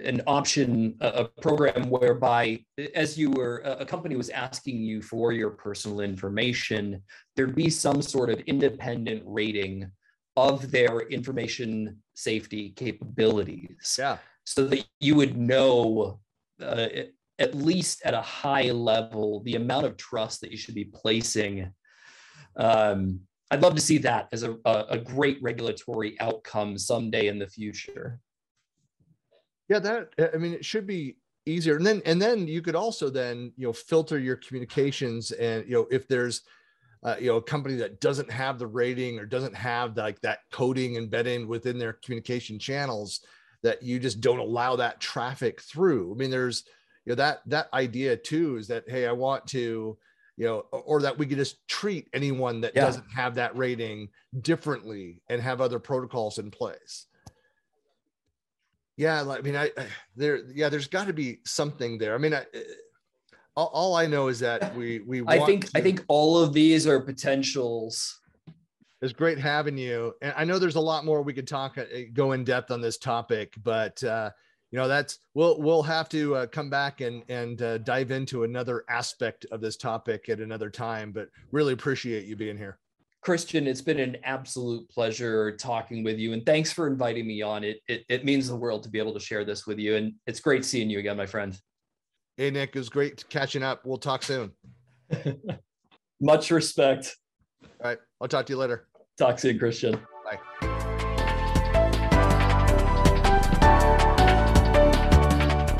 an 0.00 0.20
option, 0.26 0.96
a, 1.00 1.24
program 1.24 1.88
whereby, 1.88 2.62
as 2.94 3.16
you 3.16 3.30
were, 3.30 3.58
a 3.64 3.86
company 3.86 4.16
was 4.16 4.28
asking 4.30 4.76
you 4.76 5.00
for 5.00 5.32
your 5.32 5.50
personal 5.50 6.00
information, 6.00 7.02
there'd 7.34 7.54
be 7.54 7.70
some 7.70 8.02
sort 8.02 8.28
of 8.28 8.40
independent 8.40 9.22
rating 9.24 9.90
of 10.36 10.70
their 10.70 11.00
information 11.08 12.02
safety 12.14 12.70
capabilities. 12.76 13.96
Yeah. 13.98 14.18
So 14.44 14.66
that 14.66 14.84
you 15.00 15.14
would 15.14 15.36
know 15.36 16.20
uh, 16.60 16.86
at 17.38 17.54
least 17.54 18.02
at 18.04 18.14
a 18.14 18.20
high 18.20 18.70
level, 18.70 19.40
the 19.44 19.56
amount 19.56 19.86
of 19.86 19.96
trust 19.96 20.40
that 20.40 20.50
you 20.50 20.56
should 20.56 20.74
be 20.74 20.84
placing. 20.84 21.72
Um, 22.56 23.20
I'd 23.50 23.62
love 23.62 23.74
to 23.74 23.80
see 23.80 23.98
that 23.98 24.28
as 24.32 24.42
a, 24.44 24.56
a, 24.64 24.98
great 24.98 25.38
regulatory 25.42 26.18
outcome 26.20 26.78
someday 26.78 27.28
in 27.28 27.38
the 27.38 27.46
future. 27.46 28.18
Yeah, 29.68 29.78
that 29.80 30.32
I 30.34 30.36
mean, 30.36 30.52
it 30.52 30.64
should 30.64 30.86
be 30.86 31.16
easier, 31.46 31.76
and 31.76 31.86
then 31.86 32.02
and 32.04 32.20
then 32.20 32.46
you 32.46 32.62
could 32.62 32.76
also 32.76 33.10
then 33.10 33.52
you 33.56 33.66
know 33.66 33.72
filter 33.72 34.18
your 34.18 34.36
communications, 34.36 35.32
and 35.32 35.64
you 35.66 35.74
know 35.74 35.86
if 35.90 36.08
there's 36.08 36.42
uh, 37.02 37.16
you 37.18 37.28
know 37.28 37.36
a 37.36 37.42
company 37.42 37.76
that 37.76 38.00
doesn't 38.00 38.30
have 38.30 38.58
the 38.58 38.66
rating 38.66 39.18
or 39.18 39.26
doesn't 39.26 39.54
have 39.54 39.96
like 39.96 40.20
that 40.20 40.40
coding 40.50 40.96
embedded 40.96 41.46
within 41.46 41.78
their 41.78 41.94
communication 41.94 42.58
channels, 42.58 43.20
that 43.62 43.82
you 43.82 43.98
just 43.98 44.20
don't 44.20 44.38
allow 44.38 44.76
that 44.76 45.00
traffic 45.00 45.60
through. 45.60 46.12
I 46.12 46.16
mean, 46.16 46.30
there's 46.30 46.64
you 47.04 47.10
know 47.10 47.16
that 47.16 47.40
that 47.46 47.68
idea 47.72 48.16
too 48.16 48.56
is 48.56 48.68
that 48.68 48.84
hey 48.88 49.06
i 49.06 49.12
want 49.12 49.46
to 49.46 49.96
you 50.36 50.46
know 50.46 50.60
or 50.70 51.00
that 51.00 51.18
we 51.18 51.26
could 51.26 51.38
just 51.38 51.66
treat 51.68 52.08
anyone 52.12 52.60
that 52.60 52.72
yeah. 52.74 52.84
doesn't 52.84 53.10
have 53.14 53.34
that 53.34 53.56
rating 53.56 54.08
differently 54.40 55.20
and 55.28 55.40
have 55.40 55.60
other 55.60 55.78
protocols 55.78 56.38
in 56.38 56.50
place 56.50 57.06
yeah 58.96 59.22
i 59.28 59.40
mean 59.40 59.56
i, 59.56 59.70
I 59.76 59.86
there 60.16 60.40
yeah 60.52 60.68
there's 60.68 60.88
got 60.88 61.06
to 61.06 61.12
be 61.12 61.38
something 61.44 61.98
there. 61.98 62.14
I 62.14 62.18
mean 62.18 62.34
I, 62.34 62.44
all, 63.56 63.70
all 63.72 63.94
i 63.96 64.06
know 64.06 64.28
is 64.28 64.40
that 64.40 64.74
we 64.76 65.00
we 65.00 65.22
i 65.26 65.38
think 65.38 65.70
to, 65.70 65.78
i 65.78 65.80
think 65.80 66.04
all 66.08 66.38
of 66.38 66.52
these 66.52 66.86
are 66.86 67.00
potentials. 67.00 68.18
It's 69.00 69.12
great 69.12 69.36
having 69.38 69.76
you 69.76 70.14
and 70.22 70.32
i 70.36 70.44
know 70.44 70.60
there's 70.60 70.76
a 70.76 70.80
lot 70.80 71.04
more 71.04 71.22
we 71.22 71.32
could 71.32 71.48
talk 71.48 71.76
uh, 71.76 71.84
go 72.12 72.32
in 72.32 72.44
depth 72.44 72.70
on 72.70 72.80
this 72.80 72.98
topic 72.98 73.54
but 73.64 74.02
uh 74.04 74.30
you 74.70 74.78
know 74.78 74.88
that's 74.88 75.18
we'll 75.34 75.60
we'll 75.60 75.82
have 75.82 76.08
to 76.08 76.34
uh, 76.34 76.46
come 76.46 76.70
back 76.70 77.00
and 77.00 77.22
and 77.28 77.62
uh, 77.62 77.78
dive 77.78 78.10
into 78.10 78.44
another 78.44 78.84
aspect 78.88 79.44
of 79.52 79.60
this 79.60 79.76
topic 79.76 80.28
at 80.28 80.40
another 80.40 80.70
time 80.70 81.12
but 81.12 81.28
really 81.52 81.72
appreciate 81.72 82.26
you 82.26 82.36
being 82.36 82.56
here 82.56 82.78
christian 83.22 83.68
it's 83.68 83.80
been 83.80 84.00
an 84.00 84.16
absolute 84.24 84.88
pleasure 84.88 85.56
talking 85.56 86.02
with 86.02 86.18
you 86.18 86.32
and 86.32 86.44
thanks 86.44 86.72
for 86.72 86.88
inviting 86.88 87.26
me 87.26 87.40
on. 87.40 87.62
It 87.64 87.78
it, 87.86 88.04
it 88.08 88.24
means 88.24 88.48
the 88.48 88.56
world 88.56 88.82
to 88.82 88.90
be 88.90 88.98
able 88.98 89.14
to 89.14 89.20
share 89.20 89.44
this 89.44 89.66
with 89.66 89.78
you 89.78 89.96
and 89.96 90.14
it's 90.26 90.40
great 90.40 90.64
seeing 90.64 90.90
you 90.90 90.98
again 90.98 91.16
my 91.16 91.26
friend. 91.26 91.56
Hey 92.36 92.50
nick 92.50 92.74
it 92.74 92.78
was 92.78 92.88
great 92.88 93.24
catching 93.30 93.62
up. 93.62 93.86
We'll 93.86 93.98
talk 93.98 94.24
soon. 94.24 94.50
Much 96.20 96.50
respect. 96.50 97.16
All 97.62 97.90
right 97.90 97.98
i'll 98.20 98.28
talk 98.28 98.44
to 98.46 98.52
you 98.52 98.58
later. 98.58 98.88
Talk 99.16 99.38
soon 99.38 99.58
christian. 99.58 100.00
Bye. 100.24 100.40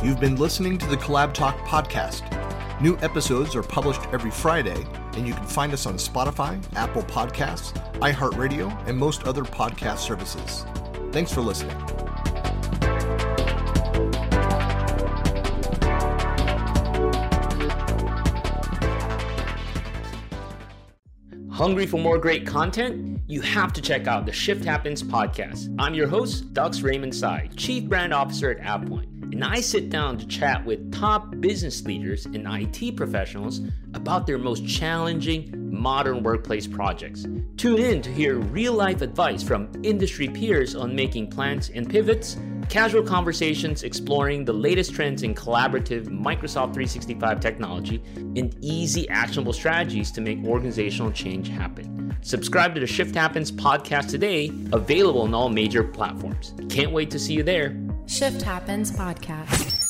You've 0.05 0.21
been 0.21 0.37
listening 0.37 0.79
to 0.79 0.87
the 0.87 0.97
Collab 0.97 1.33
Talk 1.33 1.59
podcast. 1.59 2.23
New 2.81 2.97
episodes 2.99 3.55
are 3.55 3.63
published 3.63 4.03
every 4.13 4.33
Friday, 4.33 4.85
and 5.17 5.27
you 5.27 5.35
can 5.35 5.45
find 5.45 5.73
us 5.73 5.87
on 5.87 5.95
Spotify, 5.95 6.63
Apple 6.75 7.03
Podcasts, 7.03 7.73
iHeartRadio, 8.01 8.71
and 8.89 8.97
most 8.97 9.25
other 9.25 9.43
podcast 9.43 9.99
services. 9.99 10.65
Thanks 11.13 11.33
for 11.33 11.41
listening. 11.41 11.77
Hungry 21.51 21.87
for 21.87 21.99
more 22.01 22.19
great 22.19 22.47
content? 22.47 23.21
You 23.29 23.41
have 23.43 23.73
to 23.75 23.81
check 23.81 24.07
out 24.07 24.27
the 24.27 24.33
Shift 24.33 24.65
Happens 24.65 25.03
podcast. 25.03 25.75
I'm 25.79 25.95
your 25.95 26.09
host, 26.09 26.53
Dux 26.55 26.81
Raymond 26.81 27.15
Sy, 27.15 27.51
Chief 27.57 27.85
Brand 27.85 28.13
Officer 28.13 28.51
at 28.51 28.59
AvePoint 28.59 29.12
and 29.33 29.43
I 29.43 29.61
sit 29.61 29.89
down 29.89 30.19
to 30.19 30.27
chat 30.27 30.65
with 30.65 30.93
top 30.93 31.41
business 31.41 31.83
leaders 31.85 32.27
and 32.27 32.47
IT 32.47 32.97
professionals 32.97 33.63
about 33.95 34.27
their 34.27 34.39
most 34.39 34.67
challenging 34.69 35.51
modern 35.73 36.23
workplace 36.23 36.67
projects. 36.67 37.27
Tune 37.57 37.81
in 37.81 38.03
to 38.03 38.13
hear 38.13 38.39
real 38.39 38.75
life 38.75 39.01
advice 39.01 39.43
from 39.43 39.73
industry 39.83 40.29
peers 40.29 40.75
on 40.75 40.95
making 40.95 41.31
plans 41.31 41.71
and 41.71 41.89
pivots, 41.89 42.37
casual 42.69 43.03
conversations 43.03 43.83
exploring 43.83 44.45
the 44.45 44.53
latest 44.53 44.95
trends 44.95 45.23
in 45.23 45.35
collaborative 45.35 46.07
Microsoft 46.09 46.75
365 46.75 47.41
technology, 47.41 48.03
and 48.17 48.55
easy 48.61 49.09
actionable 49.09 49.53
strategies 49.53 50.11
to 50.13 50.21
make 50.21 50.45
organizational 50.45 51.11
change 51.11 51.49
happen. 51.49 52.15
Subscribe 52.21 52.75
to 52.75 52.81
the 52.81 52.87
Shift 52.87 53.15
Happens 53.15 53.51
podcast 53.51 54.09
today, 54.09 54.53
available 54.73 55.23
on 55.23 55.35
all 55.35 55.49
major 55.49 55.83
platforms. 55.83 56.55
Can't 56.69 56.93
wait 56.93 57.11
to 57.11 57.19
see 57.19 57.33
you 57.33 57.43
there. 57.43 57.77
Shift 58.07 58.43
Happens 58.43 58.93
Podcast. 58.93 59.72